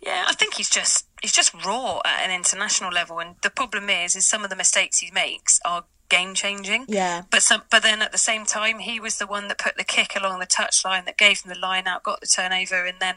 Yeah, 0.00 0.24
I 0.26 0.32
think 0.32 0.54
he's 0.54 0.70
just 0.70 1.06
he's 1.20 1.32
just 1.32 1.52
raw 1.64 2.00
at 2.04 2.24
an 2.24 2.30
international 2.30 2.90
level, 2.90 3.18
and 3.18 3.36
the 3.42 3.50
problem 3.50 3.90
is, 3.90 4.16
is 4.16 4.26
some 4.26 4.44
of 4.44 4.50
the 4.50 4.56
mistakes 4.56 4.98
he 4.98 5.10
makes 5.10 5.60
are 5.64 5.84
game 6.08 6.34
changing. 6.34 6.86
Yeah. 6.88 7.22
But 7.30 7.42
some, 7.42 7.62
but 7.70 7.82
then 7.82 8.02
at 8.02 8.12
the 8.12 8.18
same 8.18 8.44
time, 8.44 8.80
he 8.80 8.98
was 8.98 9.18
the 9.18 9.26
one 9.26 9.48
that 9.48 9.58
put 9.58 9.76
the 9.76 9.84
kick 9.84 10.16
along 10.16 10.40
the 10.40 10.46
touchline 10.46 11.04
that 11.04 11.18
gave 11.18 11.42
them 11.42 11.52
the 11.52 11.58
line 11.58 11.86
out, 11.86 12.02
got 12.02 12.20
the 12.20 12.26
turnover, 12.26 12.84
and 12.84 12.98
then 13.00 13.16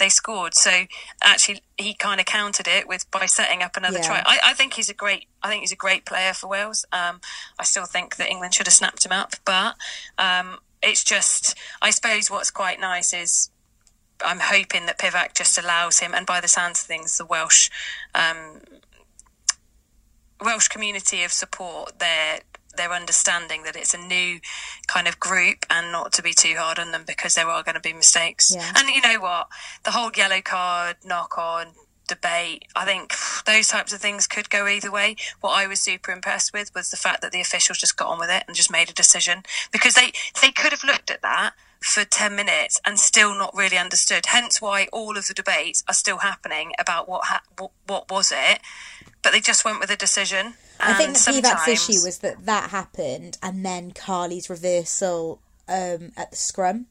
they 0.00 0.08
scored. 0.08 0.54
So 0.54 0.86
actually, 1.22 1.62
he 1.78 1.94
kind 1.94 2.18
of 2.18 2.26
countered 2.26 2.66
it 2.66 2.88
with 2.88 3.08
by 3.12 3.26
setting 3.26 3.62
up 3.62 3.76
another 3.76 3.98
Yeah. 3.98 4.02
try. 4.08 4.22
I, 4.26 4.40
I 4.46 4.54
think 4.54 4.74
he's 4.74 4.90
a 4.90 4.94
great. 4.94 5.26
I 5.42 5.48
think 5.48 5.60
he's 5.60 5.70
a 5.72 5.76
great 5.76 6.04
player 6.04 6.32
for 6.34 6.48
Wales. 6.48 6.84
Um, 6.92 7.20
I 7.58 7.62
still 7.62 7.86
think 7.86 8.16
that 8.16 8.28
England 8.28 8.54
should 8.54 8.66
have 8.66 8.74
snapped 8.74 9.06
him 9.06 9.12
up, 9.12 9.34
but 9.44 9.76
um, 10.18 10.58
it's 10.82 11.04
just. 11.04 11.56
I 11.80 11.90
suppose 11.90 12.28
what's 12.28 12.50
quite 12.50 12.80
nice 12.80 13.12
is 13.12 13.50
I'm 14.24 14.40
hoping 14.40 14.86
that 14.86 14.98
Pivac 14.98 15.34
just 15.34 15.56
allows 15.56 16.00
him, 16.00 16.12
and 16.14 16.26
by 16.26 16.40
the 16.40 16.48
sounds 16.48 16.80
of 16.80 16.86
things, 16.86 17.16
the 17.16 17.24
Welsh 17.24 17.70
um, 18.14 18.62
Welsh 20.40 20.68
community 20.68 21.22
of 21.22 21.32
support, 21.32 21.98
they're 21.98 22.40
they're 22.76 22.92
understanding 22.92 23.64
that 23.64 23.76
it's 23.76 23.94
a 23.94 23.98
new 23.98 24.40
kind 24.86 25.08
of 25.08 25.18
group 25.20 25.66
and 25.70 25.92
not 25.92 26.12
to 26.14 26.22
be 26.22 26.32
too 26.32 26.54
hard 26.56 26.78
on 26.78 26.92
them 26.92 27.04
because 27.06 27.34
there 27.34 27.48
are 27.48 27.62
going 27.62 27.74
to 27.74 27.80
be 27.80 27.92
mistakes. 27.92 28.54
Yeah. 28.54 28.72
And 28.76 28.88
you 28.88 29.00
know 29.00 29.20
what, 29.20 29.48
the 29.84 29.92
whole 29.92 30.10
yellow 30.16 30.40
card 30.40 30.96
knock 31.04 31.36
on 31.38 31.68
debate, 32.10 32.64
I 32.74 32.84
think 32.84 33.14
those 33.46 33.68
types 33.68 33.92
of 33.92 34.00
things 34.00 34.26
could 34.26 34.50
go 34.50 34.66
either 34.66 34.90
way. 34.90 35.16
What 35.40 35.52
I 35.52 35.66
was 35.68 35.80
super 35.80 36.10
impressed 36.10 36.52
with 36.52 36.74
was 36.74 36.90
the 36.90 36.96
fact 36.96 37.22
that 37.22 37.30
the 37.30 37.40
officials 37.40 37.78
just 37.78 37.96
got 37.96 38.08
on 38.08 38.18
with 38.18 38.30
it 38.30 38.42
and 38.46 38.56
just 38.56 38.70
made 38.70 38.90
a 38.90 38.94
decision 38.94 39.44
because 39.72 39.94
they 39.94 40.12
they 40.42 40.50
could 40.50 40.72
have 40.72 40.84
looked 40.84 41.10
at 41.10 41.22
that 41.22 41.52
for 41.80 42.04
10 42.04 42.36
minutes 42.36 42.80
and 42.84 42.98
still 42.98 43.34
not 43.34 43.54
really 43.56 43.78
understood 43.78 44.26
hence 44.26 44.60
why 44.60 44.86
all 44.92 45.16
of 45.16 45.26
the 45.28 45.32
debates 45.32 45.82
are 45.88 45.94
still 45.94 46.18
happening 46.18 46.72
about 46.78 47.08
what 47.08 47.24
ha- 47.24 47.42
what, 47.56 47.70
what 47.86 48.10
was 48.10 48.30
it 48.36 48.60
but 49.22 49.32
they 49.32 49.40
just 49.40 49.64
went 49.64 49.80
with 49.80 49.88
a 49.88 49.96
decision 49.96 50.54
I 50.82 50.94
think 50.94 51.10
Pivac's 51.16 51.24
sometimes- 51.24 51.68
issue 51.68 52.04
was 52.04 52.18
that 52.18 52.46
that 52.46 52.70
happened, 52.70 53.38
and 53.42 53.64
then 53.64 53.92
Carly's 53.92 54.48
reversal 54.50 55.40
um, 55.68 56.12
at 56.16 56.30
the 56.30 56.36
scrum 56.36 56.86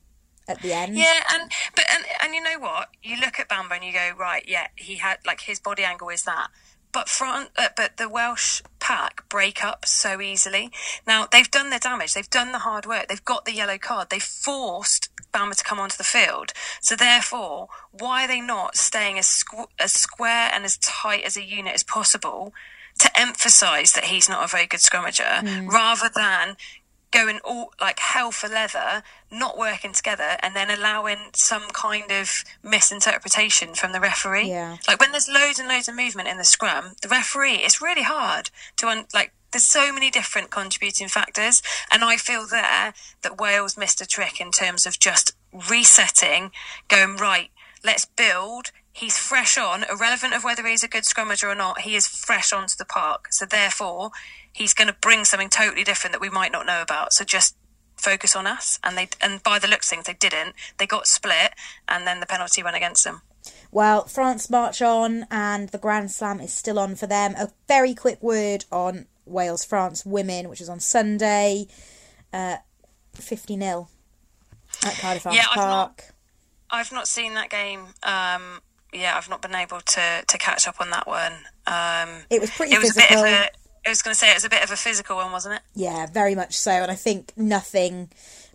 at 0.47 0.61
the 0.61 0.73
end. 0.73 0.97
Yeah, 0.97 1.21
and 1.33 1.51
but 1.75 1.85
and 1.93 2.03
and 2.23 2.33
you 2.33 2.41
know 2.41 2.59
what? 2.59 2.89
You 3.03 3.17
look 3.17 3.39
at 3.39 3.47
Bamba 3.47 3.75
and 3.75 3.83
you 3.83 3.93
go, 3.93 4.11
right, 4.17 4.43
yeah, 4.47 4.67
he 4.75 4.95
had 4.95 5.19
like 5.25 5.41
his 5.41 5.59
body 5.59 5.83
angle 5.83 6.09
is 6.09 6.23
that. 6.23 6.47
But 6.91 7.07
front, 7.07 7.51
uh, 7.55 7.69
but 7.77 7.97
the 7.97 8.09
Welsh 8.09 8.63
pack 8.79 9.29
break 9.29 9.63
up 9.63 9.85
so 9.85 10.19
easily. 10.21 10.71
Now 11.05 11.27
they've 11.31 11.49
done 11.49 11.69
their 11.69 11.79
damage. 11.79 12.15
They've 12.15 12.29
done 12.29 12.51
the 12.51 12.59
hard 12.59 12.87
work. 12.87 13.07
They've 13.07 13.23
got 13.23 13.45
the 13.45 13.53
yellow 13.53 13.77
card. 13.77 14.09
They've 14.09 14.23
forced 14.23 15.09
Bamba 15.31 15.55
to 15.55 15.63
come 15.63 15.79
onto 15.79 15.97
the 15.97 16.03
field. 16.03 16.51
So 16.81 16.95
therefore, 16.95 17.67
why 17.91 18.25
are 18.25 18.27
they 18.27 18.41
not 18.41 18.75
staying 18.75 19.19
as 19.19 19.27
squ- 19.27 19.67
as 19.79 19.93
square 19.93 20.49
and 20.51 20.65
as 20.65 20.77
tight 20.77 21.23
as 21.23 21.37
a 21.37 21.43
unit 21.43 21.75
as 21.75 21.83
possible 21.83 22.53
to 22.99 23.19
emphasise 23.19 23.91
that 23.93 24.05
he's 24.05 24.29
not 24.29 24.43
a 24.43 24.47
very 24.47 24.67
good 24.67 24.81
scrummager, 24.81 25.41
mm. 25.41 25.67
rather 25.67 26.09
than 26.13 26.55
going 27.11 27.39
all 27.43 27.73
like 27.81 27.99
hell 27.99 28.31
for 28.31 28.47
leather, 28.47 29.03
not 29.31 29.57
working 29.57 29.93
together, 29.93 30.37
and 30.41 30.55
then 30.55 30.69
allowing 30.69 31.17
some 31.33 31.63
kind 31.73 32.11
of 32.11 32.43
misinterpretation 32.63 33.73
from 33.73 33.91
the 33.91 33.99
referee. 33.99 34.49
Yeah. 34.49 34.77
Like 34.87 34.99
when 34.99 35.11
there's 35.11 35.27
loads 35.27 35.59
and 35.59 35.67
loads 35.67 35.87
of 35.87 35.95
movement 35.95 36.27
in 36.27 36.37
the 36.37 36.43
scrum, 36.43 36.93
the 37.01 37.09
referee, 37.09 37.55
it's 37.55 37.81
really 37.81 38.03
hard 38.03 38.51
to 38.77 38.87
un- 38.87 39.05
like. 39.13 39.33
There's 39.51 39.63
so 39.63 39.91
many 39.91 40.11
different 40.11 40.51
contributing 40.51 41.07
factors, 41.07 41.63
and 41.89 42.03
I 42.03 42.17
feel 42.17 42.45
there 42.45 42.93
that 43.23 43.39
Wales 43.39 43.79
missed 43.79 43.99
a 43.99 44.05
trick 44.05 44.39
in 44.39 44.51
terms 44.51 44.85
of 44.85 44.99
just 44.99 45.35
resetting, 45.51 46.51
going 46.87 47.15
right. 47.15 47.49
Let's 47.83 48.05
build. 48.05 48.71
He's 48.91 49.17
fresh 49.17 49.57
on, 49.57 49.83
irrelevant 49.89 50.33
of 50.33 50.43
whether 50.43 50.65
he's 50.67 50.83
a 50.83 50.87
good 50.87 51.03
scrummager 51.03 51.49
or 51.49 51.55
not. 51.55 51.81
He 51.81 51.95
is 51.95 52.07
fresh 52.07 52.51
onto 52.51 52.75
the 52.77 52.85
park, 52.85 53.31
so 53.31 53.45
therefore 53.45 54.11
he's 54.51 54.73
going 54.73 54.87
to 54.87 54.95
bring 54.99 55.23
something 55.25 55.49
totally 55.49 55.83
different 55.83 56.11
that 56.13 56.21
we 56.21 56.29
might 56.29 56.51
not 56.51 56.65
know 56.65 56.81
about. 56.81 57.13
So 57.13 57.23
just 57.23 57.55
focus 57.95 58.35
on 58.35 58.47
us. 58.47 58.79
And 58.83 58.97
they 58.97 59.09
and 59.21 59.41
by 59.43 59.59
the 59.59 59.67
looks 59.67 59.87
of 59.87 59.95
things, 59.95 60.05
they 60.05 60.13
didn't. 60.13 60.55
They 60.77 60.87
got 60.87 61.07
split, 61.07 61.51
and 61.87 62.05
then 62.07 62.19
the 62.19 62.25
penalty 62.25 62.63
went 62.63 62.75
against 62.75 63.03
them. 63.03 63.21
Well, 63.71 64.05
France 64.05 64.49
march 64.49 64.81
on, 64.81 65.27
and 65.31 65.69
the 65.69 65.77
Grand 65.77 66.11
Slam 66.11 66.39
is 66.41 66.51
still 66.51 66.79
on 66.79 66.95
for 66.95 67.07
them. 67.07 67.35
A 67.37 67.49
very 67.67 67.93
quick 67.93 68.21
word 68.21 68.65
on 68.71 69.05
Wales 69.25 69.63
France 69.63 70.05
women, 70.05 70.49
which 70.49 70.59
is 70.61 70.67
on 70.69 70.79
Sunday, 70.79 71.67
uh, 72.33 72.57
50 73.13 73.57
0 73.59 73.87
at 74.83 74.97
Cardiff 74.97 75.25
Arms 75.27 75.37
Yeah, 75.37 75.45
I've 75.51 75.55
not- 75.57 75.97
Park. 75.97 76.03
I've 76.71 76.91
not 76.91 77.07
seen 77.07 77.33
that 77.35 77.49
game. 77.49 77.93
Um, 78.03 78.61
yeah, 78.93 79.15
I've 79.17 79.29
not 79.29 79.41
been 79.41 79.55
able 79.55 79.81
to 79.81 80.23
to 80.27 80.37
catch 80.37 80.67
up 80.67 80.79
on 80.81 80.89
that 80.91 81.07
one. 81.07 81.33
Um, 81.67 82.23
It 82.29 82.41
was 82.41 82.51
pretty 82.51 82.73
it 82.73 82.79
was 82.81 82.93
physical. 82.93 83.19
a 83.19 83.23
bit 83.23 83.33
of 83.33 83.33
a. 83.33 83.49
I 83.85 83.89
was 83.89 84.01
going 84.01 84.13
to 84.13 84.19
say 84.19 84.29
it 84.31 84.35
was 84.35 84.45
a 84.45 84.49
bit 84.49 84.63
of 84.63 84.71
a 84.71 84.75
physical 84.75 85.15
one, 85.15 85.31
wasn't 85.31 85.55
it? 85.55 85.61
Yeah, 85.73 86.05
very 86.07 86.35
much 86.35 86.57
so. 86.57 86.71
And 86.71 86.91
I 86.91 86.95
think 86.95 87.31
nothing 87.37 88.09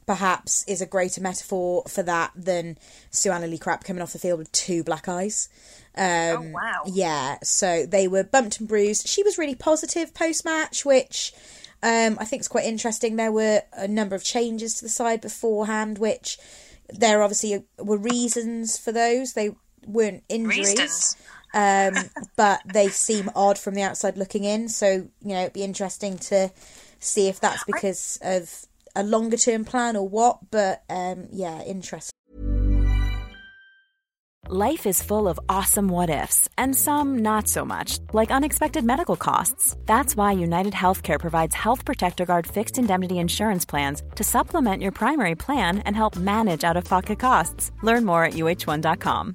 perhaps 0.06 0.64
is 0.68 0.82
a 0.82 0.86
greater 0.86 1.20
metaphor 1.20 1.82
for 1.88 2.02
that 2.02 2.30
than 2.36 2.76
Siwan 3.10 3.40
Lillicrap 3.42 3.84
coming 3.84 4.02
off 4.02 4.12
the 4.12 4.18
field 4.18 4.38
with 4.38 4.52
two 4.52 4.84
black 4.84 5.08
eyes. 5.08 5.48
Um, 5.96 6.04
oh 6.06 6.50
wow! 6.52 6.82
Yeah, 6.86 7.38
so 7.42 7.86
they 7.86 8.06
were 8.06 8.22
bumped 8.24 8.58
and 8.60 8.68
bruised. 8.68 9.08
She 9.08 9.22
was 9.22 9.38
really 9.38 9.54
positive 9.54 10.12
post 10.12 10.44
match, 10.44 10.84
which 10.84 11.32
um, 11.82 12.18
I 12.20 12.24
think 12.24 12.40
is 12.40 12.48
quite 12.48 12.66
interesting. 12.66 13.16
There 13.16 13.32
were 13.32 13.62
a 13.72 13.88
number 13.88 14.14
of 14.14 14.24
changes 14.24 14.74
to 14.74 14.84
the 14.84 14.88
side 14.90 15.20
beforehand, 15.20 15.98
which 15.98 16.38
there 16.90 17.22
obviously 17.22 17.64
were 17.78 17.96
reasons 17.96 18.76
for 18.76 18.92
those. 18.92 19.32
They 19.32 19.54
weren't 19.86 20.24
injuries. 20.28 20.70
Reasons. 20.70 21.16
um, 21.54 21.94
but 22.36 22.60
they 22.72 22.88
seem 22.88 23.30
odd 23.34 23.58
from 23.58 23.74
the 23.74 23.82
outside 23.82 24.16
looking 24.16 24.44
in. 24.44 24.68
So 24.68 24.86
you 24.88 25.10
know, 25.28 25.42
it'd 25.42 25.52
be 25.52 25.64
interesting 25.64 26.18
to 26.18 26.50
see 26.98 27.28
if 27.28 27.40
that's 27.40 27.64
because 27.64 28.18
of 28.22 28.66
a 28.96 29.02
longer 29.02 29.36
term 29.36 29.64
plan 29.64 29.96
or 29.96 30.08
what. 30.08 30.38
But 30.50 30.82
um, 30.88 31.28
yeah, 31.30 31.62
interesting. 31.62 32.12
Life 34.50 34.84
is 34.84 35.02
full 35.02 35.26
of 35.26 35.40
awesome 35.48 35.88
what 35.88 36.10
ifs, 36.10 36.50
and 36.58 36.76
some 36.76 37.20
not 37.20 37.48
so 37.48 37.64
much, 37.64 37.98
like 38.12 38.30
unexpected 38.30 38.84
medical 38.84 39.16
costs. 39.16 39.74
That's 39.86 40.14
why 40.14 40.32
United 40.32 40.74
Healthcare 40.74 41.18
provides 41.18 41.54
Health 41.54 41.86
Protector 41.86 42.26
Guard 42.26 42.46
fixed 42.46 42.76
indemnity 42.76 43.18
insurance 43.18 43.64
plans 43.64 44.02
to 44.16 44.22
supplement 44.22 44.82
your 44.82 44.92
primary 44.92 45.34
plan 45.34 45.78
and 45.78 45.96
help 45.96 46.16
manage 46.16 46.62
out 46.62 46.76
of 46.76 46.84
pocket 46.84 47.18
costs. 47.18 47.72
Learn 47.82 48.04
more 48.04 48.22
at 48.24 48.34
uh1.com. 48.34 49.34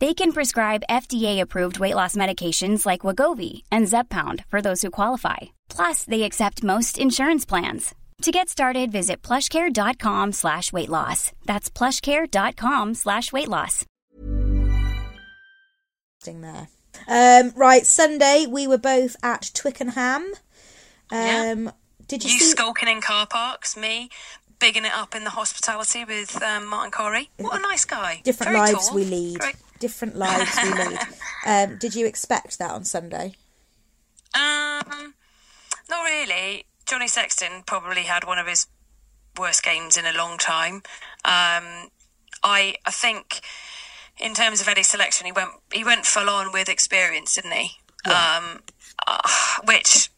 They 0.00 0.14
can 0.14 0.32
prescribe 0.32 0.84
FDA-approved 0.88 1.80
weight 1.80 1.94
loss 1.96 2.14
medications 2.14 2.86
like 2.86 3.00
Wegovy 3.00 3.62
and 3.72 3.86
Zepbound 3.88 4.44
for 4.48 4.62
those 4.62 4.82
who 4.82 4.90
qualify. 4.90 5.36
Plus, 5.68 6.04
they 6.04 6.22
accept 6.22 6.62
most 6.62 6.98
insurance 6.98 7.44
plans. 7.44 7.94
To 8.22 8.30
get 8.30 8.48
started, 8.48 8.92
visit 8.92 9.22
plushcare.com 9.22 10.32
slash 10.32 10.72
weight 10.72 10.88
loss. 10.88 11.32
That's 11.46 11.68
plushcare.com 11.70 12.94
slash 12.94 13.32
weight 13.32 13.48
loss. 13.48 13.84
There. 16.24 16.68
Um, 17.08 17.52
right, 17.56 17.86
Sunday 17.86 18.44
we 18.48 18.66
were 18.66 18.76
both 18.78 19.16
at 19.22 19.50
Twickenham. 19.54 20.22
Um, 20.24 20.34
Yeah. 21.10 21.70
Did 22.06 22.24
you, 22.24 22.32
You 22.32 22.38
see? 22.40 22.50
skulking 22.50 22.88
in 22.88 23.00
car 23.00 23.26
parks, 23.26 23.76
me 23.76 24.10
bigging 24.58 24.84
it 24.84 24.92
up 24.94 25.14
in 25.14 25.24
the 25.24 25.30
hospitality 25.30 26.04
with 26.04 26.42
um, 26.42 26.66
Martin 26.66 26.90
Corry. 26.90 27.28
What 27.36 27.58
a 27.58 27.62
nice 27.62 27.84
guy. 27.84 28.20
Different 28.24 28.52
Very 28.52 28.58
lives 28.72 28.88
tall. 28.88 28.96
we 28.96 29.04
lead. 29.04 29.38
Great. 29.38 29.56
Different 29.78 30.16
lives 30.16 30.56
we 30.62 30.72
lead. 30.72 30.98
Um, 31.46 31.78
did 31.78 31.94
you 31.94 32.04
expect 32.04 32.58
that 32.58 32.72
on 32.72 32.84
Sunday? 32.84 33.32
Um, 34.34 35.14
not 35.88 36.04
really. 36.04 36.66
Johnny 36.84 37.06
Sexton 37.08 37.62
probably 37.64 38.02
had 38.02 38.24
one 38.24 38.38
of 38.38 38.46
his 38.46 38.66
worst 39.38 39.62
games 39.62 39.96
in 39.96 40.04
a 40.04 40.12
long 40.12 40.36
time. 40.36 40.82
Um, 41.24 41.90
I 42.42 42.74
I 42.84 42.90
think 42.90 43.40
in 44.18 44.34
terms 44.34 44.60
of 44.60 44.68
Eddie's 44.68 44.88
selection, 44.88 45.26
he 45.26 45.32
went 45.32 45.50
he 45.72 45.84
went 45.84 46.04
full 46.04 46.28
on 46.28 46.52
with 46.52 46.68
experience, 46.68 47.36
didn't 47.36 47.52
he? 47.52 47.70
Um, 48.04 48.60
uh, 49.06 49.20
which 49.64 50.10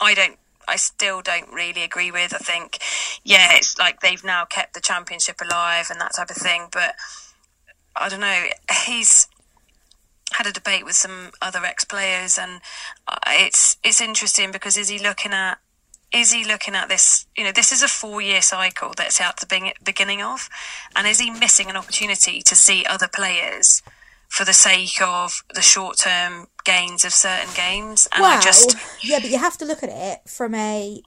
I 0.00 0.14
don't. 0.14 0.38
I 0.68 0.76
still 0.76 1.22
don't 1.22 1.52
really 1.52 1.82
agree 1.82 2.12
with. 2.12 2.32
I 2.32 2.38
think, 2.38 2.78
yeah, 3.24 3.48
it's 3.56 3.76
like 3.78 4.00
they've 4.00 4.22
now 4.22 4.44
kept 4.44 4.74
the 4.74 4.80
championship 4.80 5.40
alive 5.42 5.88
and 5.90 6.00
that 6.00 6.14
type 6.14 6.30
of 6.30 6.36
thing. 6.36 6.68
But 6.70 6.94
I 7.96 8.08
don't 8.08 8.20
know. 8.20 8.44
He's 8.86 9.28
had 10.32 10.46
a 10.46 10.52
debate 10.52 10.84
with 10.84 10.94
some 10.94 11.30
other 11.40 11.64
ex-players, 11.64 12.38
and 12.38 12.60
uh, 13.06 13.18
it's 13.26 13.76
it's 13.84 14.00
interesting 14.00 14.50
because 14.50 14.76
is 14.76 14.88
he 14.88 14.98
looking 14.98 15.32
at 15.32 15.58
is 16.12 16.32
he 16.32 16.44
looking 16.44 16.74
at 16.74 16.88
this? 16.88 17.26
You 17.36 17.44
know, 17.44 17.52
this 17.52 17.72
is 17.72 17.82
a 17.82 17.88
four-year 17.88 18.42
cycle 18.42 18.92
that's 18.96 19.20
at 19.20 19.38
the 19.38 19.72
beginning 19.82 20.22
of, 20.22 20.48
and 20.94 21.06
is 21.06 21.20
he 21.20 21.30
missing 21.30 21.70
an 21.70 21.76
opportunity 21.76 22.42
to 22.42 22.54
see 22.54 22.84
other 22.86 23.08
players 23.08 23.82
for 24.28 24.44
the 24.44 24.52
sake 24.52 25.00
of 25.02 25.42
the 25.54 25.62
short-term 25.62 26.48
gains 26.64 27.04
of 27.04 27.12
certain 27.12 27.52
games? 27.54 28.08
And 28.12 28.22
well, 28.22 28.38
I 28.38 28.42
just 28.42 28.76
yeah, 29.02 29.20
but 29.20 29.30
you 29.30 29.38
have 29.38 29.58
to 29.58 29.64
look 29.64 29.82
at 29.82 29.90
it 29.90 30.28
from 30.28 30.54
a 30.54 31.02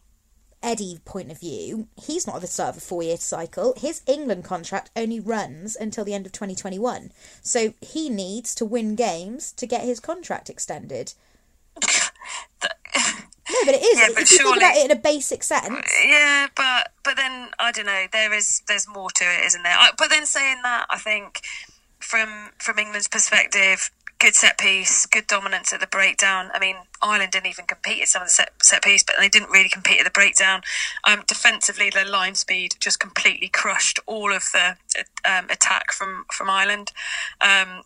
Eddie 0.66 1.00
point 1.06 1.32
of 1.32 1.40
view. 1.40 1.88
He's 1.96 2.26
not 2.26 2.38
at 2.38 2.42
the 2.42 2.48
start 2.48 2.72
of 2.72 2.78
a 2.78 2.82
four-year 2.82 3.18
cycle. 3.18 3.76
His 3.78 4.02
England 4.08 4.44
contract 4.44 4.90
only 4.96 5.20
runs 5.20 5.76
until 5.76 6.04
the 6.04 6.14
end 6.16 6.26
of 6.26 6.32
2021, 6.32 7.12
so 7.44 7.74
he 7.82 8.10
needs 8.10 8.56
to 8.56 8.66
win 8.66 8.96
games 8.96 9.52
to 9.54 9.68
get 9.68 9.84
his 9.84 10.00
contract 10.00 10.50
extended. 10.50 11.14
No, 13.48 13.58
but 13.64 13.76
it 13.76 13.84
is. 13.84 14.00
Yeah, 14.00 14.08
but 14.16 14.24
if 14.24 14.32
you 14.32 14.38
think 14.38 14.42
surely- 14.42 14.58
about 14.58 14.76
it 14.76 14.86
in 14.86 14.92
a 14.92 15.00
basic 15.00 15.44
sense, 15.44 15.94
Yeah, 16.04 16.48
but 16.56 16.92
but 17.04 17.16
then 17.16 17.50
I 17.60 17.72
don't 17.72 17.86
know. 17.86 18.06
There 18.12 18.34
is 18.34 18.64
there's 18.68 18.88
more 18.88 19.10
to 19.12 19.24
it, 19.24 19.46
isn't 19.46 19.62
there? 19.62 19.76
I, 19.78 19.92
but 19.98 20.10
then 20.10 20.26
saying 20.26 20.62
that, 20.64 20.88
I 20.90 20.98
think 20.98 21.42
from 22.00 22.50
from 22.58 22.80
England's 22.80 23.08
perspective, 23.08 23.92
good 24.26 24.34
set 24.34 24.58
piece, 24.58 25.06
good 25.06 25.28
dominance 25.28 25.72
at 25.72 25.80
the 25.80 25.86
breakdown. 25.86 26.50
I 26.52 26.58
mean, 26.58 26.78
Ireland 27.00 27.32
didn't 27.32 27.46
even 27.46 27.66
compete 27.66 28.02
at 28.02 28.08
some 28.08 28.24
of 28.24 28.28
the 28.28 28.32
set, 28.32 28.50
set 28.64 28.84
piece, 28.84 29.04
but 29.04 29.18
they 29.20 29.30
didn't 29.30 29.52
really 29.52 29.70
compete 29.70 30.00
at 30.00 30.04
the 30.04 30.10
breakdown. 30.10 30.62
Um, 31.04 31.22
defensively, 31.28 31.92
their 31.92 32.10
line 32.10 32.34
speed 32.34 32.74
just 32.80 33.00
completely 33.00 33.50
crushed 33.50 34.00
all 34.08 34.34
of 34.34 34.46
the 34.52 34.78
um, 35.24 35.46
attack 35.52 35.94
from 35.94 36.26
from 36.32 36.50
Ireland. 36.50 36.92
Um, 37.40 37.84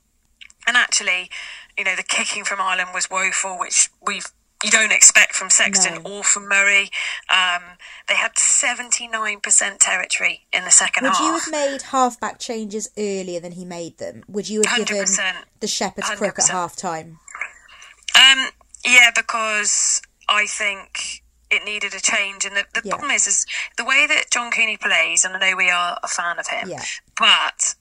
and 0.65 0.77
actually, 0.77 1.29
you 1.77 1.83
know, 1.83 1.97
the 1.97 2.03
kicking 2.03 2.45
from 2.45 2.61
Ireland 2.61 2.91
was 2.93 3.09
woeful, 3.11 3.59
which 3.59 3.89
we've 4.01 4.31
you 4.63 4.69
don't 4.71 4.91
expect 4.91 5.33
from 5.33 5.49
Sexton 5.49 5.99
or 6.03 6.23
from 6.23 6.47
Murray. 6.47 6.89
Um, 7.29 7.61
they 8.07 8.15
had 8.15 8.37
seventy 8.37 9.07
nine 9.07 9.39
percent 9.39 9.79
territory 9.79 10.45
in 10.51 10.65
the 10.65 10.71
second 10.71 11.03
would 11.03 11.13
half. 11.13 11.19
Would 11.21 11.25
you 11.27 11.33
have 11.61 11.69
made 11.71 11.81
halfback 11.83 12.39
changes 12.39 12.89
earlier 12.97 13.39
than 13.39 13.53
he 13.53 13.63
made 13.65 13.97
them? 13.99 14.23
Would 14.27 14.49
you 14.49 14.61
have 14.65 14.85
given 14.85 15.05
100%. 15.05 15.33
the 15.61 15.67
Shepherd's 15.67 16.09
crook 16.09 16.37
at 16.39 16.45
100%. 16.45 16.49
half 16.49 16.75
time? 16.75 17.19
Um, 18.15 18.47
yeah, 18.85 19.11
because 19.15 20.01
I 20.27 20.45
think 20.45 21.23
it 21.49 21.63
needed 21.65 21.93
a 21.93 21.99
change, 21.99 22.45
and 22.45 22.55
the, 22.55 22.65
the 22.73 22.81
Yeah. 22.83 22.91
problem 22.95 23.11
is, 23.11 23.27
is 23.27 23.45
the 23.77 23.85
way 23.85 24.05
that 24.07 24.29
John 24.29 24.51
Cooney 24.51 24.77
plays, 24.77 25.23
and 25.25 25.35
I 25.35 25.51
know 25.51 25.55
we 25.55 25.69
are 25.69 25.97
a 26.03 26.07
fan 26.07 26.37
of 26.37 26.47
him, 26.47 26.69
Yeah. 26.69 26.83
but 27.17 27.75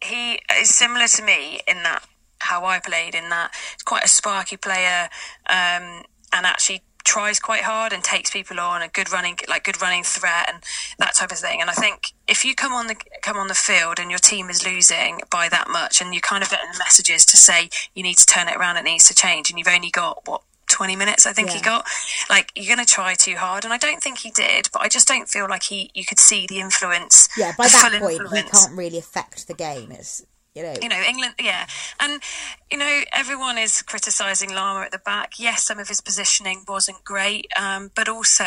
he 0.00 0.40
is 0.54 0.74
similar 0.74 1.08
to 1.08 1.22
me 1.22 1.60
in 1.66 1.82
that 1.82 2.04
how 2.40 2.64
I 2.64 2.78
played, 2.78 3.14
in 3.14 3.28
that. 3.30 3.52
He's 3.74 3.82
quite 3.82 4.04
a 4.04 4.08
sparky 4.08 4.56
player, 4.56 5.08
um, 5.48 6.04
and 6.32 6.44
actually 6.44 6.82
tries 7.06 7.38
quite 7.38 7.62
hard 7.62 7.92
and 7.92 8.02
takes 8.02 8.30
people 8.30 8.58
on 8.58 8.82
a 8.82 8.88
good 8.88 9.12
running 9.12 9.38
like 9.48 9.62
good 9.62 9.80
running 9.80 10.02
threat 10.02 10.50
and 10.52 10.62
that 10.98 11.14
type 11.14 11.30
of 11.30 11.38
thing. 11.38 11.60
And 11.60 11.70
I 11.70 11.72
think 11.72 12.12
if 12.26 12.44
you 12.44 12.54
come 12.54 12.72
on 12.72 12.88
the 12.88 12.96
come 13.22 13.36
on 13.36 13.46
the 13.46 13.54
field 13.54 13.98
and 14.00 14.10
your 14.10 14.18
team 14.18 14.50
is 14.50 14.66
losing 14.66 15.20
by 15.30 15.48
that 15.48 15.68
much 15.68 16.00
and 16.00 16.12
you're 16.12 16.20
kind 16.20 16.42
of 16.42 16.50
getting 16.50 16.68
messages 16.78 17.24
to 17.26 17.36
say 17.36 17.70
you 17.94 18.02
need 18.02 18.18
to 18.18 18.26
turn 18.26 18.48
it 18.48 18.56
around 18.56 18.76
it 18.76 18.82
needs 18.82 19.04
to 19.04 19.14
change 19.14 19.50
and 19.50 19.58
you've 19.58 19.68
only 19.68 19.90
got 19.90 20.26
what 20.26 20.42
20 20.68 20.96
minutes 20.96 21.26
I 21.26 21.32
think 21.32 21.50
he 21.50 21.60
got 21.60 21.86
like 22.28 22.50
you're 22.56 22.74
going 22.74 22.84
to 22.84 22.92
try 22.92 23.14
too 23.14 23.36
hard. 23.36 23.64
And 23.64 23.72
I 23.72 23.78
don't 23.78 24.02
think 24.02 24.18
he 24.18 24.32
did 24.32 24.68
but 24.72 24.82
I 24.82 24.88
just 24.88 25.06
don't 25.06 25.28
feel 25.28 25.48
like 25.48 25.62
he 25.62 25.92
you 25.94 26.04
could 26.04 26.18
see 26.18 26.44
the 26.48 26.58
influence 26.58 27.28
Yeah, 27.38 27.52
by 27.56 27.68
that 27.68 27.98
point, 28.00 28.20
he 28.34 28.42
can't 28.42 28.76
really 28.76 28.98
affect 28.98 29.46
the 29.46 29.54
game. 29.54 29.92
It's 29.92 30.26
you 30.56 30.62
know, 30.62 30.74
you 30.80 30.88
know, 30.88 31.02
England, 31.06 31.34
yeah. 31.38 31.66
And, 32.00 32.22
you 32.70 32.78
know, 32.78 33.02
everyone 33.12 33.58
is 33.58 33.82
criticising 33.82 34.54
Larmour 34.54 34.84
at 34.84 34.90
the 34.90 34.98
back. 34.98 35.38
Yes, 35.38 35.62
some 35.64 35.78
of 35.78 35.88
his 35.88 36.00
positioning 36.00 36.64
wasn't 36.66 37.04
great, 37.04 37.46
um, 37.60 37.90
but 37.94 38.08
also, 38.08 38.44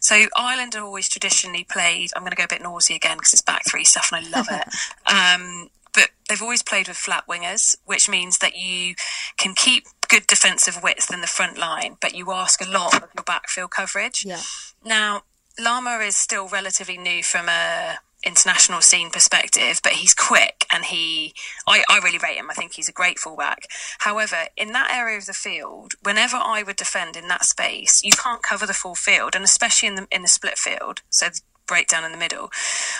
so 0.00 0.24
Ireland 0.34 0.74
are 0.74 0.82
always 0.82 1.08
traditionally 1.08 1.64
played, 1.70 2.10
I'm 2.16 2.22
going 2.22 2.30
to 2.30 2.36
go 2.36 2.44
a 2.44 2.48
bit 2.48 2.62
noisy 2.62 2.94
again 2.94 3.18
because 3.18 3.34
it's 3.34 3.42
back 3.42 3.62
three 3.68 3.84
stuff 3.84 4.10
and 4.10 4.24
I 4.24 4.30
love 4.30 4.48
it. 4.50 4.64
um, 5.06 5.68
but 5.92 6.08
they've 6.28 6.40
always 6.40 6.62
played 6.62 6.88
with 6.88 6.96
flat 6.96 7.26
wingers, 7.26 7.76
which 7.84 8.08
means 8.08 8.38
that 8.38 8.56
you 8.56 8.94
can 9.36 9.54
keep 9.54 9.84
good 10.08 10.26
defensive 10.26 10.80
width 10.82 11.12
in 11.12 11.20
the 11.20 11.26
front 11.26 11.58
line, 11.58 11.96
but 12.00 12.14
you 12.14 12.32
ask 12.32 12.64
a 12.64 12.68
lot 12.68 12.94
of 12.94 13.08
your 13.14 13.24
backfield 13.24 13.70
coverage. 13.70 14.24
yeah. 14.24 14.40
Now, 14.84 15.24
Larmour 15.58 16.00
is 16.00 16.16
still 16.16 16.48
relatively 16.48 16.96
new 16.96 17.22
from 17.22 17.48
a 17.48 17.98
international 18.24 18.80
scene 18.80 19.10
perspective, 19.10 19.80
but 19.82 19.92
he's 19.92 20.14
quick 20.14 20.66
and 20.72 20.84
he, 20.84 21.34
I, 21.66 21.84
I 21.88 21.98
really 21.98 22.18
rate 22.18 22.36
him. 22.36 22.50
I 22.50 22.54
think 22.54 22.74
he's 22.74 22.88
a 22.88 22.92
great 22.92 23.18
fullback. 23.18 23.66
However, 24.00 24.46
in 24.56 24.72
that 24.72 24.90
area 24.92 25.18
of 25.18 25.26
the 25.26 25.32
field, 25.32 25.94
whenever 26.02 26.36
I 26.36 26.62
would 26.62 26.76
defend 26.76 27.16
in 27.16 27.28
that 27.28 27.44
space, 27.44 28.02
you 28.02 28.12
can't 28.12 28.42
cover 28.42 28.66
the 28.66 28.74
full 28.74 28.94
field, 28.94 29.34
and 29.34 29.44
especially 29.44 29.88
in 29.88 29.94
the 29.94 30.06
in 30.10 30.22
the 30.22 30.28
split 30.28 30.58
field. 30.58 31.02
So 31.10 31.28
breakdown 31.70 32.04
in 32.04 32.10
the 32.10 32.18
middle. 32.18 32.50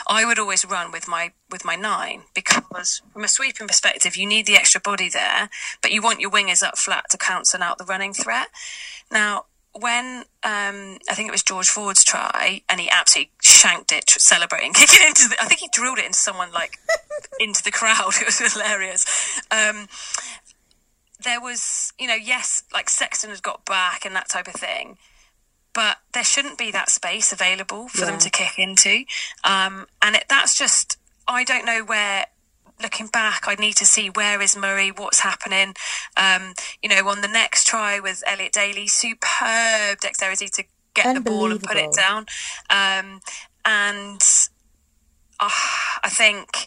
I 0.08 0.24
would 0.24 0.38
always 0.38 0.64
run 0.64 0.92
with 0.92 1.08
my 1.08 1.32
with 1.50 1.64
my 1.64 1.74
nine 1.74 2.22
because 2.34 3.02
from 3.12 3.24
a 3.24 3.28
sweeping 3.28 3.66
perspective, 3.66 4.16
you 4.16 4.26
need 4.26 4.46
the 4.46 4.54
extra 4.54 4.80
body 4.80 5.08
there, 5.08 5.50
but 5.82 5.90
you 5.90 6.00
want 6.00 6.20
your 6.20 6.30
wingers 6.30 6.62
up 6.62 6.78
flat 6.78 7.06
to 7.10 7.18
cancel 7.18 7.64
out 7.64 7.78
the 7.78 7.84
running 7.84 8.12
threat. 8.12 8.46
Now, 9.10 9.46
when 9.78 10.24
um, 10.42 10.98
I 11.08 11.14
think 11.14 11.28
it 11.28 11.32
was 11.32 11.42
George 11.42 11.68
Ford's 11.68 12.02
try, 12.04 12.62
and 12.68 12.80
he 12.80 12.90
absolutely 12.90 13.30
shanked 13.40 13.92
it, 13.92 14.08
celebrating, 14.10 14.72
kicking 14.74 15.06
into 15.06 15.28
the. 15.28 15.36
I 15.40 15.46
think 15.46 15.60
he 15.60 15.68
drilled 15.72 15.98
it 15.98 16.06
into 16.06 16.18
someone 16.18 16.52
like 16.52 16.78
into 17.40 17.62
the 17.62 17.70
crowd. 17.70 18.12
It 18.20 18.26
was 18.26 18.52
hilarious. 18.52 19.06
Um, 19.50 19.86
there 21.22 21.40
was, 21.40 21.92
you 21.98 22.06
know, 22.08 22.14
yes, 22.14 22.62
like 22.72 22.88
Sexton 22.88 23.30
had 23.30 23.42
got 23.42 23.64
back 23.66 24.04
and 24.06 24.14
that 24.16 24.28
type 24.28 24.48
of 24.48 24.54
thing, 24.54 24.96
but 25.74 25.98
there 26.14 26.24
shouldn't 26.24 26.56
be 26.58 26.70
that 26.70 26.88
space 26.88 27.30
available 27.32 27.88
for 27.88 28.00
Yeah. 28.00 28.06
them 28.12 28.18
to 28.20 28.30
kick 28.30 28.58
into. 28.58 29.04
Um, 29.44 29.86
and 30.00 30.16
it, 30.16 30.24
that's 30.28 30.56
just, 30.56 30.96
I 31.28 31.44
don't 31.44 31.64
know 31.66 31.84
where. 31.84 32.26
Looking 32.82 33.08
back, 33.08 33.42
I 33.46 33.54
need 33.56 33.74
to 33.76 33.86
see 33.86 34.08
where 34.08 34.40
is 34.40 34.56
Murray, 34.56 34.90
what's 34.90 35.20
happening. 35.20 35.74
Um, 36.16 36.54
you 36.82 36.88
know, 36.88 37.08
on 37.08 37.20
the 37.20 37.28
next 37.28 37.66
try 37.66 38.00
with 38.00 38.22
Elliot 38.26 38.52
Daly, 38.52 38.86
superb 38.86 40.00
dexterity 40.00 40.48
to 40.48 40.64
get 40.94 41.14
the 41.14 41.20
ball 41.20 41.50
and 41.50 41.62
put 41.62 41.76
it 41.76 41.92
down. 41.94 42.26
Um, 42.70 43.20
and 43.64 44.22
uh, 45.38 45.48
I 46.02 46.08
think 46.10 46.66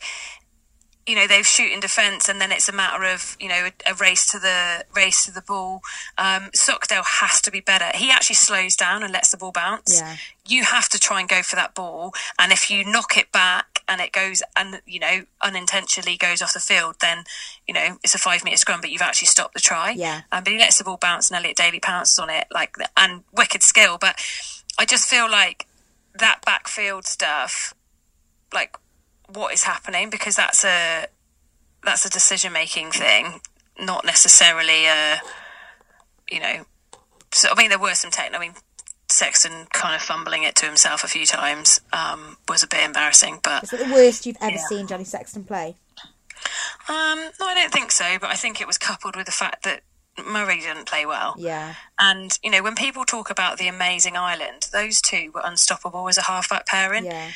you 1.05 1.15
know 1.15 1.27
they've 1.27 1.45
shoot 1.45 1.71
in 1.73 1.81
defence 1.81 2.29
and 2.29 2.39
then 2.39 2.49
it's 2.51 2.69
a 2.69 2.71
matter 2.71 3.03
of 3.03 3.35
you 3.39 3.49
know 3.49 3.67
a, 3.67 3.91
a 3.91 3.93
race 3.95 4.25
to 4.31 4.39
the 4.39 4.85
race 4.95 5.25
to 5.25 5.31
the 5.33 5.41
ball 5.41 5.81
um 6.17 6.49
Stockdale 6.53 7.03
has 7.03 7.41
to 7.41 7.51
be 7.51 7.59
better 7.59 7.85
he 7.97 8.09
actually 8.09 8.35
slows 8.35 8.77
down 8.77 9.03
and 9.03 9.11
lets 9.11 9.31
the 9.31 9.37
ball 9.37 9.51
bounce 9.51 9.99
Yeah. 9.99 10.15
you 10.47 10.63
have 10.63 10.87
to 10.89 10.99
try 10.99 11.19
and 11.19 11.27
go 11.27 11.41
for 11.41 11.57
that 11.57 11.75
ball 11.75 12.13
and 12.39 12.53
if 12.53 12.69
you 12.71 12.85
knock 12.85 13.17
it 13.17 13.33
back 13.33 13.72
and 13.87 14.01
it 14.01 14.11
goes 14.11 14.41
and 14.55 14.81
you 14.85 14.99
know 14.99 15.23
unintentionally 15.41 16.17
goes 16.17 16.41
off 16.41 16.53
the 16.53 16.59
field 16.59 16.95
then 17.01 17.23
you 17.67 17.73
know 17.73 17.97
it's 18.03 18.15
a 18.15 18.17
five 18.17 18.43
metre 18.43 18.57
scrum 18.57 18.81
but 18.81 18.89
you've 18.89 19.01
actually 19.01 19.27
stopped 19.27 19.53
the 19.53 19.59
try 19.59 19.91
Yeah. 19.91 20.21
um, 20.31 20.43
but 20.43 20.53
he 20.53 20.59
lets 20.59 20.77
the 20.77 20.83
ball 20.83 20.97
bounce 20.97 21.29
and 21.29 21.37
Elliot 21.37 21.57
Daly 21.57 21.79
pounces 21.79 22.17
on 22.19 22.29
it 22.29 22.47
like 22.51 22.75
and 22.97 23.23
wicked 23.35 23.63
skill 23.63 23.97
but 23.99 24.15
I 24.79 24.85
just 24.85 25.07
feel 25.07 25.29
like 25.29 25.67
that 26.15 26.39
backfield 26.45 27.05
stuff 27.05 27.73
like 28.53 28.77
what 29.27 29.53
is 29.53 29.63
happening 29.63 30.09
because 30.09 30.35
that's 30.35 30.63
a 30.63 31.07
that's 31.83 32.05
a 32.05 32.09
decision 32.09 32.53
making 32.53 32.91
thing, 32.91 33.41
not 33.79 34.05
necessarily 34.05 34.85
a 34.85 35.19
you 36.31 36.39
know. 36.39 36.65
So 37.33 37.49
I 37.51 37.55
mean, 37.55 37.69
there 37.69 37.79
were 37.79 37.95
some 37.95 38.11
technical. 38.11 38.41
I 38.41 38.47
mean, 38.47 38.55
Sexton 39.13 39.67
kind 39.71 39.95
of 39.95 40.01
fumbling 40.01 40.43
it 40.43 40.55
to 40.55 40.65
himself 40.65 41.03
a 41.03 41.07
few 41.07 41.25
times 41.25 41.79
um, 41.93 42.37
was 42.49 42.63
a 42.63 42.67
bit 42.67 42.83
embarrassing, 42.83 43.39
but 43.43 43.63
Is 43.63 43.69
that 43.69 43.79
the 43.87 43.93
worst 43.93 44.25
you've 44.25 44.37
ever 44.41 44.51
Yeah. 44.55 44.65
seen 44.67 44.87
Johnny 44.87 45.03
Sexton 45.03 45.43
play? 45.43 45.75
um, 46.89 47.19
no, 47.39 47.45
I 47.47 47.53
don't 47.55 47.71
think 47.71 47.91
so. 47.91 48.17
But 48.19 48.29
I 48.29 48.35
think 48.35 48.59
it 48.59 48.67
was 48.67 48.77
coupled 48.77 49.15
with 49.15 49.25
the 49.25 49.31
fact 49.31 49.63
that 49.63 49.81
Murray 50.23 50.59
didn't 50.59 50.85
play 50.85 51.05
well. 51.05 51.35
Yeah. 51.37 51.75
And 51.99 52.37
you 52.43 52.51
know, 52.51 52.61
when 52.63 52.75
people 52.75 53.05
talk 53.05 53.29
about 53.29 53.57
the 53.57 53.67
amazing 53.67 54.17
Ireland, 54.17 54.67
those 54.73 55.01
two 55.01 55.31
were 55.33 55.41
unstoppable 55.43 56.07
as 56.09 56.17
a 56.17 56.23
halfback 56.23 56.65
pairing. 56.65 57.05
Yeah. 57.05 57.29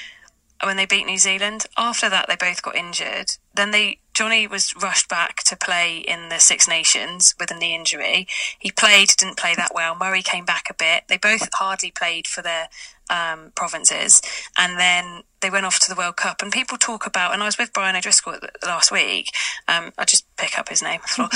when 0.63 0.75
they 0.75 0.87
beat 0.87 1.05
New 1.05 1.19
Zealand. 1.19 1.67
After 1.77 2.09
that, 2.09 2.27
they 2.27 2.35
both 2.35 2.63
got 2.63 2.75
injured. 2.75 3.27
Then 3.53 3.69
they 3.69 3.99
Johnny 4.17 4.47
was 4.47 4.75
rushed 4.75 5.07
back 5.09 5.43
to 5.43 5.55
play 5.55 5.99
in 5.99 6.29
the 6.29 6.39
Six 6.39 6.67
Nations 6.67 7.35
with 7.39 7.51
a 7.51 7.55
knee 7.55 7.75
injury. 7.75 8.27
He 8.57 8.71
played, 8.71 9.09
didn't 9.15 9.37
play 9.37 9.53
that 9.53 9.75
well. 9.75 9.95
Murray 9.95 10.23
came 10.23 10.43
back 10.43 10.71
a 10.71 10.73
bit. 10.73 11.03
They 11.07 11.17
both 11.17 11.47
hardly 11.53 11.91
played 11.91 12.25
for 12.25 12.41
their 12.41 12.67
um, 13.11 13.51
provinces, 13.53 14.23
and 14.57 14.79
then 14.79 15.21
they 15.41 15.51
went 15.51 15.67
off 15.67 15.77
to 15.81 15.87
the 15.87 15.95
World 15.95 16.15
Cup. 16.15 16.41
And 16.41 16.51
people 16.51 16.79
talk 16.79 17.05
about, 17.05 17.31
and 17.31 17.43
I 17.43 17.45
was 17.45 17.59
with 17.59 17.71
Brian 17.73 17.95
O'Driscoll 17.95 18.39
last 18.65 18.91
week. 18.91 19.27
Um, 19.67 19.91
I 19.99 20.05
just 20.05 20.25
pick 20.35 20.57
up 20.57 20.69
his 20.69 20.81
name, 20.81 21.01
um, 21.19 21.29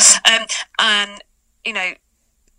and 0.80 1.24
you 1.64 1.74
know, 1.74 1.94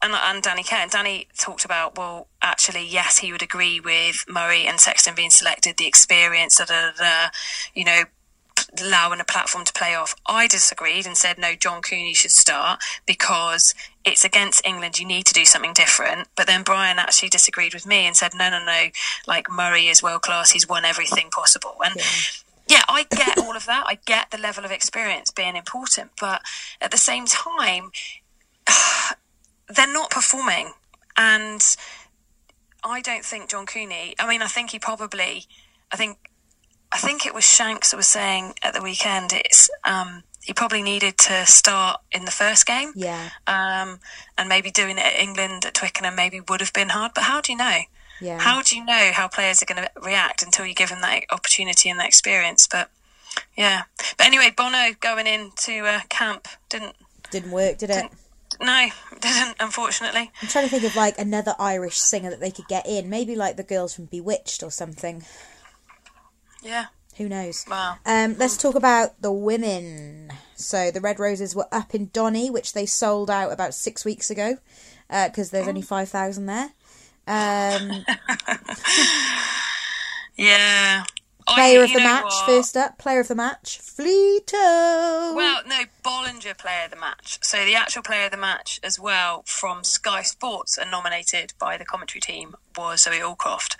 and, 0.03 0.15
and 0.15 0.41
Danny 0.41 0.63
Care. 0.63 0.83
And 0.83 0.91
Danny 0.93 1.27
talked 1.37 1.65
about, 1.65 1.99
well, 1.99 2.29
actually, 2.41 2.87
yes, 2.87 3.19
he 3.19 3.33
would 3.33 3.43
agree 3.43 3.81
with 3.81 4.25
Murray 4.29 4.69
and 4.69 4.79
Sexton 4.79 5.17
being 5.17 5.31
selected, 5.31 5.79
the 5.79 5.89
experience, 5.89 6.59
da, 6.59 6.67
da, 6.67 6.93
da, 6.93 6.97
da, 6.97 7.31
you 7.75 7.85
know, 7.85 8.05
allowing 8.81 9.21
a 9.21 9.25
platform 9.25 9.65
to 9.65 9.73
play 9.73 9.95
off. 9.95 10.15
I 10.27 10.47
disagreed 10.47 11.07
and 11.07 11.17
said, 11.17 11.39
no, 11.39 11.55
John 11.55 11.83
Cooney 11.83 12.15
should 12.15 12.31
start 12.31 12.81
because 13.07 13.75
it's 14.05 14.25
against 14.25 14.67
England. 14.67 14.99
You 14.99 15.07
need 15.07 15.27
to 15.27 15.35
do 15.35 15.45
something 15.45 15.73
different. 15.73 16.29
But 16.37 16.47
then 16.47 16.63
Brian 16.63 16.99
actually 16.99 17.29
disagreed 17.29 17.75
with 17.75 17.87
me 17.87 18.07
and 18.07 18.17
said, 18.17 18.33
no, 18.35 18.51
no, 18.51 18.65
no, 18.65 18.87
like 19.27 19.51
Murray 19.51 19.89
is 19.89 20.03
world 20.03 20.23
class. 20.23 20.51
He's 20.51 20.69
won 20.69 20.85
everything 20.85 21.29
possible. 21.31 21.77
And 21.85 21.97
yeah, 22.67 22.83
I 22.89 23.05
get 23.11 23.39
all 23.39 23.57
of 23.57 23.67
that. 23.67 23.85
I 23.87 23.99
get 24.07 24.31
the 24.31 24.39
level 24.39 24.65
of 24.65 24.71
experience 24.71 25.31
being 25.31 25.57
important. 25.57 26.13
But 26.19 26.43
at 26.81 26.91
the 26.91 26.99
same 26.99 27.27
time, 27.27 27.91
they're 29.69 29.93
not 29.93 30.11
performing. 30.11 30.73
And 31.17 31.63
I 32.83 33.01
don't 33.03 33.25
think 33.25 33.51
John 33.51 33.67
Cooney, 33.67 34.15
I 34.19 34.27
mean, 34.27 34.41
I 34.43 34.47
think 34.47 34.71
he 34.71 34.79
probably, 34.79 35.45
I 35.91 35.97
think, 35.97 36.17
I 36.93 36.99
think 36.99 37.25
it 37.25 37.35
was 37.35 37.45
Shanks 37.45 37.91
that 37.91 37.97
was 37.97 38.07
saying 38.07 38.55
at 38.63 38.75
the 38.75 38.83
weekend, 38.83 39.33
it's, 39.33 39.71
um, 39.85 40.25
he 40.43 40.53
probably 40.53 40.83
needed 40.83 41.17
to 41.19 41.47
start 41.47 42.01
in 42.11 42.25
the 42.25 42.31
first 42.31 42.67
game. 42.67 42.93
Yeah. 42.95 43.31
Um, 43.47 44.01
and 44.37 44.49
maybe 44.49 44.71
doing 44.71 44.99
it 44.99 45.05
at 45.05 45.19
England 45.19 45.65
at 45.65 45.75
Twickenham 45.75 46.17
maybe 46.17 46.41
would 46.41 46.61
have 46.61 46.73
been 46.73 46.91
hard. 46.91 47.13
But 47.15 47.25
how 47.25 47.41
do 47.41 47.53
you 47.53 47.59
know? 47.59 47.79
Yeah. 48.21 48.39
How 48.39 48.63
do 48.63 48.77
you 48.77 48.85
know 48.85 49.11
how 49.13 49.29
players 49.29 49.63
are 49.63 49.67
going 49.67 49.83
to 49.83 49.91
react 50.01 50.43
until 50.43 50.67
you 50.67 50.75
give 50.75 50.91
them 50.91 51.01
that 51.01 51.25
opportunity 51.31 51.89
and 51.89 51.99
that 51.99 52.07
experience? 52.07 52.67
But 52.67 52.91
yeah. 53.57 53.83
But 54.17 54.27
anyway, 54.27 54.53
Bono 54.57 54.95
going 55.01 55.27
into 55.27 55.85
uh, 55.85 56.01
camp 56.09 56.49
didn't. 56.69 56.97
Didn't 57.31 57.51
work, 57.51 57.79
did 57.79 57.91
it? 57.91 58.11
No, 58.61 58.89
didn't. 59.21 59.57
Unfortunately. 59.59 60.31
I'm 60.43 60.49
trying 60.49 60.65
to 60.65 60.71
think 60.71 60.85
of 60.85 60.95
like 60.97 61.19
another 61.19 61.55
Irish 61.59 61.99
singer 61.99 62.31
that 62.31 62.41
they 62.41 62.51
could 62.51 62.69
get 62.69 62.87
in. 62.87 63.09
Maybe 63.09 63.35
like 63.35 63.57
the 63.57 63.63
girls 63.63 63.95
from 63.95 64.07
Bewitched 64.07 64.63
or 64.63 64.71
something. 64.71 65.25
Yeah. 66.63 66.87
Who 67.19 67.29
knows? 67.29 67.65
Wow. 67.69 67.97
Um, 68.07 68.37
let's 68.39 68.57
talk 68.57 68.75
about 68.75 69.21
the 69.21 69.31
women. 69.33 70.31
So 70.55 70.91
the 70.91 71.01
Red 71.01 71.19
Roses 71.21 71.55
were 71.55 71.67
up 71.71 71.95
in 71.95 72.09
Donny, 72.13 72.49
which 72.51 72.73
they 72.73 72.87
sold 72.87 73.31
out 73.31 73.53
about 73.53 73.75
six 73.75 74.05
weeks 74.05 74.31
ago 74.31 74.57
because 75.09 75.51
there's 75.51 75.69
only 75.69 75.83
five 75.83 76.09
thousand 76.09 76.47
there. 76.47 76.71
Um, 77.27 78.05
Yeah. 80.37 81.05
player 81.47 81.81
I- 81.81 81.85
of 81.85 81.93
the 81.93 81.99
match, 82.01 82.25
what? 82.25 82.47
first 82.47 82.77
up. 82.77 82.99
Player 82.99 83.21
of 83.21 83.29
the 83.29 83.35
match, 83.35 83.79
Fleeto. 83.97 85.35
Well, 85.35 85.63
no, 85.67 85.83
Bollinger 86.03 86.57
player 86.57 86.85
of 86.87 86.91
the 86.91 86.97
match. 86.97 87.39
So 87.43 87.65
the 87.65 87.75
actual 87.75 88.03
player 88.03 88.27
of 88.27 88.31
the 88.31 88.37
match 88.37 88.81
as 88.83 88.99
well 88.99 89.43
from 89.47 89.85
Sky 89.85 90.23
Sports 90.23 90.79
and 90.79 90.91
nominated 90.91 91.53
by 91.59 91.77
the 91.77 91.85
commentary 91.85 92.21
team 92.21 92.57
was 92.77 93.03
Zoe 93.03 93.19
Aldcroft. 93.19 93.77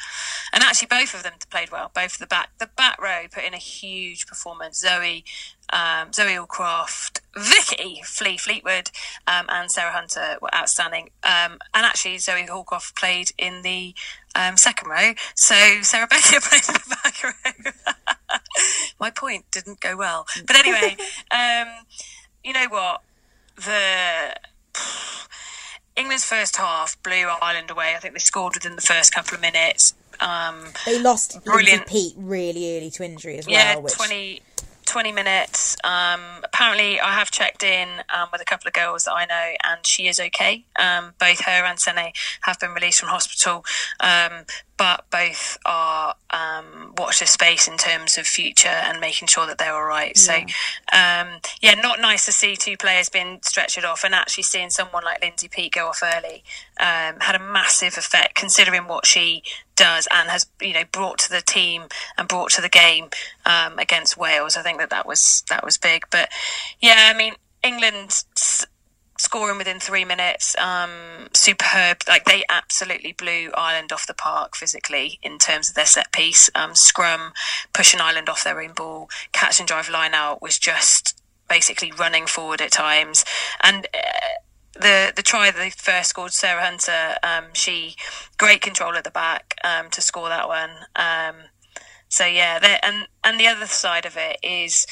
And 0.53 0.63
actually 0.63 0.89
both 0.89 1.15
of 1.15 1.23
them 1.23 1.35
played 1.51 1.71
well, 1.71 1.91
both 1.95 2.15
of 2.15 2.19
the 2.19 2.27
back 2.27 2.51
the 2.59 2.67
back 2.67 3.01
row 3.01 3.25
put 3.33 3.45
in 3.45 3.55
a 3.55 3.59
huge 3.59 4.27
performance. 4.27 4.81
Zoe 4.81 5.25
um, 5.73 6.13
Zoe 6.13 6.35
Aldcroft, 6.35 7.21
Vicky 7.37 8.03
Flea 8.05 8.37
Fleetwood, 8.37 8.91
um, 9.27 9.47
and 9.49 9.71
Sarah 9.71 9.93
Hunter 9.93 10.37
were 10.41 10.55
outstanding. 10.55 11.11
Um, 11.23 11.59
and 11.73 11.87
actually 11.87 12.19
Zoe 12.19 12.47
Aldcroft 12.47 12.95
played 12.95 13.31
in 13.39 13.63
the 13.63 13.95
um, 14.35 14.57
second 14.57 14.89
row. 14.89 15.15
So 15.35 15.55
Sarah 15.83 16.07
Beckett 16.07 16.43
played 16.43 16.63
in 16.69 16.75
the 16.75 16.97
back 17.03 17.25
row. 17.25 18.39
My 19.01 19.11
point 19.11 19.47
didn't 19.51 19.81
go 19.81 19.97
well. 19.97 20.02
But 20.47 20.57
anyway, 20.57 20.97
um, 21.31 21.69
you 22.45 22.53
know 22.53 22.67
what? 22.69 23.03
The 23.57 24.35
England's 25.97 26.25
first 26.25 26.57
half 26.57 27.01
blew 27.03 27.29
Ireland 27.41 27.71
away. 27.71 27.95
I 27.97 27.99
think 27.99 28.15
they 28.15 28.21
scored 28.21 28.55
within 28.55 28.77
the 28.77 28.83
first 28.83 29.15
couple 29.15 29.35
of 29.35 29.41
minutes. 29.41 29.95
Um, 30.21 30.65
they 30.87 31.01
lost 31.01 31.35
Lindsay 31.35 31.51
brilliant. 31.51 31.87
Peat 31.87 32.15
really 32.17 32.77
early 32.77 32.91
to 32.91 33.05
injury 33.05 33.39
as 33.39 33.47
well. 33.47 33.55
yeah, 33.55 33.77
which... 33.77 33.95
20, 33.95 34.41
20 34.87 35.13
minutes. 35.13 35.77
Um, 35.85 36.21
apparently, 36.45 37.01
I 37.01 37.13
have 37.13 37.31
checked 37.31 37.63
in 37.63 37.89
um, 38.15 38.29
with 38.31 38.41
a 38.41 38.45
couple 38.45 38.69
of 38.69 38.75
girls 38.75 39.05
that 39.05 39.13
I 39.13 39.25
know, 39.25 39.57
and 39.65 39.87
she 39.87 40.07
is 40.07 40.21
okay. 40.21 40.65
Um, 40.77 41.15
both 41.19 41.41
her 41.41 41.65
and 41.65 41.79
Sene 41.79 42.13
have 42.43 42.61
been 42.61 42.73
released 42.73 43.01
from 43.01 43.09
hospital, 43.09 43.65
um, 44.01 44.45
but 44.83 45.05
both 45.13 45.59
are 45.65 46.17
um, 46.31 46.93
watch 46.99 47.21
this 47.21 47.31
space 47.31 47.69
in 47.69 47.77
terms 47.77 48.19
of 48.19 48.27
future 48.27 48.67
and 48.67 48.99
making 49.01 49.29
sure 49.29 49.47
that 49.47 49.57
they're 49.57 49.77
all 49.77 49.85
right. 49.85 50.17
So, 50.17 50.35
um, 50.35 51.39
yeah, 51.61 51.75
not 51.81 52.01
nice 52.01 52.27
to 52.27 52.33
see 52.33 52.57
two 52.57 52.77
players 52.77 53.09
being 53.09 53.39
stretchered 53.43 53.85
off, 53.85 54.03
and 54.03 54.13
actually 54.13 54.43
seeing 54.43 54.71
someone 54.71 55.05
like 55.05 55.23
Lindsay 55.23 55.47
Peat 55.47 55.75
go 55.75 55.87
off 55.87 56.03
early 56.03 56.43
um, 56.81 57.21
had 57.21 57.37
a 57.37 57.39
massive 57.39 57.97
effect, 57.97 58.35
considering 58.35 58.89
what 58.89 59.07
she 59.07 59.45
does 59.77 60.09
and 60.11 60.29
has 60.29 60.49
you 60.61 60.73
know 60.73 60.83
brought 60.91 61.19
to 61.19 61.31
the 61.31 61.43
team 61.43 61.85
and 62.19 62.27
brought 62.27 62.51
to 62.51 62.61
the 62.61 62.69
game 62.69 63.11
um, 63.47 63.79
against 63.79 64.17
Wales. 64.17 64.57
I 64.57 64.63
think 64.63 64.81
that 64.81 64.91
that 64.91 65.07
was 65.07 65.45
that 65.49 65.65
was 65.65 65.79
big. 65.79 66.07
But 66.11 66.29
yeah, 66.81 67.09
I 67.15 67.17
mean 67.17 67.35
England 67.63 68.25
scoring 69.23 69.59
within 69.59 69.79
three 69.79 70.05
minutes. 70.05 70.57
Um, 70.59 71.29
superb. 71.33 72.03
Like 72.09 72.25
they 72.25 72.45
absolutely 72.49 73.13
blew 73.13 73.51
Ireland 73.55 73.93
off 73.93 74.07
the 74.07 74.15
park 74.15 74.57
physically 74.57 75.19
in 75.23 75.39
terms 75.39 75.69
of 75.69 75.75
their 75.75 75.87
set 75.87 76.13
piece. 76.13 76.51
Um, 76.55 76.75
scrum, 76.75 77.33
pushing 77.73 78.01
Ireland 78.01 78.29
off 78.29 78.45
their 78.45 78.61
own 78.61 78.73
ball, 78.73 79.09
catch 79.33 79.61
and 79.61 79.69
drive 79.69 79.89
line 79.89 80.15
out 80.15 80.43
was 80.43 80.59
just 80.59 81.21
basically 81.49 81.93
running 81.93 82.27
forward 82.27 82.61
at 82.61 82.73
times. 82.73 83.25
And 83.63 83.87
uh, 83.95 84.79
the 84.81 85.13
the 85.15 85.23
try 85.23 85.51
they 85.51 85.71
first 85.71 86.11
scored, 86.11 86.33
Sarah 86.33 86.65
Hunter, 86.65 87.17
um, 87.23 87.47
she 87.53 87.97
great 88.39 88.61
control 88.61 88.95
at 88.97 89.05
the 89.05 89.11
back 89.11 89.55
um, 89.63 89.91
to 89.91 90.01
score 90.01 90.29
that 90.29 90.49
one. 90.49 90.71
Um, 90.97 91.37
so 92.09 92.27
yeah, 92.27 92.79
and 92.83 93.07
and 93.23 93.39
the 93.39 93.47
other 93.47 93.67
side 93.67 94.05
of 94.05 94.17
it 94.17 94.39
is 94.43 94.87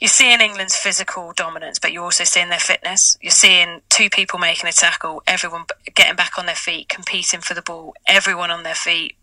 you're 0.00 0.08
seeing 0.08 0.40
England's 0.40 0.76
physical 0.76 1.32
dominance, 1.36 1.78
but 1.78 1.92
you're 1.92 2.04
also 2.04 2.24
seeing 2.24 2.48
their 2.48 2.58
fitness. 2.58 3.16
You're 3.20 3.30
seeing 3.30 3.80
two 3.88 4.10
people 4.10 4.38
making 4.38 4.68
a 4.68 4.72
tackle, 4.72 5.22
everyone 5.26 5.64
getting 5.94 6.16
back 6.16 6.38
on 6.38 6.46
their 6.46 6.54
feet, 6.54 6.88
competing 6.88 7.40
for 7.40 7.54
the 7.54 7.62
ball, 7.62 7.94
everyone 8.06 8.50
on 8.50 8.64
their 8.64 8.74
feet, 8.74 9.16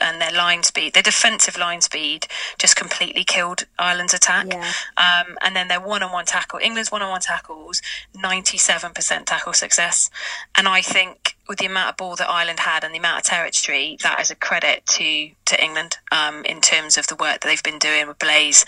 and 0.00 0.20
their 0.20 0.32
line 0.32 0.62
speed, 0.62 0.94
their 0.94 1.02
defensive 1.02 1.56
line 1.58 1.80
speed, 1.80 2.26
just 2.58 2.76
completely 2.76 3.24
killed 3.24 3.66
Ireland's 3.78 4.14
attack. 4.14 4.46
Yeah. 4.48 4.72
Um, 4.96 5.36
and 5.42 5.54
then 5.54 5.68
their 5.68 5.80
one-on-one 5.80 6.24
tackle, 6.26 6.58
England's 6.62 6.90
one-on-one 6.90 7.20
tackles, 7.20 7.82
ninety-seven 8.14 8.92
percent 8.92 9.26
tackle 9.26 9.52
success. 9.52 10.10
And 10.56 10.68
I 10.68 10.82
think 10.82 11.36
with 11.48 11.58
the 11.58 11.66
amount 11.66 11.90
of 11.90 11.96
ball 11.96 12.16
that 12.16 12.28
Ireland 12.28 12.60
had 12.60 12.82
and 12.82 12.92
the 12.92 12.98
amount 12.98 13.18
of 13.18 13.24
territory, 13.24 13.96
that 14.02 14.20
is 14.20 14.30
a 14.30 14.34
credit 14.34 14.84
to 14.86 15.30
to 15.46 15.64
England 15.64 15.98
um, 16.10 16.44
in 16.44 16.60
terms 16.60 16.98
of 16.98 17.06
the 17.06 17.14
work 17.14 17.40
that 17.40 17.44
they've 17.44 17.62
been 17.62 17.78
doing 17.78 18.08
with 18.08 18.18
Blaze. 18.18 18.64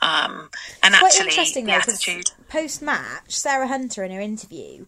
Um, 0.00 0.50
and 0.82 0.94
it's 0.94 1.02
actually, 1.02 1.30
interesting, 1.30 1.64
the 1.64 1.72
though, 1.72 1.78
attitude. 1.78 2.30
Post-match, 2.48 3.30
Sarah 3.30 3.68
Hunter 3.68 4.04
in 4.04 4.12
her 4.12 4.20
interview 4.20 4.86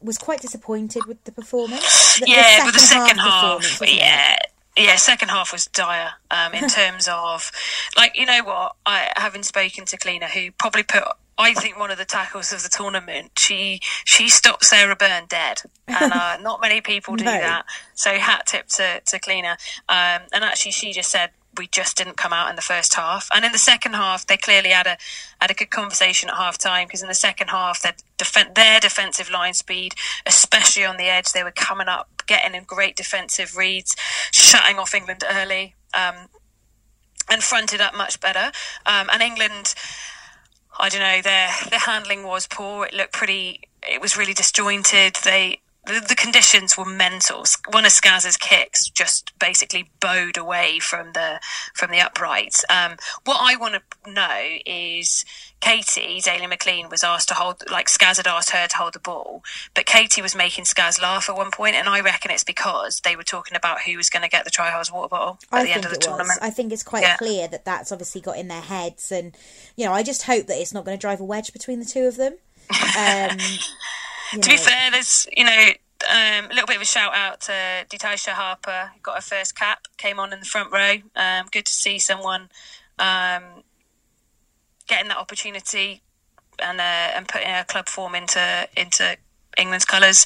was 0.00 0.18
quite 0.18 0.40
disappointed 0.40 1.06
with 1.06 1.22
the 1.24 1.32
performance. 1.32 2.18
The, 2.18 2.26
yeah, 2.28 2.64
the 2.66 2.72
the 2.72 2.78
second 2.80 3.18
half, 3.18 3.64
half, 3.64 3.88
yeah. 3.88 4.36
Yeah, 4.76 4.96
second 4.96 5.28
half 5.28 5.52
was 5.52 5.66
dire 5.66 6.12
um, 6.30 6.54
in 6.54 6.68
terms 6.68 7.08
of, 7.10 7.50
like, 7.96 8.16
you 8.16 8.26
know 8.26 8.42
what? 8.42 8.76
I 8.86 9.10
having 9.16 9.42
spoken 9.42 9.84
to 9.86 9.96
Cleaner, 9.96 10.26
who 10.26 10.50
probably 10.52 10.82
put, 10.82 11.04
I 11.36 11.52
think, 11.52 11.78
one 11.78 11.90
of 11.90 11.98
the 11.98 12.04
tackles 12.06 12.52
of 12.52 12.62
the 12.62 12.70
tournament. 12.70 13.32
She 13.38 13.80
she 14.04 14.28
stopped 14.28 14.64
Sarah 14.64 14.96
Bern 14.96 15.26
dead, 15.28 15.62
and 15.86 16.12
uh, 16.12 16.38
not 16.40 16.60
many 16.62 16.80
people 16.80 17.16
do 17.16 17.24
no. 17.24 17.32
that. 17.32 17.66
So 17.94 18.14
hat 18.14 18.46
tip 18.46 18.68
to 18.68 19.00
to 19.04 19.18
Cleaner, 19.18 19.56
um, 19.88 20.22
and 20.32 20.42
actually, 20.42 20.72
she 20.72 20.92
just 20.92 21.10
said 21.10 21.30
we 21.56 21.66
just 21.66 21.96
didn't 21.96 22.16
come 22.16 22.32
out 22.32 22.48
in 22.50 22.56
the 22.56 22.62
first 22.62 22.94
half. 22.94 23.28
And 23.34 23.44
in 23.44 23.52
the 23.52 23.58
second 23.58 23.94
half, 23.94 24.26
they 24.26 24.36
clearly 24.36 24.70
had 24.70 24.86
a 24.86 24.96
had 25.40 25.50
a 25.50 25.54
good 25.54 25.70
conversation 25.70 26.28
at 26.28 26.36
half 26.36 26.58
time 26.58 26.86
because 26.86 27.02
in 27.02 27.08
the 27.08 27.14
second 27.14 27.48
half, 27.48 27.82
their, 27.82 27.94
def- 28.16 28.54
their 28.54 28.80
defensive 28.80 29.30
line 29.30 29.54
speed, 29.54 29.94
especially 30.26 30.84
on 30.84 30.96
the 30.96 31.04
edge, 31.04 31.32
they 31.32 31.44
were 31.44 31.50
coming 31.52 31.88
up, 31.88 32.22
getting 32.26 32.54
in 32.54 32.64
great 32.64 32.96
defensive 32.96 33.56
reads, 33.56 33.96
shutting 34.30 34.78
off 34.78 34.94
England 34.94 35.24
early, 35.28 35.74
um, 35.94 36.28
and 37.30 37.42
fronted 37.42 37.80
up 37.80 37.94
much 37.94 38.20
better. 38.20 38.52
Um, 38.86 39.08
and 39.12 39.22
England. 39.22 39.74
I 40.78 40.88
don't 40.88 41.00
know. 41.00 41.20
Their 41.20 41.50
their 41.68 41.80
handling 41.80 42.24
was 42.24 42.46
poor. 42.46 42.86
It 42.86 42.94
looked 42.94 43.12
pretty. 43.12 43.60
It 43.86 44.00
was 44.00 44.16
really 44.16 44.32
disjointed. 44.32 45.16
They 45.22 45.60
the, 45.84 46.04
the, 46.08 46.14
conditions 46.14 46.78
were 46.78 46.84
mental. 46.84 47.44
One 47.70 47.84
of 47.84 47.90
Skaz's 47.90 48.36
kicks 48.36 48.88
just 48.88 49.36
basically 49.38 49.90
bowed 49.98 50.36
away 50.36 50.78
from 50.78 51.12
the 51.12 51.40
from 51.74 51.90
the 51.90 52.00
uprights. 52.00 52.64
Um, 52.70 52.96
what 53.24 53.38
I 53.40 53.56
want 53.56 53.74
to 53.74 54.10
know 54.10 54.58
is 54.64 55.24
Katie 55.60 56.20
Daly 56.22 56.46
McLean 56.46 56.88
was 56.88 57.02
asked 57.02 57.28
to 57.28 57.34
hold, 57.34 57.64
like 57.68 57.88
Skaz 57.88 58.18
had 58.18 58.28
asked 58.28 58.50
her 58.50 58.68
to 58.68 58.76
hold 58.76 58.92
the 58.92 59.00
ball, 59.00 59.42
but 59.74 59.84
Katie 59.84 60.22
was 60.22 60.36
making 60.36 60.64
Skaz 60.64 61.02
laugh 61.02 61.28
at 61.28 61.36
one 61.36 61.50
point, 61.50 61.74
and 61.74 61.88
I 61.88 62.00
reckon 62.00 62.30
it's 62.30 62.44
because 62.44 63.00
they 63.00 63.16
were 63.16 63.24
talking 63.24 63.56
about 63.56 63.82
who 63.82 63.96
was 63.96 64.08
going 64.08 64.22
to 64.22 64.28
get 64.28 64.44
the 64.44 64.50
Try 64.50 64.70
Hards 64.70 64.92
water 64.92 65.08
bottle 65.08 65.40
at 65.50 65.60
I 65.60 65.64
the 65.64 65.72
end 65.72 65.84
of 65.84 65.90
the 65.90 65.96
tournament. 65.96 66.40
Was. 66.40 66.48
I 66.48 66.50
think 66.50 66.72
it's 66.72 66.84
quite 66.84 67.02
yeah. 67.02 67.16
clear 67.16 67.48
that 67.48 67.64
that's 67.64 67.90
obviously 67.90 68.20
got 68.20 68.38
in 68.38 68.46
their 68.46 68.60
heads, 68.60 69.10
and 69.10 69.36
you 69.76 69.84
know, 69.84 69.92
I 69.92 70.04
just 70.04 70.22
hope 70.24 70.46
that 70.46 70.60
it's 70.60 70.72
not 70.72 70.84
going 70.84 70.96
to 70.96 71.00
drive 71.00 71.20
a 71.20 71.24
wedge 71.24 71.52
between 71.52 71.80
the 71.80 71.86
two 71.86 72.04
of 72.04 72.16
them. 72.16 72.36
Um, 72.98 73.36
to 74.40 74.48
be 74.48 74.56
fair, 74.56 74.90
there's 74.90 75.26
you 75.36 75.44
know 75.44 75.68
um, 76.10 76.46
a 76.46 76.48
little 76.48 76.66
bit 76.66 76.76
of 76.76 76.82
a 76.82 76.86
shout 76.86 77.14
out 77.14 77.40
to 77.42 77.52
Detysha 77.90 78.30
Harper, 78.30 78.90
who 78.94 79.00
got 79.00 79.16
her 79.16 79.20
first 79.20 79.56
cap, 79.56 79.86
came 79.96 80.18
on 80.18 80.32
in 80.32 80.40
the 80.40 80.46
front 80.46 80.72
row. 80.72 80.94
Um, 81.14 81.46
good 81.50 81.66
to 81.66 81.72
see 81.72 81.98
someone 81.98 82.48
um, 82.98 83.42
getting 84.86 85.08
that 85.08 85.18
opportunity 85.18 86.02
and 86.58 86.80
uh, 86.80 86.82
and 87.14 87.28
putting 87.28 87.48
a 87.48 87.64
club 87.64 87.88
form 87.88 88.14
into 88.14 88.68
into 88.76 89.16
England's 89.58 89.84
colours. 89.84 90.24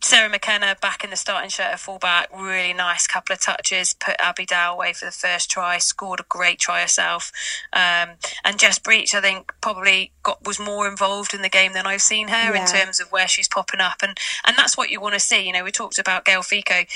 Sarah 0.00 0.28
McKenna 0.28 0.76
back 0.80 1.02
in 1.02 1.10
the 1.10 1.16
starting 1.16 1.50
shirt 1.50 1.66
at 1.66 1.80
fullback, 1.80 2.28
really 2.36 2.72
nice 2.72 3.06
couple 3.06 3.32
of 3.32 3.40
touches, 3.40 3.94
put 3.94 4.16
Abby 4.18 4.46
Dow 4.46 4.74
away 4.74 4.92
for 4.92 5.06
the 5.06 5.10
first 5.10 5.50
try, 5.50 5.78
scored 5.78 6.20
a 6.20 6.24
great 6.28 6.58
try 6.58 6.80
herself. 6.80 7.32
Um, 7.72 8.10
and 8.44 8.58
Jess 8.58 8.78
Breach, 8.78 9.14
I 9.14 9.20
think, 9.20 9.52
probably 9.60 10.12
got 10.22 10.46
was 10.46 10.60
more 10.60 10.88
involved 10.88 11.34
in 11.34 11.42
the 11.42 11.48
game 11.48 11.72
than 11.72 11.86
I've 11.86 12.02
seen 12.02 12.28
her 12.28 12.54
yeah. 12.54 12.60
in 12.60 12.66
terms 12.66 13.00
of 13.00 13.10
where 13.10 13.28
she's 13.28 13.48
popping 13.48 13.80
up. 13.80 13.98
And, 14.02 14.18
and 14.46 14.56
that's 14.56 14.76
what 14.76 14.90
you 14.90 15.00
want 15.00 15.14
to 15.14 15.20
see. 15.20 15.46
You 15.46 15.52
know, 15.52 15.64
we 15.64 15.72
talked 15.72 15.98
about 15.98 16.24
Gael 16.24 16.42
Fickou 16.42 16.86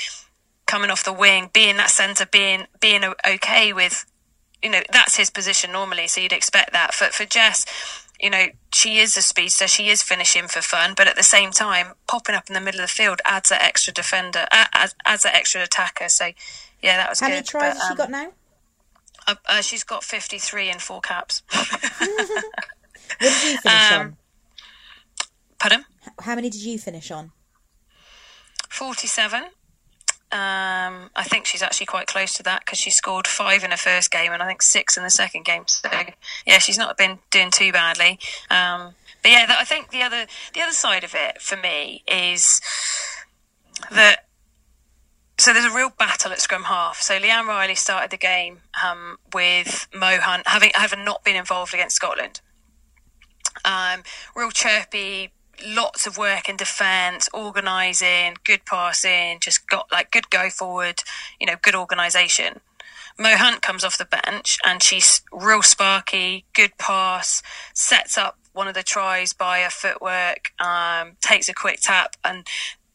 coming 0.65 0.89
off 0.89 1.03
the 1.03 1.13
wing, 1.13 1.49
being 1.53 1.77
that 1.77 1.89
centre, 1.89 2.25
being 2.25 2.67
being 2.79 3.03
okay 3.27 3.73
with, 3.73 4.05
you 4.61 4.69
know, 4.69 4.81
that's 4.91 5.17
his 5.17 5.29
position 5.29 5.71
normally. 5.71 6.07
So 6.07 6.21
you'd 6.21 6.31
expect 6.31 6.71
that. 6.73 6.93
For, 6.93 7.05
for 7.07 7.25
Jess, 7.25 7.65
you 8.23 8.29
know, 8.29 8.45
she 8.73 8.99
is 8.99 9.17
a 9.17 9.21
speedster, 9.21 9.67
she 9.67 9.89
is 9.89 10.01
finishing 10.01 10.47
for 10.47 10.61
fun, 10.61 10.93
but 10.95 11.09
at 11.09 11.17
the 11.17 11.23
same 11.23 11.51
time, 11.51 11.87
popping 12.07 12.35
up 12.35 12.47
in 12.47 12.53
the 12.53 12.61
middle 12.61 12.79
of 12.79 12.87
the 12.87 12.93
field 12.93 13.19
adds 13.25 13.49
that 13.49 13.61
extra 13.61 13.91
defender, 13.91 14.47
uh, 14.49 14.65
adds, 14.73 14.95
adds 15.03 15.23
that 15.23 15.35
extra 15.35 15.61
attacker. 15.61 16.07
So, 16.07 16.27
yeah, 16.81 16.95
that 16.95 17.09
was 17.09 17.19
How 17.19 17.27
good. 17.27 17.31
How 17.31 17.35
many 17.35 17.45
tries 17.45 17.73
but, 17.73 17.81
has 17.81 17.89
she 17.89 17.95
got 17.95 18.09
now? 18.09 18.31
Uh, 19.27 19.35
uh, 19.49 19.61
she's 19.61 19.83
got 19.83 20.05
53 20.05 20.69
in 20.69 20.79
four 20.79 21.01
caps. 21.01 21.43
what 21.51 21.67
did 23.19 23.43
you 23.43 23.57
finish 23.57 23.91
um, 23.91 23.99
on? 23.99 24.17
Pardon? 25.59 25.85
How 26.21 26.35
many 26.35 26.49
did 26.49 26.63
you 26.63 26.79
finish 26.79 27.11
on? 27.11 27.33
47. 28.69 29.43
Um, 30.33 31.11
I 31.15 31.23
think 31.23 31.45
she's 31.45 31.61
actually 31.61 31.85
quite 31.85 32.07
close 32.07 32.33
to 32.37 32.43
that 32.43 32.61
because 32.61 32.79
she 32.79 32.89
scored 32.89 33.27
five 33.27 33.63
in 33.63 33.69
her 33.69 33.77
first 33.77 34.09
game 34.09 34.31
and 34.31 34.41
I 34.41 34.47
think 34.47 34.63
six 34.63 34.97
in 34.97 35.03
the 35.03 35.11
second 35.11 35.45
game. 35.45 35.67
So 35.67 35.89
yeah, 36.47 36.57
she's 36.57 36.77
not 36.77 36.97
been 36.97 37.19
doing 37.29 37.51
too 37.51 37.71
badly. 37.71 38.17
Um, 38.49 38.95
but 39.21 39.29
yeah, 39.29 39.45
I 39.47 39.63
think 39.63 39.91
the 39.91 40.01
other 40.01 40.25
the 40.55 40.61
other 40.61 40.71
side 40.71 41.03
of 41.03 41.13
it 41.13 41.39
for 41.39 41.55
me 41.55 42.03
is 42.07 42.61
that 43.91 44.25
so 45.37 45.53
there's 45.53 45.65
a 45.65 45.75
real 45.75 45.91
battle 45.91 46.31
at 46.31 46.39
scrum 46.39 46.63
half. 46.63 46.99
So 46.99 47.19
Leanne 47.19 47.45
Riley 47.45 47.75
started 47.75 48.09
the 48.09 48.17
game 48.17 48.61
um, 48.83 49.17
with 49.33 49.87
Mo 49.93 50.17
Hunt 50.19 50.47
having 50.47 50.71
having 50.73 51.05
not 51.05 51.23
been 51.23 51.35
involved 51.35 51.75
against 51.75 51.95
Scotland. 51.95 52.41
Um, 53.63 54.01
real 54.35 54.49
chirpy, 54.49 55.31
lots 55.65 56.07
of 56.07 56.17
work 56.17 56.49
in 56.49 56.55
defence, 56.55 57.29
organising, 57.33 58.35
good 58.43 58.65
passing, 58.65 59.39
just 59.39 59.67
got 59.67 59.91
like 59.91 60.11
good 60.11 60.29
go 60.29 60.49
forward, 60.49 61.03
you 61.39 61.47
know, 61.47 61.55
good 61.61 61.75
organisation. 61.75 62.59
Mo 63.17 63.35
Hunt 63.37 63.61
comes 63.61 63.83
off 63.83 63.97
the 63.97 64.05
bench 64.05 64.57
and 64.65 64.81
she's 64.81 65.21
real 65.31 65.61
sparky, 65.61 66.45
good 66.53 66.77
pass, 66.77 67.43
sets 67.73 68.17
up 68.17 68.37
one 68.53 68.67
of 68.67 68.73
the 68.73 68.83
tries 68.83 69.33
by 69.33 69.61
her 69.61 69.69
footwork, 69.69 70.51
um, 70.59 71.13
takes 71.21 71.49
a 71.49 71.53
quick 71.53 71.79
tap, 71.81 72.15
and 72.23 72.47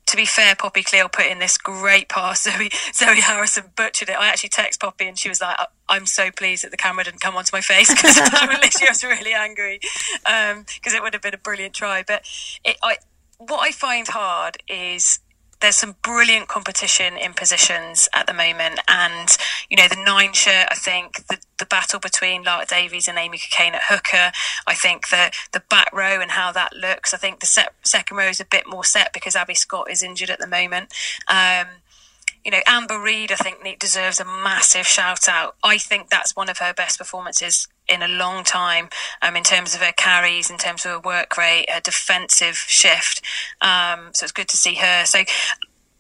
to 0.09 0.17
be 0.17 0.27
fair, 0.27 0.55
Poppy 0.55 0.83
Cleall 0.83 1.13
put 1.13 1.27
in 1.27 1.39
this 1.39 1.59
great 1.59 2.09
pass. 2.09 2.43
Zoe, 2.49 2.71
Zoe 2.93 3.21
Harrison 3.21 3.65
butchered 3.77 4.09
it. 4.09 4.17
I 4.19 4.29
actually 4.29 4.49
text 4.51 4.81
Poppy 4.81 5.07
and 5.07 5.19
she 5.19 5.29
was 5.29 5.41
like, 5.41 5.57
I'm 5.89 6.07
so 6.07 6.31
pleased 6.31 6.65
that 6.65 6.71
the 6.71 6.77
camera 6.77 7.05
didn't 7.05 7.21
come 7.21 7.37
onto 7.37 7.51
my 7.55 7.61
face 7.61 7.93
because 7.95 8.19
apparently 8.27 8.71
she 8.71 8.87
was 8.89 9.05
really 9.05 9.33
angry 9.33 9.79
because 9.81 10.55
um, 10.55 10.65
it 10.85 11.03
would 11.03 11.15
have 11.15 11.23
been 11.23 11.35
a 11.35 11.39
brilliant 11.39 11.75
try. 11.75 12.03
But 12.07 12.23
it, 12.65 12.77
I, 12.83 12.97
what 13.39 13.61
I 13.61 13.71
find 13.71 14.09
hard 14.09 14.59
is 14.69 15.21
there's 15.61 15.77
some 15.77 15.97
brilliant 16.03 16.49
competition 16.49 17.17
in 17.17 17.35
positions 17.35 18.09
at 18.15 18.27
the 18.27 18.35
moment. 18.35 18.81
And, 18.89 19.29
you 19.69 19.77
know, 19.77 19.89
the 19.89 20.03
nine 20.05 20.33
shirt, 20.33 20.69
I 20.71 20.75
think 20.75 21.27
the, 21.27 21.39
the 21.59 21.67
battle 21.67 21.99
between 21.99 22.45
Lark 22.45 22.69
Davies 22.69 23.09
and 23.09 23.19
Amy 23.19 23.39
Cokayne 23.39 23.75
at 23.75 23.85
hooker, 23.85 24.33
I 24.67 24.75
think 24.75 25.09
the, 25.09 25.33
the 25.53 25.63
back 25.69 25.93
row 25.93 26.21
and 26.21 26.33
how 26.33 26.53
that 26.53 26.75
looks, 26.77 27.13
I 27.13 27.17
think 27.17 27.41
the 27.41 27.47
set, 27.47 27.75
second 27.83 28.17
row 28.17 28.29
is 28.29 28.41
a 28.41 28.45
bit 28.45 28.69
more 28.69 28.85
set 28.85 29.13
because 29.13 29.35
Abbie 29.35 29.55
Scott 29.55 29.91
is 29.91 30.03
injured 30.03 30.31
at 30.31 30.39
the 30.39 30.47
moment. 30.47 30.93
Um, 31.29 31.67
you 32.45 32.53
know, 32.53 32.61
Amber 32.67 33.01
Reed, 33.01 33.33
I 33.33 33.37
think, 33.37 33.79
deserves 33.79 34.21
a 34.21 34.25
massive 34.25 34.87
shout 34.87 35.29
out. 35.29 35.57
I 35.63 35.77
think 35.77 36.09
that's 36.09 36.37
one 36.37 36.49
of 36.49 36.59
her 36.59 36.73
best 36.73 36.99
performances 36.99 37.69
in 37.89 38.03
a 38.03 38.09
long 38.09 38.45
time 38.45 38.89
um, 39.23 39.37
in 39.37 39.43
terms 39.43 39.75
of 39.75 39.81
her 39.81 39.93
carries, 39.93 40.51
in 40.51 40.59
terms 40.59 40.85
of 40.85 40.93
her 40.93 41.01
work 41.01 41.37
rate, 41.37 41.71
her 41.71 41.81
defensive 41.81 42.57
shift. 42.57 43.23
Um, 43.61 44.11
so 44.13 44.25
it's 44.25 44.33
good 44.33 44.49
to 44.49 44.57
see 44.57 44.75
her. 44.75 45.05
So 45.05 45.21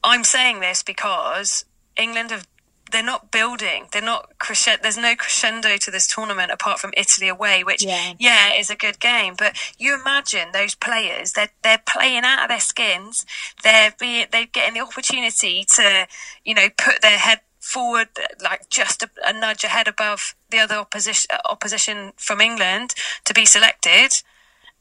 I'm 0.04 0.24
saying 0.24 0.60
this 0.60 0.82
because 0.82 1.64
England 1.96 2.30
have 2.30 2.46
they're 2.90 3.02
not 3.02 3.30
building. 3.30 3.86
They're 3.92 4.02
not 4.02 4.38
crescendo. 4.38 4.80
There's 4.82 4.96
no 4.96 5.14
crescendo 5.14 5.76
to 5.76 5.90
this 5.90 6.06
tournament 6.06 6.50
apart 6.50 6.78
from 6.78 6.92
Italy 6.96 7.28
away, 7.28 7.64
which 7.64 7.84
yeah. 7.84 8.14
yeah, 8.18 8.54
is 8.54 8.70
a 8.70 8.76
good 8.76 8.98
game. 9.00 9.34
But 9.36 9.58
you 9.78 9.98
imagine 9.98 10.52
those 10.52 10.74
players. 10.74 11.32
They're 11.32 11.50
they're 11.62 11.82
playing 11.86 12.24
out 12.24 12.44
of 12.44 12.48
their 12.48 12.60
skins. 12.60 13.26
They're 13.62 13.94
being 13.98 14.26
they're 14.32 14.46
getting 14.46 14.74
the 14.74 14.80
opportunity 14.80 15.66
to 15.76 16.06
you 16.44 16.54
know 16.54 16.68
put 16.76 17.02
their 17.02 17.18
head 17.18 17.40
forward 17.68 18.08
like 18.42 18.70
just 18.70 19.02
a, 19.02 19.10
a 19.24 19.32
nudge 19.32 19.62
ahead 19.62 19.86
above 19.86 20.34
the 20.50 20.58
other 20.58 20.76
opposition 20.76 21.28
uh, 21.32 21.38
opposition 21.48 22.12
from 22.16 22.40
England 22.40 22.94
to 23.24 23.34
be 23.34 23.44
selected, 23.44 24.10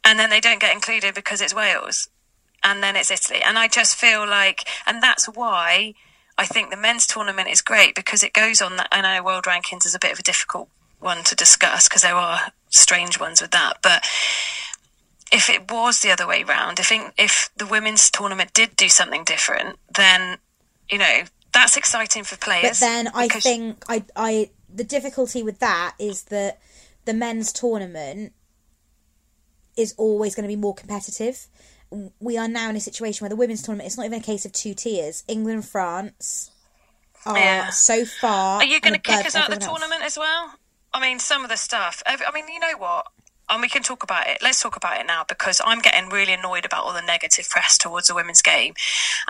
and 0.03 0.17
then 0.17 0.29
they 0.29 0.39
don't 0.39 0.61
get 0.61 0.73
included 0.73 1.13
because 1.13 1.41
it's 1.41 1.53
Wales, 1.53 2.09
and 2.63 2.81
then 2.81 2.95
it's 2.95 3.11
Italy. 3.11 3.41
And 3.45 3.59
I 3.59 3.67
just 3.67 3.95
feel 3.95 4.27
like, 4.27 4.67
and 4.85 5.03
that's 5.03 5.25
why 5.25 5.93
I 6.38 6.45
think 6.45 6.69
the 6.69 6.77
men's 6.77 7.05
tournament 7.05 7.49
is 7.49 7.61
great 7.61 7.93
because 7.93 8.23
it 8.23 8.33
goes 8.33 8.61
on 8.61 8.77
that. 8.77 8.88
I 8.91 9.01
know 9.01 9.23
world 9.23 9.43
rankings 9.43 9.85
is 9.85 9.95
a 9.95 9.99
bit 9.99 10.13
of 10.13 10.19
a 10.19 10.23
difficult 10.23 10.69
one 10.99 11.23
to 11.25 11.35
discuss 11.35 11.89
because 11.89 12.03
there 12.03 12.15
are 12.15 12.53
strange 12.69 13.19
ones 13.19 13.41
with 13.41 13.51
that, 13.51 13.79
but 13.81 14.05
if 15.29 15.49
it 15.49 15.69
was 15.69 15.99
the 15.99 16.11
other 16.11 16.25
way 16.25 16.43
round, 16.43 16.79
if 16.79 16.91
if 17.17 17.49
the 17.57 17.67
women's 17.67 18.09
tournament 18.09 18.53
did 18.53 18.77
do 18.77 18.88
something 18.88 19.25
different, 19.25 19.77
then 19.93 20.38
you 20.89 20.97
know 20.97 21.23
that's 21.53 21.77
exciting 21.77 22.23
for 22.23 22.37
players. 22.37 22.79
But 22.79 22.85
then 22.85 23.07
I 23.13 23.27
think 23.27 23.83
I 23.87 24.03
I 24.15 24.49
the 24.73 24.83
difficulty 24.83 25.43
with 25.43 25.59
that 25.59 25.95
is 25.99 26.23
that 26.25 26.59
the 27.05 27.13
men's 27.13 27.51
tournament 27.53 28.33
is 29.75 29.93
always 29.97 30.35
going 30.35 30.43
to 30.43 30.53
be 30.53 30.59
more 30.59 30.73
competitive 30.73 31.47
we 32.19 32.37
are 32.37 32.47
now 32.47 32.69
in 32.69 32.75
a 32.75 32.79
situation 32.79 33.23
where 33.23 33.29
the 33.29 33.35
women's 33.35 33.61
tournament 33.61 33.87
it's 33.87 33.97
not 33.97 34.05
even 34.05 34.19
a 34.19 34.23
case 34.23 34.45
of 34.45 34.51
two 34.51 34.73
tiers. 34.73 35.23
England, 35.27 35.65
France 35.65 36.51
are 37.25 37.37
yeah. 37.37 37.69
so 37.69 38.05
far. 38.05 38.57
Are 38.57 38.65
you 38.65 38.79
going 38.81 38.93
to 38.93 38.99
kick 38.99 39.25
us 39.25 39.35
out 39.35 39.51
of 39.51 39.59
the 39.59 39.65
tournament 39.65 40.03
as 40.03 40.17
well? 40.17 40.53
I 40.93 41.01
mean, 41.01 41.19
some 41.19 41.43
of 41.43 41.49
the 41.49 41.57
stuff. 41.57 42.01
I 42.05 42.17
mean, 42.33 42.47
you 42.47 42.59
know 42.59 42.77
what? 42.77 43.07
And 43.49 43.61
we 43.61 43.69
can 43.69 43.83
talk 43.83 44.03
about 44.03 44.27
it. 44.27 44.39
Let's 44.41 44.61
talk 44.61 44.75
about 44.75 44.99
it 44.99 45.07
now 45.07 45.23
because 45.27 45.61
I'm 45.63 45.79
getting 45.79 46.09
really 46.09 46.33
annoyed 46.33 46.65
about 46.65 46.83
all 46.83 46.93
the 46.93 47.01
negative 47.01 47.49
press 47.49 47.77
towards 47.77 48.07
the 48.07 48.15
women's 48.15 48.41
game. 48.41 48.73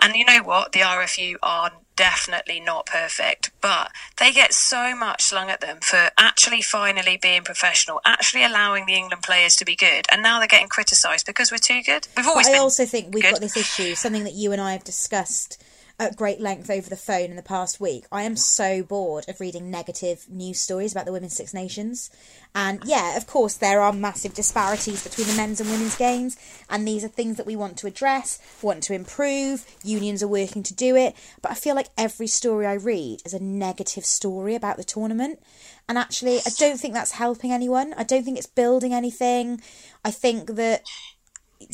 And 0.00 0.14
you 0.14 0.24
know 0.24 0.42
what? 0.42 0.72
The 0.72 0.80
RFU 0.80 1.36
are 1.42 1.72
definitely 1.96 2.60
not 2.60 2.86
perfect, 2.86 3.50
but 3.60 3.90
they 4.18 4.32
get 4.32 4.54
so 4.54 4.94
much 4.94 5.22
slung 5.22 5.50
at 5.50 5.60
them 5.60 5.78
for 5.80 6.10
actually 6.16 6.62
finally 6.62 7.18
being 7.20 7.42
professional, 7.42 8.00
actually 8.04 8.44
allowing 8.44 8.86
the 8.86 8.94
England 8.94 9.22
players 9.22 9.56
to 9.56 9.64
be 9.64 9.74
good. 9.74 10.06
And 10.10 10.22
now 10.22 10.38
they're 10.38 10.48
getting 10.48 10.68
criticised 10.68 11.26
because 11.26 11.50
we're 11.50 11.58
too 11.58 11.82
good. 11.82 12.06
We've 12.16 12.26
always 12.26 12.48
but 12.48 12.56
I 12.56 12.58
also 12.58 12.86
think 12.86 13.12
we've 13.12 13.24
good. 13.24 13.32
got 13.32 13.40
this 13.40 13.56
issue, 13.56 13.94
something 13.94 14.24
that 14.24 14.34
you 14.34 14.52
and 14.52 14.60
I 14.60 14.72
have 14.72 14.84
discussed 14.84 15.62
at 16.00 16.16
great 16.16 16.40
length 16.40 16.70
over 16.70 16.88
the 16.88 16.96
phone 16.96 17.30
in 17.30 17.36
the 17.36 17.42
past 17.42 17.80
week. 17.80 18.04
I 18.12 18.22
am 18.22 18.36
so 18.36 18.82
bored 18.84 19.28
of 19.28 19.40
reading 19.40 19.70
negative 19.70 20.26
news 20.28 20.60
stories 20.60 20.92
about 20.92 21.06
the 21.06 21.12
Women's 21.12 21.34
Six 21.34 21.52
Nations. 21.52 22.10
And 22.54 22.80
yeah, 22.84 23.16
of 23.16 23.26
course, 23.26 23.54
there 23.54 23.80
are 23.80 23.92
massive 23.92 24.32
disparities 24.32 25.02
between 25.02 25.26
the 25.26 25.36
men's 25.36 25.60
and 25.60 25.68
women's 25.68 25.96
games, 25.96 26.36
and 26.70 26.86
these 26.86 27.02
are 27.02 27.08
things 27.08 27.36
that 27.36 27.46
we 27.46 27.56
want 27.56 27.76
to 27.78 27.88
address, 27.88 28.38
want 28.62 28.82
to 28.84 28.94
improve. 28.94 29.66
Unions 29.82 30.22
are 30.22 30.28
working 30.28 30.62
to 30.62 30.74
do 30.74 30.94
it, 30.94 31.16
but 31.42 31.50
I 31.50 31.54
feel 31.54 31.74
like 31.74 31.88
every 31.96 32.28
story 32.28 32.66
I 32.66 32.74
read 32.74 33.20
is 33.24 33.34
a 33.34 33.42
negative 33.42 34.04
story 34.04 34.54
about 34.54 34.76
the 34.76 34.84
tournament. 34.84 35.40
And 35.88 35.98
actually, 35.98 36.38
I 36.38 36.50
don't 36.58 36.78
think 36.78 36.94
that's 36.94 37.12
helping 37.12 37.50
anyone. 37.50 37.94
I 37.96 38.04
don't 38.04 38.24
think 38.24 38.38
it's 38.38 38.46
building 38.46 38.92
anything. 38.92 39.60
I 40.04 40.10
think 40.10 40.54
that 40.54 40.82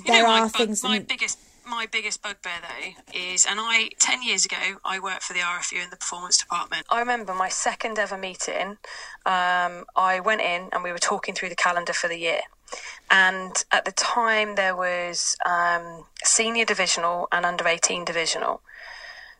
there 0.06 0.22
know, 0.22 0.30
are 0.30 0.40
my, 0.42 0.48
things. 0.48 0.82
My 0.82 0.98
biggest 1.00 1.38
my 1.66 1.86
biggest 1.90 2.22
bugbear 2.22 2.54
though 2.62 3.18
is, 3.18 3.46
and 3.48 3.58
I, 3.60 3.90
10 3.98 4.22
years 4.22 4.44
ago, 4.44 4.56
I 4.84 4.98
worked 4.98 5.22
for 5.22 5.32
the 5.32 5.40
RFU 5.40 5.82
in 5.82 5.90
the 5.90 5.96
performance 5.96 6.38
department. 6.38 6.86
I 6.90 7.00
remember 7.00 7.34
my 7.34 7.48
second 7.48 7.98
ever 7.98 8.16
meeting, 8.16 8.78
um, 9.26 9.84
I 9.96 10.20
went 10.24 10.40
in 10.40 10.68
and 10.72 10.82
we 10.82 10.92
were 10.92 10.98
talking 10.98 11.34
through 11.34 11.48
the 11.48 11.56
calendar 11.56 11.92
for 11.92 12.08
the 12.08 12.18
year. 12.18 12.40
And 13.10 13.52
at 13.70 13.84
the 13.84 13.92
time, 13.92 14.54
there 14.56 14.74
was 14.76 15.36
um, 15.46 16.06
senior 16.22 16.64
divisional 16.64 17.28
and 17.30 17.44
under 17.44 17.66
18 17.66 18.04
divisional. 18.04 18.62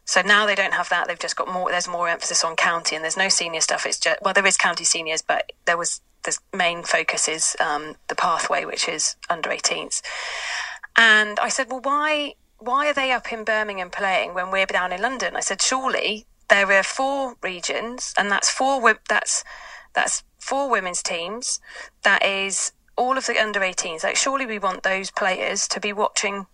So 0.04 0.20
now 0.20 0.46
they 0.46 0.54
don't 0.54 0.74
have 0.74 0.90
that. 0.90 1.08
They've 1.08 1.18
just 1.18 1.36
got 1.36 1.48
more. 1.48 1.70
There's 1.70 1.88
more 1.88 2.08
emphasis 2.08 2.44
on 2.44 2.56
county, 2.56 2.94
and 2.94 3.02
there's 3.02 3.16
no 3.16 3.30
senior 3.30 3.62
stuff. 3.62 3.86
It's 3.86 3.98
just 3.98 4.20
well, 4.20 4.34
there 4.34 4.46
is 4.46 4.58
county 4.58 4.84
seniors, 4.84 5.22
but 5.22 5.52
there 5.64 5.78
was 5.78 6.02
the 6.24 6.36
main 6.52 6.82
focus 6.82 7.28
is 7.28 7.56
um, 7.60 7.96
the 8.08 8.14
pathway, 8.14 8.64
which 8.64 8.88
is 8.88 9.16
under 9.30 9.50
18s. 9.50 10.02
And 10.96 11.38
I 11.40 11.48
said, 11.48 11.70
well, 11.70 11.80
why 11.82 12.34
why 12.58 12.88
are 12.88 12.94
they 12.94 13.12
up 13.12 13.32
in 13.32 13.44
Birmingham 13.44 13.90
playing 13.90 14.32
when 14.32 14.50
we're 14.50 14.66
down 14.66 14.92
in 14.92 15.02
London? 15.02 15.36
I 15.36 15.40
said, 15.40 15.60
surely 15.60 16.26
there 16.48 16.70
are 16.72 16.82
four 16.82 17.36
regions, 17.42 18.14
and 18.16 18.30
that's 18.30 18.50
four 18.50 18.98
that's 19.08 19.44
that's 19.94 20.22
four 20.38 20.70
women's 20.70 21.02
teams. 21.02 21.60
That 22.02 22.24
is 22.24 22.72
all 22.96 23.18
of 23.18 23.26
the 23.26 23.38
under 23.38 23.60
18s. 23.60 24.04
Like, 24.04 24.16
surely 24.16 24.46
we 24.46 24.58
want 24.58 24.82
those 24.82 25.10
players 25.10 25.66
to 25.68 25.80
be 25.80 25.92
watching 25.92 26.46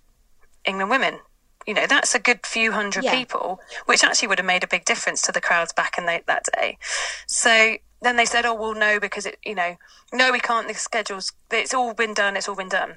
England 0.64 0.90
women. 0.90 1.18
You 1.66 1.74
know, 1.74 1.86
that's 1.86 2.14
a 2.14 2.18
good 2.18 2.46
few 2.46 2.72
hundred 2.72 3.04
yeah. 3.04 3.14
people, 3.14 3.60
which 3.86 4.02
actually 4.02 4.28
would 4.28 4.38
have 4.38 4.46
made 4.46 4.64
a 4.64 4.68
big 4.68 4.84
difference 4.84 5.20
to 5.22 5.32
the 5.32 5.40
crowds 5.40 5.72
back 5.72 5.98
in 5.98 6.06
the, 6.06 6.22
that 6.26 6.44
day. 6.56 6.78
So 7.26 7.76
then 8.00 8.16
they 8.16 8.24
said, 8.24 8.46
oh, 8.46 8.54
well, 8.54 8.74
no, 8.74 8.98
because 8.98 9.26
it, 9.26 9.38
you 9.44 9.54
know, 9.54 9.76
no, 10.12 10.32
we 10.32 10.40
can't, 10.40 10.66
the 10.66 10.74
schedules, 10.74 11.32
it's 11.50 11.74
all 11.74 11.92
been 11.92 12.14
done, 12.14 12.36
it's 12.36 12.48
all 12.48 12.56
been 12.56 12.70
done. 12.70 12.96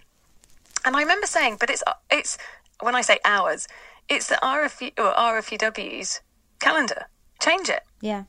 And 0.86 0.96
I 0.96 1.02
remember 1.02 1.28
saying, 1.28 1.58
but 1.60 1.70
it's 1.70 1.84
it's 2.12 2.38
when 2.82 2.96
I 2.96 3.02
say 3.02 3.20
hours, 3.26 3.68
it's 4.10 4.28
the 4.28 4.36
RFU 4.36 4.92
or 4.98 5.14
RFUW's 5.14 6.22
calendar. 6.60 7.06
Change 7.42 7.70
it. 7.70 7.84
Yeah. 8.02 8.24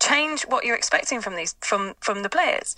Change 0.00 0.42
what 0.42 0.64
you're 0.64 0.76
expecting 0.76 1.20
from 1.20 1.36
these 1.36 1.54
from 1.60 1.94
from 2.00 2.22
the 2.22 2.28
players. 2.28 2.76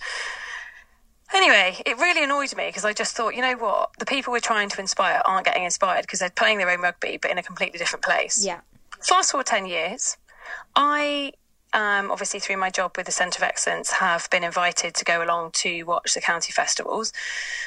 Anyway, 1.33 1.77
it 1.85 1.97
really 1.97 2.23
annoyed 2.23 2.53
me 2.57 2.67
because 2.67 2.83
I 2.83 2.91
just 2.91 3.15
thought, 3.15 3.35
you 3.35 3.41
know 3.41 3.55
what, 3.55 3.91
the 3.99 4.05
people 4.05 4.33
we're 4.33 4.39
trying 4.39 4.67
to 4.67 4.81
inspire 4.81 5.21
aren't 5.23 5.45
getting 5.45 5.63
inspired 5.63 6.01
because 6.01 6.19
they're 6.19 6.29
playing 6.29 6.57
their 6.57 6.69
own 6.69 6.81
rugby, 6.81 7.17
but 7.21 7.31
in 7.31 7.37
a 7.37 7.43
completely 7.43 7.79
different 7.79 8.03
place. 8.03 8.45
Yeah. 8.45 8.59
Fast 9.01 9.31
forward 9.31 9.47
ten 9.47 9.65
years, 9.65 10.17
I 10.75 11.33
um, 11.73 12.11
obviously 12.11 12.39
through 12.39 12.57
my 12.57 12.69
job 12.69 12.97
with 12.97 13.05
the 13.05 13.11
Centre 13.11 13.39
of 13.39 13.43
Excellence, 13.43 13.91
have 13.91 14.29
been 14.29 14.43
invited 14.43 14.93
to 14.95 15.05
go 15.05 15.23
along 15.23 15.51
to 15.53 15.83
watch 15.83 16.13
the 16.13 16.21
county 16.21 16.51
festivals. 16.51 17.13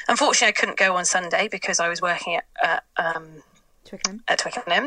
Unfortunately, 0.07 0.49
I 0.49 0.51
couldn't 0.51 0.77
go 0.77 0.95
on 0.95 1.05
Sunday 1.05 1.47
because 1.47 1.79
I 1.79 1.89
was 1.89 2.01
working 2.01 2.39
at. 2.63 2.83
um, 2.97 3.43
Twickenham. 3.85 4.23
At 4.27 4.39
Twickenham. 4.39 4.85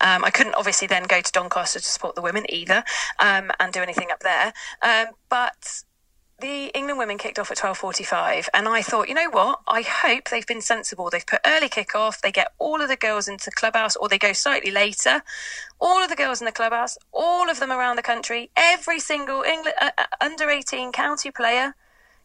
Um, 0.00 0.24
I 0.24 0.30
couldn't 0.30 0.54
obviously 0.54 0.88
then 0.88 1.02
go 1.04 1.20
to 1.20 1.32
Doncaster 1.32 1.80
to 1.80 1.84
support 1.84 2.14
the 2.14 2.22
women 2.22 2.46
either 2.48 2.82
um, 3.18 3.50
and 3.60 3.72
do 3.74 3.82
anything 3.82 4.08
up 4.10 4.20
there. 4.20 4.54
Um, 4.82 5.08
but 5.28 5.82
the 6.40 6.66
England 6.66 6.98
women 6.98 7.18
kicked 7.18 7.38
off 7.38 7.50
at 7.50 7.58
12:45 7.58 8.48
and 8.54 8.68
I 8.68 8.80
thought, 8.80 9.08
you 9.08 9.14
know 9.14 9.30
what? 9.30 9.60
I 9.66 9.82
hope 9.82 10.28
they've 10.28 10.46
been 10.46 10.60
sensible. 10.60 11.10
They've 11.10 11.26
put 11.26 11.40
early 11.44 11.68
kick-off, 11.68 12.20
they 12.20 12.30
get 12.30 12.52
all 12.58 12.80
of 12.80 12.88
the 12.88 12.96
girls 12.96 13.26
into 13.26 13.46
the 13.46 13.50
clubhouse 13.50 13.96
or 13.96 14.08
they 14.08 14.18
go 14.18 14.32
slightly 14.32 14.70
later. 14.70 15.22
All 15.80 16.02
of 16.02 16.08
the 16.08 16.16
girls 16.16 16.40
in 16.40 16.44
the 16.44 16.52
clubhouse, 16.52 16.96
all 17.12 17.50
of 17.50 17.58
them 17.58 17.72
around 17.72 17.96
the 17.96 18.02
country, 18.02 18.50
every 18.56 19.00
single 19.00 19.42
England 19.42 19.74
uh, 19.80 19.90
uh 19.98 20.04
under 20.20 20.48
18 20.48 20.92
county 20.92 21.32
player 21.32 21.74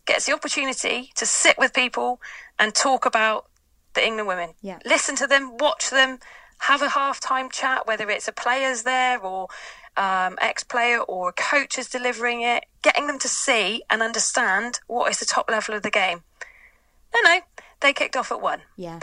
gets 0.05 0.27
the 0.27 0.33
opportunity 0.33 1.11
to 1.15 1.25
sit 1.25 1.57
with 1.57 1.73
people 1.73 2.21
and 2.59 2.75
talk 2.75 3.05
about 3.05 3.47
the 3.93 4.05
England 4.05 4.27
women. 4.27 4.49
Yeah. 4.61 4.77
Listen 4.85 5.15
to 5.15 5.27
them, 5.27 5.57
watch 5.57 5.89
them, 5.89 6.19
have 6.59 6.81
a 6.81 6.89
half-time 6.89 7.49
chat 7.49 7.87
whether 7.87 8.09
it's 8.09 8.27
a 8.27 8.31
players 8.31 8.83
there 8.83 9.19
or 9.19 9.47
um, 9.97 10.37
ex 10.41 10.63
player 10.63 10.99
or 10.99 11.29
a 11.29 11.33
coach 11.33 11.77
is 11.77 11.89
delivering 11.89 12.41
it, 12.41 12.65
getting 12.81 13.07
them 13.07 13.19
to 13.19 13.27
see 13.27 13.83
and 13.89 14.01
understand 14.01 14.79
what 14.87 15.11
is 15.11 15.19
the 15.19 15.25
top 15.25 15.49
level 15.49 15.75
of 15.75 15.83
the 15.83 15.91
game. 15.91 16.23
No, 17.13 17.21
no, 17.21 17.39
they 17.81 17.93
kicked 17.93 18.15
off 18.15 18.31
at 18.31 18.41
one. 18.41 18.61
Yeah. 18.75 18.99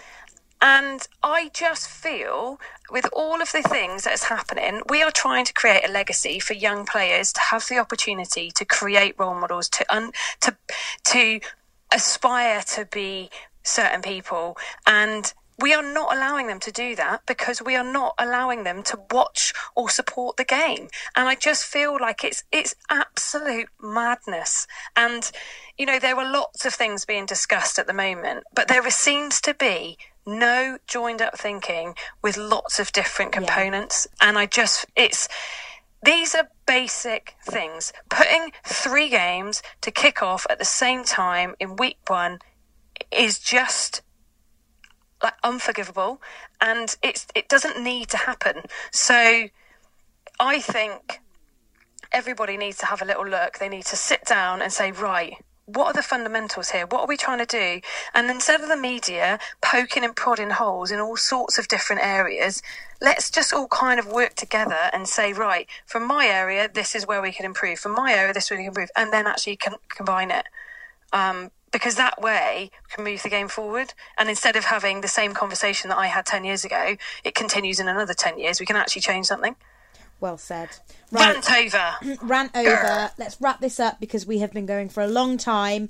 And 0.62 1.06
I 1.22 1.50
just 1.54 1.88
feel, 1.88 2.60
with 2.90 3.08
all 3.14 3.40
of 3.40 3.50
the 3.50 3.62
things 3.62 4.04
that's 4.04 4.24
happening, 4.24 4.82
we 4.90 5.02
are 5.02 5.10
trying 5.10 5.46
to 5.46 5.54
create 5.54 5.88
a 5.88 5.90
legacy 5.90 6.38
for 6.38 6.52
young 6.52 6.84
players 6.84 7.32
to 7.32 7.40
have 7.40 7.66
the 7.68 7.78
opportunity 7.78 8.50
to 8.50 8.64
create 8.66 9.14
role 9.18 9.34
models, 9.34 9.68
to 9.70 9.94
un, 9.94 10.12
to 10.42 10.54
to 11.04 11.40
aspire 11.92 12.62
to 12.74 12.84
be 12.84 13.30
certain 13.62 14.02
people, 14.02 14.58
and 14.86 15.32
we 15.60 15.74
are 15.74 15.82
not 15.82 16.14
allowing 16.14 16.46
them 16.46 16.60
to 16.60 16.72
do 16.72 16.96
that 16.96 17.26
because 17.26 17.62
we 17.62 17.76
are 17.76 17.84
not 17.84 18.14
allowing 18.18 18.64
them 18.64 18.82
to 18.84 18.98
watch 19.10 19.52
or 19.74 19.88
support 19.88 20.36
the 20.36 20.44
game. 20.44 20.88
And 21.16 21.28
I 21.28 21.34
just 21.34 21.64
feel 21.64 21.96
like 22.00 22.24
it's 22.24 22.44
it's 22.50 22.74
absolute 22.88 23.68
madness. 23.80 24.66
And 24.96 25.30
you 25.78 25.86
know, 25.86 25.98
there 25.98 26.16
are 26.16 26.30
lots 26.30 26.64
of 26.64 26.74
things 26.74 27.04
being 27.04 27.26
discussed 27.26 27.78
at 27.78 27.86
the 27.86 27.92
moment, 27.92 28.44
but 28.54 28.68
there 28.68 28.88
seems 28.90 29.40
to 29.42 29.54
be 29.54 29.98
no 30.26 30.78
joined 30.86 31.22
up 31.22 31.38
thinking 31.38 31.94
with 32.22 32.36
lots 32.36 32.78
of 32.78 32.92
different 32.92 33.32
components. 33.32 34.06
Yeah. 34.20 34.28
And 34.28 34.38
I 34.38 34.46
just 34.46 34.86
it's 34.96 35.28
these 36.02 36.34
are 36.34 36.48
basic 36.66 37.34
things. 37.44 37.92
Putting 38.08 38.52
three 38.64 39.10
games 39.10 39.62
to 39.82 39.90
kick 39.90 40.22
off 40.22 40.46
at 40.48 40.58
the 40.58 40.64
same 40.64 41.04
time 41.04 41.54
in 41.60 41.76
week 41.76 41.98
one 42.06 42.38
is 43.10 43.38
just 43.38 44.02
like 45.22 45.34
unforgivable, 45.42 46.20
and 46.60 46.96
it's 47.02 47.26
it 47.34 47.48
doesn't 47.48 47.82
need 47.82 48.08
to 48.10 48.16
happen. 48.16 48.62
So, 48.90 49.48
I 50.38 50.60
think 50.60 51.20
everybody 52.12 52.56
needs 52.56 52.78
to 52.78 52.86
have 52.86 53.02
a 53.02 53.04
little 53.04 53.26
look. 53.26 53.58
They 53.58 53.68
need 53.68 53.86
to 53.86 53.96
sit 53.96 54.24
down 54.24 54.62
and 54.62 54.72
say, 54.72 54.90
right, 54.90 55.34
what 55.74 55.86
are 55.86 55.92
the 55.92 56.02
fundamentals 56.02 56.70
here? 56.70 56.86
What 56.86 57.02
are 57.02 57.06
we 57.06 57.16
trying 57.16 57.38
to 57.38 57.46
do? 57.46 57.80
And 58.14 58.30
instead 58.30 58.60
of 58.60 58.68
the 58.68 58.76
media 58.76 59.38
poking 59.62 60.04
and 60.04 60.16
prodding 60.16 60.50
holes 60.50 60.90
in 60.90 60.98
all 60.98 61.16
sorts 61.16 61.58
of 61.58 61.68
different 61.68 62.02
areas, 62.02 62.62
let's 63.00 63.30
just 63.30 63.52
all 63.52 63.68
kind 63.68 64.00
of 64.00 64.06
work 64.06 64.34
together 64.34 64.90
and 64.92 65.06
say, 65.06 65.32
right, 65.32 65.68
from 65.86 66.06
my 66.06 66.26
area, 66.26 66.68
this 66.72 66.94
is 66.94 67.06
where 67.06 67.22
we 67.22 67.32
can 67.32 67.46
improve. 67.46 67.78
From 67.78 67.92
my 67.92 68.12
area, 68.12 68.32
this 68.32 68.44
is 68.44 68.50
where 68.50 68.58
we 68.58 68.64
can 68.64 68.70
improve. 68.70 68.90
And 68.96 69.12
then 69.12 69.26
actually 69.26 69.58
combine 69.88 70.30
it. 70.30 70.46
Um, 71.12 71.50
because 71.72 71.96
that 71.96 72.20
way 72.20 72.70
we 72.72 72.94
can 72.94 73.04
move 73.04 73.22
the 73.22 73.28
game 73.28 73.48
forward. 73.48 73.94
And 74.18 74.28
instead 74.28 74.56
of 74.56 74.64
having 74.64 75.00
the 75.00 75.08
same 75.08 75.34
conversation 75.34 75.88
that 75.90 75.98
I 75.98 76.06
had 76.08 76.26
10 76.26 76.44
years 76.44 76.64
ago, 76.64 76.96
it 77.24 77.34
continues 77.34 77.78
in 77.80 77.88
another 77.88 78.14
10 78.14 78.38
years. 78.38 78.60
We 78.60 78.66
can 78.66 78.76
actually 78.76 79.02
change 79.02 79.26
something. 79.26 79.56
Well 80.20 80.36
said. 80.38 80.68
Rant 81.10 81.50
over. 81.50 81.92
Rant 82.22 82.54
over. 82.56 83.10
Let's 83.18 83.40
wrap 83.40 83.60
this 83.60 83.80
up 83.80 84.00
because 84.00 84.26
we 84.26 84.38
have 84.40 84.52
been 84.52 84.66
going 84.66 84.88
for 84.88 85.02
a 85.02 85.06
long 85.08 85.38
time. 85.38 85.88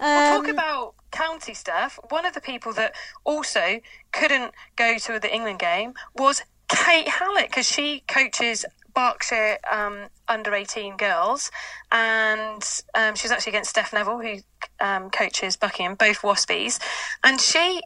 We'll 0.00 0.08
Um, 0.38 0.42
talk 0.44 0.50
about 0.50 0.94
county 1.10 1.52
stuff. 1.54 1.98
One 2.08 2.24
of 2.24 2.32
the 2.32 2.40
people 2.40 2.72
that 2.74 2.94
also 3.24 3.80
couldn't 4.12 4.52
go 4.76 4.96
to 4.96 5.18
the 5.18 5.32
England 5.34 5.58
game 5.58 5.92
was 6.14 6.42
Kate 6.68 7.08
Hallett 7.08 7.48
because 7.48 7.66
she 7.66 8.00
coaches 8.08 8.64
Berkshire 8.94 9.58
um, 9.70 10.06
under 10.26 10.54
18 10.54 10.96
girls, 10.96 11.50
and 11.92 12.66
um, 12.94 13.14
she's 13.14 13.30
actually 13.30 13.50
against 13.50 13.70
Steph 13.70 13.92
Neville, 13.92 14.20
who 14.20 14.36
um, 14.80 15.10
coaches 15.10 15.56
Buckingham, 15.56 15.94
both 15.94 16.22
Waspies, 16.22 16.78
and 17.22 17.40
she. 17.40 17.80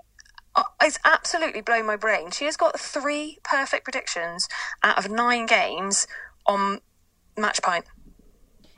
uh, 0.57 0.63
It's 0.83 0.99
absolutely 1.05 1.61
blown 1.61 1.87
my 1.87 1.97
brain. 1.97 2.31
She 2.31 2.45
has 2.47 2.57
got 2.57 2.79
three 2.79 3.39
perfect 3.43 3.85
predictions 3.85 4.49
out 4.83 4.99
of 4.99 5.11
nine 5.11 5.47
games 5.47 6.07
on 6.47 6.81
Match 7.37 7.61
Point. 7.63 7.85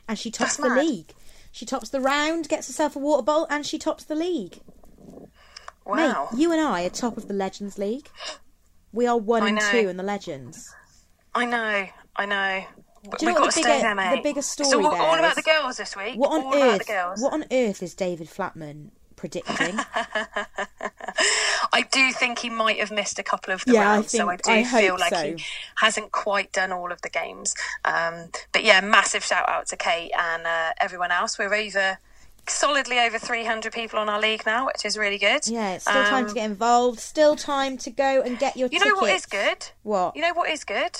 and 0.07 0.17
she 0.17 0.31
tops 0.31 0.57
That's 0.57 0.69
the 0.69 0.75
mad. 0.75 0.85
league. 0.85 1.13
She 1.51 1.65
tops 1.65 1.89
the 1.89 1.99
round, 2.01 2.49
gets 2.49 2.67
herself 2.67 2.95
a 2.95 2.99
water 2.99 3.23
bowl, 3.23 3.47
and 3.49 3.65
she 3.65 3.77
tops 3.79 4.03
the 4.03 4.15
league. 4.15 4.59
Wow. 5.85 6.29
Mate, 6.31 6.39
you 6.39 6.51
and 6.51 6.61
I 6.61 6.83
are 6.85 6.89
top 6.89 7.17
of 7.17 7.27
the 7.27 7.33
Legends 7.33 7.77
League. 7.77 8.09
We 8.91 9.07
are 9.07 9.17
one 9.17 9.43
I 9.43 9.47
and 9.47 9.55
know. 9.57 9.71
two 9.71 9.87
in 9.89 9.97
the 9.97 10.03
Legends. 10.03 10.73
I 11.33 11.45
know, 11.45 11.87
I 12.15 12.25
know. 12.25 12.65
Do 13.03 13.09
you 13.25 13.27
We've 13.27 13.35
know 13.35 13.41
what 13.41 13.53
the 13.53 13.61
bigger- 13.61 13.95
there, 13.95 14.15
the 14.15 14.21
bigger 14.21 14.41
story 14.41 14.69
So 14.69 14.83
all, 14.83 14.91
there 14.91 15.01
all 15.01 15.17
about 15.19 15.35
the 15.35 15.41
girls 15.41 15.77
this 15.77 15.95
week. 15.95 16.15
What 16.15 16.31
on 16.31 16.41
all 16.45 16.53
about 16.53 16.69
earth? 16.69 16.79
the 16.79 16.93
girls. 16.93 17.21
What 17.21 17.33
on 17.33 17.45
earth 17.51 17.81
is 17.83 17.93
David 17.93 18.27
Flatman 18.27 18.89
predicting? 19.15 19.77
I 21.73 21.81
do 21.91 22.11
think 22.11 22.39
he 22.39 22.49
might 22.49 22.79
have 22.79 22.91
missed 22.91 23.19
a 23.19 23.23
couple 23.23 23.53
of 23.53 23.63
the 23.65 23.73
Yeah, 23.73 23.81
I 23.81 23.95
rounds, 23.95 24.11
so 24.11 24.29
I 24.29 24.35
do 24.37 24.51
I 24.51 24.63
feel 24.63 24.97
like 24.99 25.13
so. 25.13 25.23
he 25.35 25.43
hasn't 25.75 26.11
quite 26.11 26.51
done 26.51 26.71
all 26.71 26.91
of 26.91 27.01
the 27.01 27.09
games. 27.09 27.53
Um, 27.85 28.29
but 28.51 28.63
yeah, 28.63 28.81
massive 28.81 29.23
shout 29.23 29.47
out 29.49 29.67
to 29.67 29.75
Kate 29.77 30.11
and 30.17 30.45
uh, 30.45 30.73
everyone 30.79 31.11
else. 31.11 31.37
We're 31.37 31.53
over 31.53 31.97
solidly 32.47 32.97
over 32.99 33.19
300 33.19 33.73
people 33.73 33.99
on 33.99 34.07
our 34.09 34.19
league 34.21 34.43
now, 34.45 34.65
which 34.67 34.85
is 34.85 34.97
really 34.97 35.17
good. 35.17 35.47
yeah, 35.47 35.73
it's 35.73 35.83
still 35.83 36.03
time 36.05 36.23
Um, 36.23 36.27
to 36.29 36.33
get 36.35 36.45
involved. 36.45 36.99
Still 36.99 37.35
time 37.35 37.77
to 37.79 37.89
go 37.91 38.21
and 38.21 38.39
get 38.39 38.55
your 38.55 38.67
You 38.71 38.79
tickets. 38.79 38.95
know 38.95 39.01
what 39.01 39.11
is 39.11 39.25
good? 39.25 39.67
What? 39.83 40.15
You 40.15 40.21
know 40.21 40.33
what 40.33 40.49
is 40.49 40.63
good? 40.63 40.97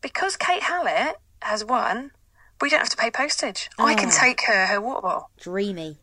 Because 0.00 0.36
Kate 0.36 0.62
Hallett 0.62 1.16
has 1.42 1.64
won, 1.64 2.12
we 2.60 2.70
don't 2.70 2.80
have 2.80 2.88
to 2.90 2.96
pay 2.96 3.10
postage. 3.10 3.68
I 3.78 3.94
can 3.94 4.08
Ah. 4.08 4.18
take 4.18 4.42
her 4.42 4.66
her 4.66 4.80
water 4.80 5.02
bottle. 5.02 5.30
Dreamy. 5.40 5.98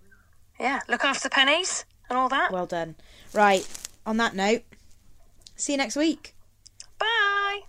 Yeah, 0.60 0.80
look 0.88 1.04
after 1.04 1.22
the 1.22 1.30
pennies 1.30 1.86
and 2.10 2.18
all 2.18 2.30
that. 2.30 2.52
Well 2.52 2.66
done. 2.66 2.96
Right. 3.34 3.68
On 4.06 4.18
that 4.18 4.36
note, 4.36 4.64
see 5.56 5.74
you 5.74 5.78
next 5.78 5.96
week. 5.96 6.36
Bye. 7.00 7.62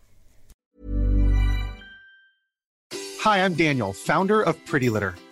Hi, 3.21 3.45
I'm 3.45 3.55
Daniel, 3.55 3.93
founder 3.93 4.41
of 4.43 4.65
Pretty 4.65 4.89
Litter. 4.89 5.15